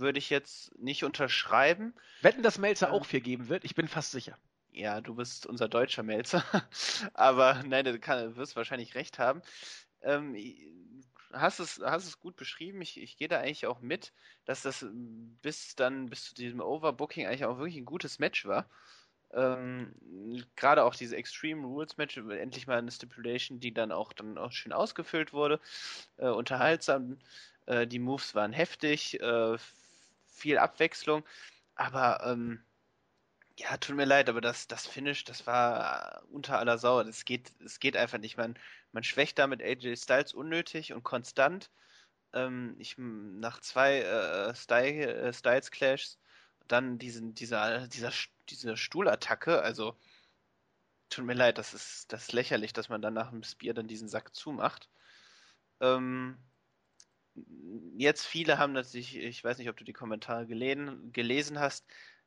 [0.00, 1.94] Würde ich jetzt nicht unterschreiben.
[2.22, 3.64] Wetten, dass Melzer ähm, auch vier geben wird?
[3.64, 4.36] Ich bin fast sicher.
[4.72, 6.44] Ja, du bist unser deutscher Melzer.
[7.14, 9.42] Aber nein, du kann, wirst wahrscheinlich recht haben.
[10.02, 10.36] Ähm,
[11.32, 12.80] hast es, hast es gut beschrieben.
[12.82, 14.12] Ich, ich gehe da eigentlich auch mit,
[14.44, 18.68] dass das bis dann, bis zu diesem Overbooking eigentlich auch wirklich ein gutes Match war.
[19.32, 19.94] Ähm,
[20.56, 24.52] Gerade auch diese Extreme Rules Match, endlich mal eine Stipulation, die dann auch dann auch
[24.52, 25.60] schön ausgefüllt wurde,
[26.16, 27.18] äh, unterhaltsam.
[27.66, 29.56] Äh, die Moves waren heftig, äh,
[30.40, 31.24] viel Abwechslung,
[31.74, 32.62] aber ähm,
[33.56, 37.00] ja, tut mir leid, aber das, das Finish, das war unter aller Sau.
[37.00, 38.36] Es geht, es geht einfach nicht.
[38.38, 38.58] Man,
[38.92, 41.70] man schwächt damit AJ Styles unnötig und konstant.
[42.32, 46.18] Ähm, ich, nach zwei äh, Style, äh, Styles Clashs
[46.68, 48.12] dann diesen, dieser, dieser,
[48.48, 49.96] diese Stuhlattacke, also
[51.10, 53.88] tut mir leid, das ist, das ist lächerlich, dass man dann nach dem Spear dann
[53.88, 54.88] diesen Sack zumacht.
[55.80, 56.38] Ähm,
[57.96, 61.86] jetzt viele haben natürlich, ich weiß nicht, ob du die Kommentare gelesen, gelesen hast,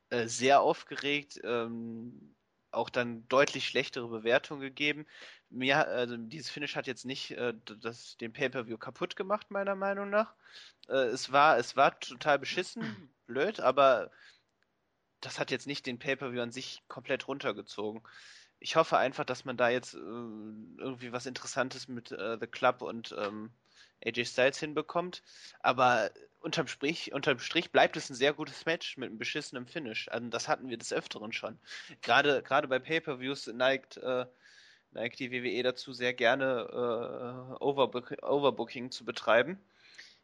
[0.09, 2.35] äh, sehr aufgeregt, ähm,
[2.71, 5.05] auch dann deutlich schlechtere Bewertungen gegeben.
[5.49, 10.09] Mir, also dieses Finish hat jetzt nicht äh, das, den Pay-Per-View kaputt gemacht, meiner Meinung
[10.09, 10.33] nach.
[10.87, 12.83] Äh, es, war, es war total beschissen,
[13.27, 14.11] blöd, aber
[15.21, 18.01] das hat jetzt nicht den Pay-Per-View an sich komplett runtergezogen.
[18.59, 22.81] Ich hoffe einfach, dass man da jetzt äh, irgendwie was Interessantes mit äh, The Club
[22.81, 23.51] und ähm,
[24.05, 25.23] AJ Styles hinbekommt.
[25.59, 26.11] Aber
[26.41, 30.09] unterm Strich, unterm Strich bleibt es ein sehr gutes Match mit einem beschissenen Finish.
[30.09, 31.59] Also das hatten wir des Öfteren schon.
[32.01, 34.25] Gerade, gerade bei Pay-Per-Views neigt, äh,
[34.91, 39.59] neigt die WWE dazu, sehr gerne äh, Overbook Overbooking zu betreiben.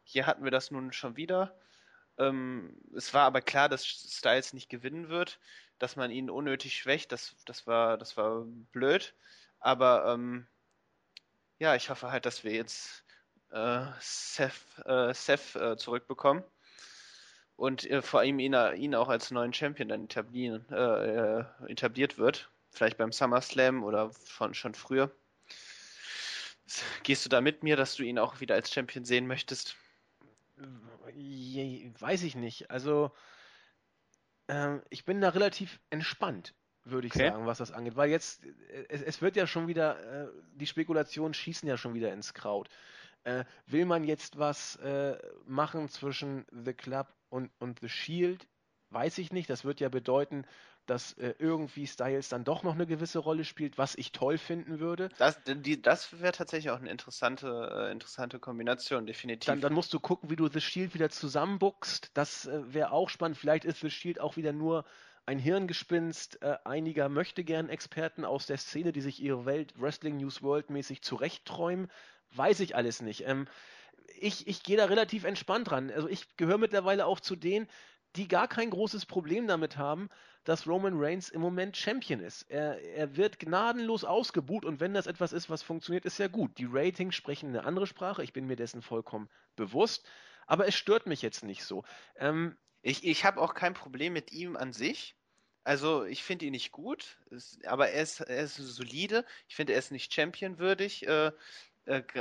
[0.04, 1.58] Hier hatten wir das nun schon wieder.
[2.18, 5.40] Ähm, es war aber klar, dass Styles nicht gewinnen wird,
[5.78, 7.12] dass man ihn unnötig schwächt.
[7.12, 9.14] Das, das, war, das war blöd.
[9.58, 10.46] Aber ähm,
[11.58, 13.04] ja, ich hoffe halt, dass wir jetzt
[13.50, 14.52] äh, Seth,
[14.84, 16.44] äh, Seth äh, zurückbekommen
[17.56, 22.16] und äh, vor allem ihn, ihn, auch als neuen Champion dann etablieren, äh, äh, etabliert
[22.16, 22.50] wird.
[22.70, 25.10] Vielleicht beim SummerSlam oder von, schon früher.
[27.02, 29.76] Gehst du da mit mir, dass du ihn auch wieder als Champion sehen möchtest?
[30.56, 32.70] Weiß ich nicht.
[32.70, 33.10] Also,
[34.48, 36.54] ähm, ich bin da relativ entspannt,
[36.84, 37.28] würde ich okay.
[37.28, 37.96] sagen, was das angeht.
[37.96, 38.42] Weil jetzt,
[38.88, 42.68] es, es wird ja schon wieder, äh, die Spekulationen schießen ja schon wieder ins Kraut.
[43.24, 48.46] Äh, will man jetzt was äh, machen zwischen The Club und, und The Shield?
[48.90, 49.48] Weiß ich nicht.
[49.48, 50.44] Das wird ja bedeuten,
[50.86, 54.80] dass äh, irgendwie Styles dann doch noch eine gewisse Rolle spielt, was ich toll finden
[54.80, 55.08] würde.
[55.18, 55.40] Das,
[55.82, 59.46] das wäre tatsächlich auch eine interessante, äh, interessante Kombination, definitiv.
[59.46, 62.10] Dann, dann, musst du gucken, wie du The Shield wieder zusammenbuckst.
[62.14, 63.38] Das äh, wäre auch spannend.
[63.38, 64.84] Vielleicht ist The Shield auch wieder nur
[65.26, 70.42] ein Hirngespinst äh, einiger möchtegern Experten aus der Szene, die sich ihre Welt Wrestling News
[70.42, 71.88] World mäßig zurechtträumen.
[72.34, 73.26] Weiß ich alles nicht.
[73.26, 73.46] Ähm,
[74.18, 75.90] ich, ich gehe da relativ entspannt dran.
[75.90, 77.68] Also ich gehöre mittlerweile auch zu denen,
[78.16, 80.08] die gar kein großes Problem damit haben,
[80.44, 82.42] dass Roman Reigns im Moment Champion ist.
[82.50, 86.58] Er, er wird gnadenlos ausgebuht und wenn das etwas ist, was funktioniert, ist ja gut.
[86.58, 90.08] Die Ratings sprechen eine andere Sprache, ich bin mir dessen vollkommen bewusst,
[90.46, 91.84] aber es stört mich jetzt nicht so.
[92.16, 95.14] Ähm, ich ich habe auch kein Problem mit ihm an sich.
[95.62, 97.18] Also ich finde ihn nicht gut,
[97.66, 99.26] aber er ist, er ist solide.
[99.46, 101.06] Ich finde, er ist nicht championwürdig.
[101.06, 101.32] Äh,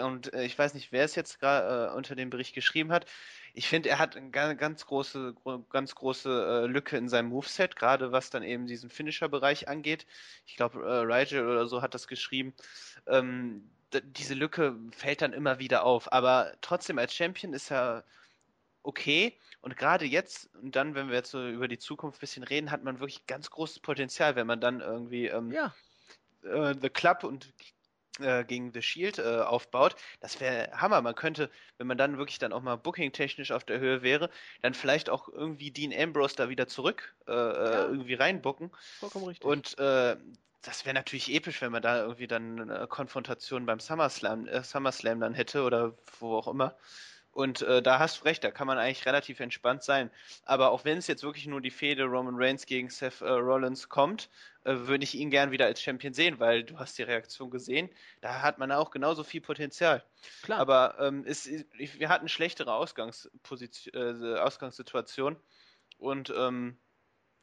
[0.02, 3.06] und äh, ich weiß nicht, wer es jetzt gerade äh, unter dem Bericht geschrieben hat.
[3.54, 5.36] Ich finde, er hat eine ganz große,
[5.70, 10.06] ganz große Lücke in seinem Moveset, gerade was dann eben diesen Finisher-Bereich angeht.
[10.46, 12.54] Ich glaube, äh, Rigel oder so hat das geschrieben.
[13.08, 13.70] Ähm,
[14.04, 16.12] diese Lücke fällt dann immer wieder auf.
[16.14, 18.06] Aber trotzdem als Champion ist er
[18.84, 19.38] okay.
[19.62, 22.72] Und gerade jetzt, und dann, wenn wir jetzt so über die Zukunft ein bisschen reden,
[22.72, 25.74] hat man wirklich ganz großes Potenzial, wenn man dann irgendwie ähm, ja.
[26.44, 27.54] äh, The Club und
[28.22, 31.02] äh, gegen The Shield äh, aufbaut, das wäre Hammer.
[31.02, 34.30] Man könnte, wenn man dann wirklich dann auch mal booking-technisch auf der Höhe wäre,
[34.62, 37.86] dann vielleicht auch irgendwie Dean Ambrose da wieder zurück äh, äh ja.
[37.86, 38.72] irgendwie reinbucken.
[39.00, 39.46] Vollkommen richtig.
[39.46, 40.16] Und äh,
[40.62, 45.20] das wäre natürlich episch, wenn man da irgendwie dann eine Konfrontation beim SummerSlam, äh, SummerSlam
[45.20, 46.76] dann hätte oder wo auch immer.
[47.32, 50.10] Und äh, da hast du recht, da kann man eigentlich relativ entspannt sein.
[50.46, 53.88] Aber auch wenn es jetzt wirklich nur die Fehde Roman Reigns gegen Seth äh, Rollins
[53.88, 54.30] kommt,
[54.64, 57.90] äh, würde ich ihn gern wieder als Champion sehen, weil du hast die Reaktion gesehen.
[58.22, 60.04] Da hat man auch genauso viel Potenzial.
[60.42, 60.60] Klar.
[60.60, 65.38] Aber ähm, es, wir hatten schlechtere Ausgangsposition, äh, Ausgangssituation.
[65.98, 66.78] Und ähm,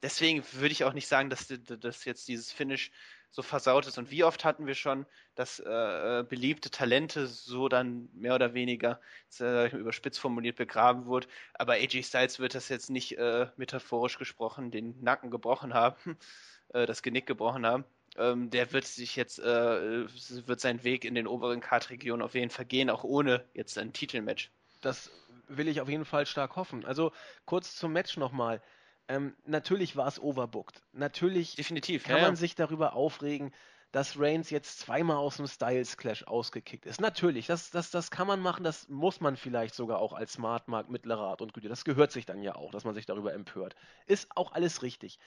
[0.03, 2.91] deswegen würde ich auch nicht sagen, dass, dass jetzt dieses Finish
[3.31, 3.99] so versaut ist.
[3.99, 5.05] Und wie oft hatten wir schon,
[5.35, 9.01] dass äh, äh beliebte Talente so dann mehr oder weniger
[9.41, 11.29] äh, überspitzt formuliert begraben wurden.
[11.55, 16.17] Aber AJ Styles wird das jetzt nicht äh, metaphorisch gesprochen den Nacken gebrochen haben,
[16.73, 17.85] äh, das Genick gebrochen haben.
[18.17, 20.07] ähm, der wird sich jetzt, äh,
[20.47, 23.93] wird seinen Weg in den oberen Kartregionen auf jeden Fall gehen, auch ohne jetzt ein
[23.93, 24.51] Titelmatch.
[24.81, 25.11] Das
[25.49, 26.85] will ich auf jeden Fall stark hoffen.
[26.85, 27.13] Also
[27.45, 28.63] kurz zum Match nochmal.
[29.09, 30.83] Ähm, natürlich war es overbooked.
[30.93, 32.37] Natürlich Definitiv, kann ja, man ja.
[32.37, 33.53] sich darüber aufregen,
[33.93, 37.01] dass Reigns jetzt zweimal aus dem Styles Clash ausgekickt ist.
[37.01, 40.69] Natürlich, das, das, das kann man machen, das muss man vielleicht sogar auch als Smart
[40.69, 41.69] Mark mittlerer Art und Güte.
[41.69, 43.75] Das gehört sich dann ja auch, dass man sich darüber empört.
[44.07, 45.19] Ist auch alles richtig.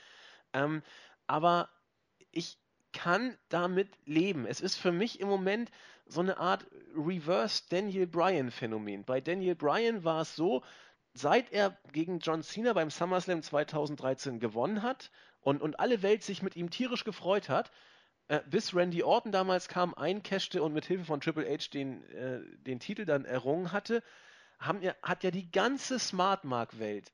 [0.54, 0.84] Ähm,
[1.26, 1.70] aber
[2.32, 2.58] ich
[2.92, 4.46] kann damit leben.
[4.46, 5.72] Es ist für mich im Moment
[6.06, 6.66] so eine Art
[6.96, 9.04] Reverse Daniel Bryan Phänomen.
[9.04, 10.64] Bei Daniel Bryan war es so,
[11.20, 16.42] seit er gegen John Cena beim SummerSlam 2013 gewonnen hat und, und alle Welt sich
[16.42, 17.72] mit ihm tierisch gefreut hat,
[18.28, 22.40] äh, bis Randy Orton damals kam, eincashte und mit Hilfe von Triple H den, äh,
[22.58, 24.04] den Titel dann errungen hatte,
[24.60, 27.12] haben, hat ja die ganze Smart Mark Welt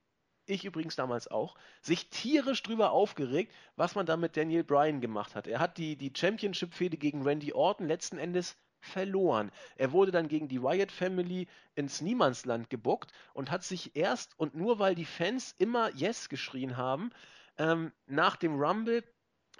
[0.48, 5.36] ich übrigens damals auch, sich tierisch drüber aufgeregt, was man da mit Daniel Bryan gemacht
[5.36, 5.48] hat.
[5.48, 8.56] Er hat die, die Championship-Fehde gegen Randy Orton letzten Endes
[8.86, 9.52] verloren.
[9.76, 14.56] Er wurde dann gegen die Wyatt Family ins Niemandsland gebuckt und hat sich erst und
[14.56, 17.12] nur weil die Fans immer Yes geschrien haben,
[17.58, 19.04] ähm, nach dem Rumble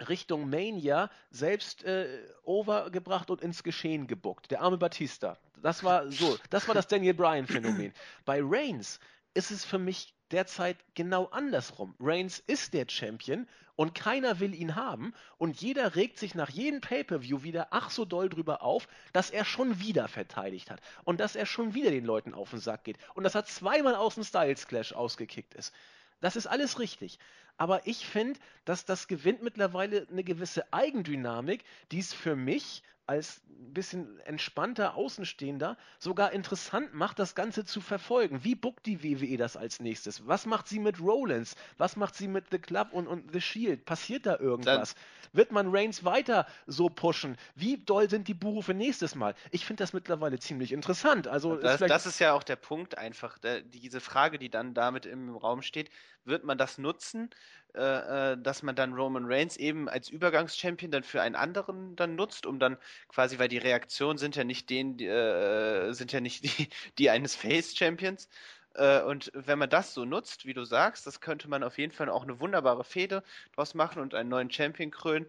[0.08, 2.06] Richtung Mania selbst äh,
[2.42, 4.50] overgebracht und ins Geschehen gebuckt.
[4.50, 5.38] Der arme Batista.
[5.62, 7.92] Das war so, das war das Daniel Bryan Phänomen.
[8.24, 9.00] Bei Reigns
[9.34, 11.94] ist es für mich derzeit genau andersrum.
[12.00, 13.46] Reigns ist der Champion
[13.76, 18.04] und keiner will ihn haben und jeder regt sich nach jedem Pay-per-View wieder ach so
[18.04, 22.04] doll drüber auf, dass er schon wieder verteidigt hat und dass er schon wieder den
[22.04, 25.74] Leuten auf den Sack geht und dass er zweimal aus dem Styles Clash ausgekickt ist.
[26.20, 27.18] Das ist alles richtig.
[27.58, 33.40] Aber ich finde, dass das gewinnt mittlerweile eine gewisse Eigendynamik, die es für mich als
[33.48, 38.42] ein bisschen entspannter Außenstehender sogar interessant macht, das Ganze zu verfolgen.
[38.42, 40.26] Wie buckt die WWE das als nächstes?
[40.26, 41.54] Was macht sie mit Rollins?
[41.78, 43.84] Was macht sie mit The Club und, und The Shield?
[43.84, 44.94] Passiert da irgendwas?
[44.94, 45.02] Dann
[45.32, 47.36] Wird man Reigns weiter so pushen?
[47.54, 49.36] Wie doll sind die Buchrufe nächstes Mal?
[49.52, 51.28] Ich finde das mittlerweile ziemlich interessant.
[51.28, 55.06] Also das, ist das ist ja auch der Punkt einfach, diese Frage, die dann damit
[55.06, 55.90] im Raum steht,
[56.24, 57.30] wird man das nutzen?
[57.76, 62.16] Äh, äh, dass man dann Roman Reigns eben als Übergangschampion dann für einen anderen dann
[62.16, 62.78] nutzt, um dann
[63.08, 66.68] quasi, weil die Reaktionen sind ja nicht den, äh, sind ja nicht die,
[66.98, 68.28] die eines Face-Champions.
[68.74, 71.92] Äh, und wenn man das so nutzt, wie du sagst, das könnte man auf jeden
[71.92, 73.22] Fall auch eine wunderbare Fehde
[73.54, 75.26] draus machen und einen neuen Champion krönen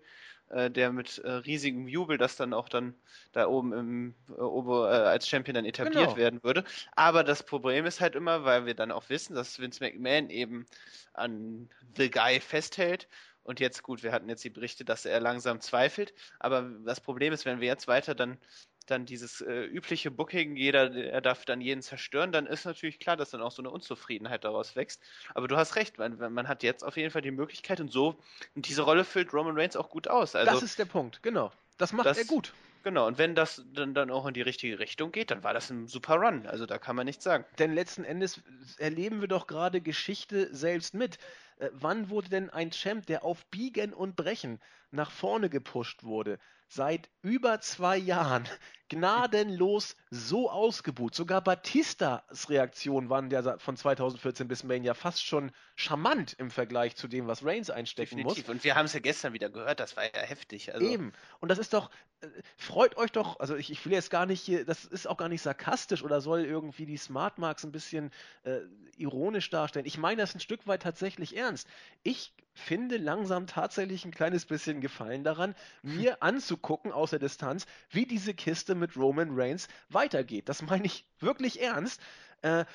[0.50, 2.96] äh, der mit äh, riesigem Jubel das dann auch dann
[3.34, 6.18] da oben im äh, Ober, äh, als Champion dann etabliert genau.
[6.18, 6.64] werden würde.
[6.96, 10.66] Aber das Problem ist halt immer, weil wir dann auch wissen, dass Vince McMahon eben
[11.14, 13.08] an The Guy festhält.
[13.44, 16.14] Und jetzt gut, wir hatten jetzt die Berichte, dass er langsam zweifelt.
[16.40, 18.38] Aber das Problem ist, wenn wir jetzt weiter dann
[18.92, 23.18] dann dieses äh, übliche Booking, jeder er darf dann jeden zerstören, dann ist natürlich klar,
[23.18, 25.02] dass dann auch so eine Unzufriedenheit daraus wächst.
[25.34, 28.18] Aber du hast recht, man, man hat jetzt auf jeden Fall die Möglichkeit und so,
[28.56, 30.36] und diese Rolle füllt Roman Reigns auch gut aus.
[30.36, 31.52] Also, das ist der Punkt, genau.
[31.78, 32.54] Das macht das, er gut.
[32.84, 35.70] Genau, und wenn das dann, dann auch in die richtige Richtung geht, dann war das
[35.70, 36.48] ein super Run.
[36.48, 37.44] Also da kann man nichts sagen.
[37.60, 38.42] Denn letzten Endes
[38.78, 41.18] erleben wir doch gerade Geschichte selbst mit.
[41.58, 44.62] Äh, wann wurde denn ein Champ, der auf Biegen und Brechen
[44.92, 48.48] nach vorne gepusht wurde, seit über zwei Jahren
[48.90, 51.14] gnadenlos so ausgebucht.
[51.14, 57.08] Sogar Batistas Reaktionen waren ja von 2014 bis Mania fast schon charmant im Vergleich zu
[57.08, 58.48] dem, was Reigns einstecken Definitiv.
[58.48, 58.56] muss.
[58.56, 60.74] Und wir haben es ja gestern wieder gehört, das war ja heftig.
[60.74, 60.86] Also.
[60.86, 61.14] Eben.
[61.40, 61.90] Und das ist doch,
[62.22, 62.28] äh,
[62.58, 65.30] freut euch doch, also ich, ich will jetzt gar nicht hier, das ist auch gar
[65.30, 68.12] nicht sarkastisch oder soll irgendwie die Smart Marks ein bisschen
[68.44, 68.60] äh,
[68.98, 69.86] ironisch darstellen.
[69.86, 71.68] Ich meine das ein Stück weit tatsächlich ernst.
[72.04, 78.06] Ich finde langsam tatsächlich ein kleines bisschen Gefallen daran, mir anzugucken aus der Distanz, wie
[78.06, 80.50] diese Kiste mit Roman Reigns weitergeht.
[80.50, 82.02] Das meine ich wirklich ernst.
[82.42, 82.66] Äh, äh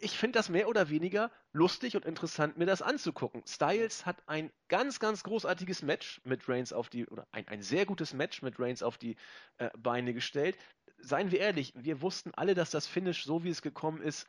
[0.00, 3.42] ich finde das mehr oder weniger lustig und interessant, mir das anzugucken.
[3.46, 7.86] Styles hat ein ganz, ganz großartiges Match mit Reigns auf die, oder ein, ein sehr
[7.86, 9.16] gutes Match mit Reigns auf die
[9.58, 10.56] äh, Beine gestellt.
[10.98, 14.26] Seien wir ehrlich, wir wussten alle, dass das Finish, so wie es gekommen ist,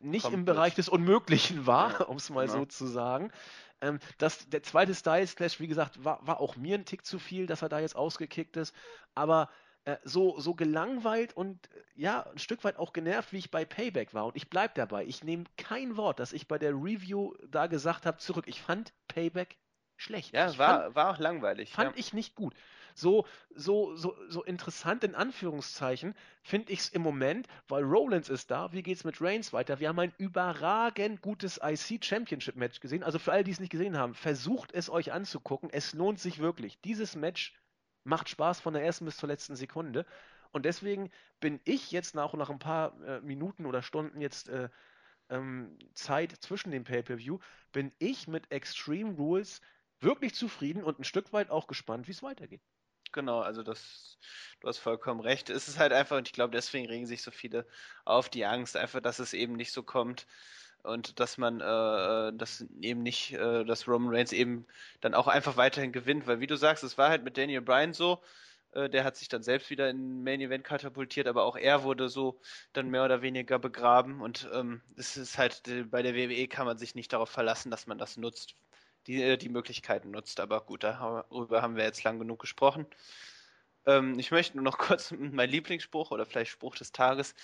[0.00, 2.60] nicht Kommt im Bereich des Unmöglichen war, ja, um es mal genau.
[2.60, 3.32] so zu sagen.
[3.84, 7.18] Ähm, das, der zweite Styles Clash, wie gesagt, war, war auch mir ein Tick zu
[7.18, 8.74] viel, dass er da jetzt ausgekickt ist.
[9.14, 9.50] Aber
[9.84, 13.64] äh, so, so gelangweilt und äh, ja, ein Stück weit auch genervt, wie ich bei
[13.64, 14.26] Payback war.
[14.26, 15.04] Und ich bleibe dabei.
[15.04, 18.46] Ich nehme kein Wort, das ich bei der Review da gesagt habe, zurück.
[18.48, 19.58] Ich fand Payback
[19.96, 20.34] schlecht.
[20.34, 21.72] Ja, war, fand, war auch langweilig.
[21.72, 22.00] Fand ja.
[22.00, 22.54] ich nicht gut.
[22.94, 28.50] So, so, so, so interessant in Anführungszeichen finde ich es im Moment, weil Rollins ist
[28.50, 28.72] da.
[28.72, 29.80] Wie geht's mit Reigns weiter?
[29.80, 33.02] Wir haben ein überragend gutes IC Championship Match gesehen.
[33.02, 35.70] Also für alle, die es nicht gesehen haben, versucht es euch anzugucken.
[35.70, 36.80] Es lohnt sich wirklich.
[36.82, 37.54] Dieses Match
[38.04, 40.06] macht Spaß von der ersten bis zur letzten Sekunde.
[40.52, 41.10] Und deswegen
[41.40, 44.68] bin ich jetzt nach, nach ein paar äh, Minuten oder Stunden jetzt äh,
[45.30, 47.38] ähm, Zeit zwischen dem Pay-Per-View,
[47.72, 49.60] bin ich mit Extreme Rules
[50.00, 52.62] wirklich zufrieden und ein Stück weit auch gespannt, wie es weitergeht.
[53.14, 54.18] Genau, also das,
[54.60, 55.48] du hast vollkommen recht.
[55.48, 57.64] Es ist halt einfach, und ich glaube, deswegen regen sich so viele
[58.04, 60.26] auf die Angst, einfach, dass es eben nicht so kommt
[60.82, 64.66] und dass man, äh, dass eben nicht, äh, dass Roman Reigns eben
[65.00, 67.92] dann auch einfach weiterhin gewinnt, weil wie du sagst, es war halt mit Daniel Bryan
[67.92, 68.20] so,
[68.72, 72.08] äh, der hat sich dann selbst wieder in Main Event katapultiert, aber auch er wurde
[72.08, 72.40] so
[72.72, 76.66] dann mehr oder weniger begraben und ähm, es ist halt, äh, bei der WWE kann
[76.66, 78.56] man sich nicht darauf verlassen, dass man das nutzt,
[79.06, 82.86] die, äh, die Möglichkeiten nutzt, aber gut, darüber haben wir jetzt lang genug gesprochen.
[83.86, 87.34] Ähm, ich möchte nur noch kurz meinen Lieblingsspruch oder vielleicht Spruch des Tages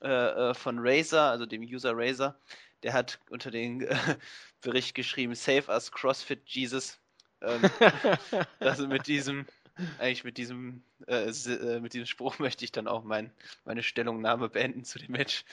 [0.00, 2.38] äh, von Razer, also dem User Razer,
[2.82, 3.96] der hat unter den äh,
[4.60, 6.98] Bericht geschrieben, Save us CrossFit Jesus.
[7.42, 7.62] Ähm,
[8.60, 9.46] also mit diesem,
[9.98, 13.32] eigentlich mit diesem, äh, äh, mit diesem Spruch möchte ich dann auch mein,
[13.64, 15.44] meine Stellungnahme beenden zu dem Match.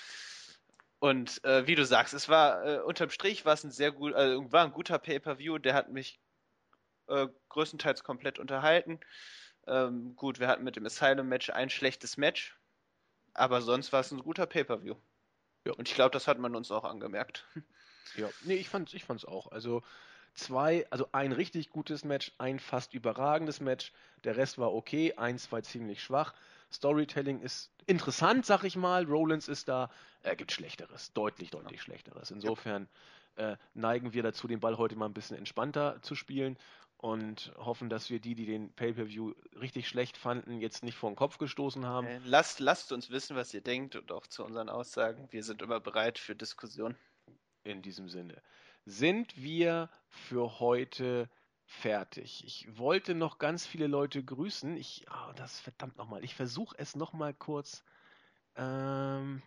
[1.00, 4.14] Und äh, wie du sagst, es war äh, unterm Strich war es ein sehr gut,
[4.14, 5.60] äh, war ein guter Pay-per-View.
[5.60, 6.20] Der hat mich
[7.08, 9.00] äh, größtenteils komplett unterhalten.
[9.68, 12.58] Ähm, gut, wir hatten mit dem Asylum-Match ein schlechtes Match,
[13.34, 14.96] aber sonst war es ein guter Pay-per-View.
[15.66, 15.74] Ja.
[15.74, 17.46] Und ich glaube, das hat man uns auch angemerkt.
[18.16, 19.52] Ja, nee, ich fand's, ich fand's auch.
[19.52, 19.84] Also
[20.34, 23.92] zwei, also ein richtig gutes Match, ein fast überragendes Match,
[24.24, 26.34] der Rest war okay, eins war ziemlich schwach.
[26.72, 29.06] Storytelling ist interessant, sag ich mal.
[29.06, 29.90] Rollins ist da,
[30.22, 31.84] er gibt Schlechteres, deutlich, deutlich ja.
[31.84, 32.32] Schlechteres.
[32.32, 32.88] Insofern
[33.36, 36.58] äh, neigen wir dazu, den Ball heute mal ein bisschen entspannter zu spielen
[36.98, 41.16] und hoffen, dass wir die, die den Pay-per-View richtig schlecht fanden, jetzt nicht vor den
[41.16, 42.08] Kopf gestoßen haben.
[42.08, 45.28] Äh, lasst, lasst uns wissen, was ihr denkt und auch zu unseren Aussagen.
[45.32, 46.96] Wir sind immer bereit für Diskussion.
[47.64, 48.42] In diesem Sinne.
[48.86, 51.30] Sind wir für heute
[51.68, 52.44] fertig?
[52.46, 54.76] Ich wollte noch ganz viele Leute grüßen.
[54.78, 56.24] Ich, oh, das verdammt nochmal.
[56.24, 57.84] Ich versuche es nochmal kurz.
[58.56, 59.42] Ähm,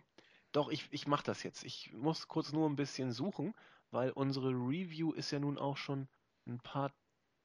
[0.53, 1.63] doch, ich, ich mache das jetzt.
[1.63, 3.53] Ich muss kurz nur ein bisschen suchen,
[3.89, 6.07] weil unsere Review ist ja nun auch schon
[6.47, 6.91] ein paar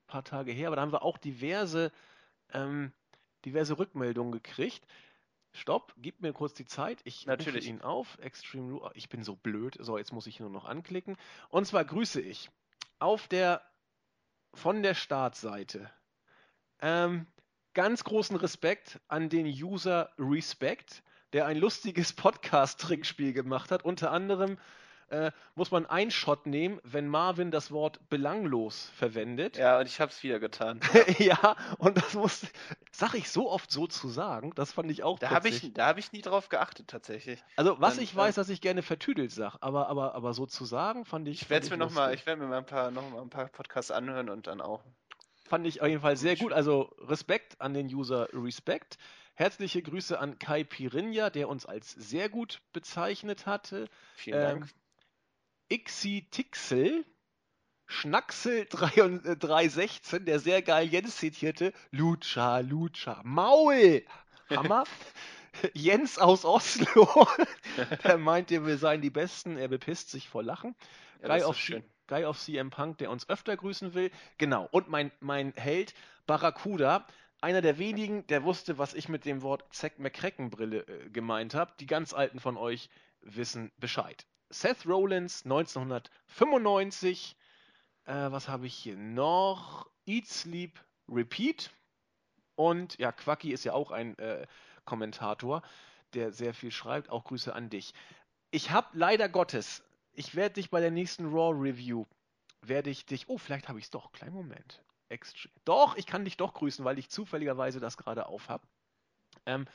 [0.06, 1.92] paar Tage her, aber da haben wir auch diverse,
[2.52, 2.92] ähm,
[3.44, 4.86] diverse Rückmeldungen gekriegt.
[5.52, 7.00] Stopp, gib mir kurz die Zeit.
[7.04, 7.64] Ich Natürlich.
[7.64, 8.18] rufe ihn auf.
[8.18, 8.90] Extreme Rule.
[8.94, 9.76] Ich bin so blöd.
[9.80, 11.16] So, jetzt muss ich nur noch anklicken.
[11.48, 12.50] Und zwar grüße ich
[12.98, 13.62] auf der
[14.56, 15.90] von der Startseite.
[16.80, 17.26] Ähm,
[17.74, 21.02] ganz großen Respekt an den User Respect,
[21.32, 23.84] der ein lustiges Podcast-Trickspiel gemacht hat.
[23.84, 24.58] Unter anderem
[25.08, 29.56] äh, muss man einen Shot nehmen, wenn Marvin das Wort belanglos verwendet.
[29.56, 30.80] Ja, und ich habe es wieder getan.
[31.18, 31.36] Ja.
[31.36, 32.46] ja, und das muss,
[32.90, 35.98] sag ich so oft so zu sagen, das fand ich auch Da habe ich, hab
[35.98, 37.42] ich nie drauf geachtet, tatsächlich.
[37.56, 40.46] Also, was Dann, ich weiß, äh, dass ich gerne vertüdelt sage, aber, aber, aber so
[40.46, 41.42] zu sagen, fand ich.
[41.42, 43.90] Ich werde mir nochmal, ich werde mir mal ein paar, noch mal ein paar Podcasts
[43.90, 44.82] anhören und dann auch.
[45.44, 46.52] Fand ich auf jeden Fall sehr gut.
[46.52, 48.98] Also, Respekt an den User Respekt.
[49.34, 53.88] Herzliche Grüße an Kai Pirinja, der uns als sehr gut bezeichnet hatte.
[54.14, 54.68] Vielen Dank.
[55.68, 57.04] Ähm, Ixi-Tixel,
[57.86, 64.04] Schnacksel 316, der sehr geil Jens zitierte, Lucha, Lucha, Maul!
[64.50, 64.84] Hammer!
[65.72, 67.26] Jens aus Oslo,
[68.04, 70.74] der meinte, wir seien die Besten, er bepisst sich vor Lachen.
[71.22, 71.82] Ja, Guy, of schön.
[72.08, 74.10] Guy of CM Punk, der uns öfter grüßen will.
[74.36, 75.94] Genau, und mein, mein Held
[76.26, 77.06] Barracuda,
[77.40, 81.72] einer der wenigen, der wusste, was ich mit dem Wort Zack McCracken-Brille äh, gemeint habe.
[81.80, 82.90] Die ganz Alten von euch
[83.20, 84.26] wissen Bescheid.
[84.50, 87.36] Seth Rollins 1995.
[88.04, 89.90] Äh, was habe ich hier noch?
[90.06, 90.78] Eat, Sleep,
[91.08, 91.70] Repeat.
[92.54, 94.46] Und ja, Quacky ist ja auch ein äh,
[94.84, 95.62] Kommentator,
[96.14, 97.10] der sehr viel schreibt.
[97.10, 97.92] Auch Grüße an dich.
[98.50, 99.82] Ich habe leider Gottes,
[100.12, 102.06] ich werde dich bei der nächsten Raw Review,
[102.62, 104.82] werde ich dich, oh, vielleicht habe ich es doch, kleinen Moment.
[105.08, 108.66] Extra, doch, ich kann dich doch grüßen, weil ich zufälligerweise das gerade auf habe.
[109.44, 109.66] Ähm,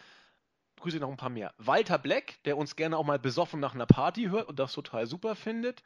[0.82, 1.54] grüße noch ein paar mehr.
[1.58, 5.08] Walter Black, der uns gerne auch mal besoffen nach einer Party hört und das total
[5.08, 5.82] super findet.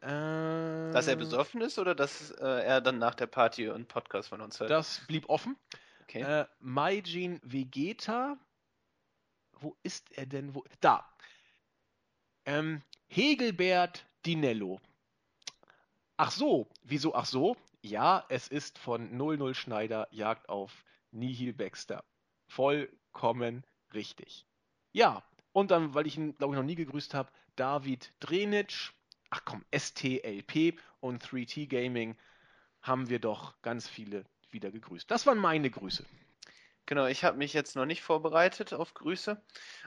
[0.00, 4.30] Äh, dass er besoffen ist oder dass äh, er dann nach der Party einen Podcast
[4.30, 4.70] von uns hört?
[4.70, 5.56] Das blieb offen.
[6.04, 6.22] Okay.
[6.22, 8.38] Äh, Maijin Vegeta.
[9.60, 10.54] Wo ist er denn?
[10.54, 10.64] Wo?
[10.80, 11.06] Da.
[12.46, 14.80] Ähm, Hegelbert Dinello.
[16.16, 17.14] Ach so, wieso?
[17.14, 22.04] Ach so, ja, es ist von 00 Schneider Jagd auf Nihil Baxter.
[22.46, 24.46] Vollkommen Richtig.
[24.92, 28.92] Ja, und dann, weil ich ihn, glaube ich, noch nie gegrüßt habe, David Drenitsch.
[29.30, 32.16] Ach komm, STLP und 3T Gaming
[32.82, 35.10] haben wir doch ganz viele wieder gegrüßt.
[35.10, 36.04] Das waren meine Grüße.
[36.84, 39.40] Genau, ich habe mich jetzt noch nicht vorbereitet auf Grüße.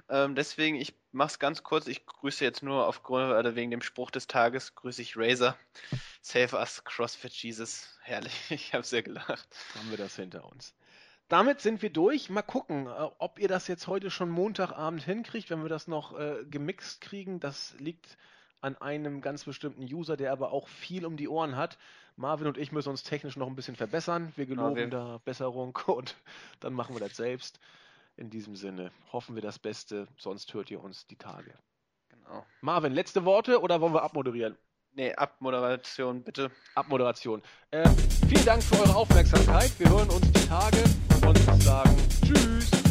[0.09, 1.87] Ähm, deswegen, ich mache es ganz kurz.
[1.87, 5.57] Ich grüße jetzt nur aufgrund oder wegen dem Spruch des Tages, grüße ich Razer.
[6.21, 7.99] Save us, CrossFit Jesus.
[8.01, 9.47] Herrlich, ich habe sehr gelacht.
[9.75, 10.73] Haben wir das hinter uns.
[11.27, 12.29] Damit sind wir durch.
[12.29, 16.17] Mal gucken, äh, ob ihr das jetzt heute schon Montagabend hinkriegt, wenn wir das noch
[16.17, 17.39] äh, gemixt kriegen.
[17.39, 18.17] Das liegt
[18.61, 21.77] an einem ganz bestimmten User, der aber auch viel um die Ohren hat.
[22.15, 24.31] Marvin und ich müssen uns technisch noch ein bisschen verbessern.
[24.35, 26.15] Wir geloben da Besserung und
[26.59, 27.59] dann machen wir das selbst.
[28.17, 31.53] In diesem Sinne hoffen wir das Beste, sonst hört ihr uns die Tage.
[32.09, 32.45] Genau.
[32.61, 34.57] Marvin, letzte Worte oder wollen wir abmoderieren?
[34.97, 36.49] Nee, Abmoderation, bitte.
[36.73, 37.41] Abmoderation.
[37.71, 37.83] Äh,
[38.29, 39.71] vielen Dank für eure Aufmerksamkeit.
[39.77, 40.81] Wir hören uns die Tage
[41.27, 42.84] und sagen Tschüss.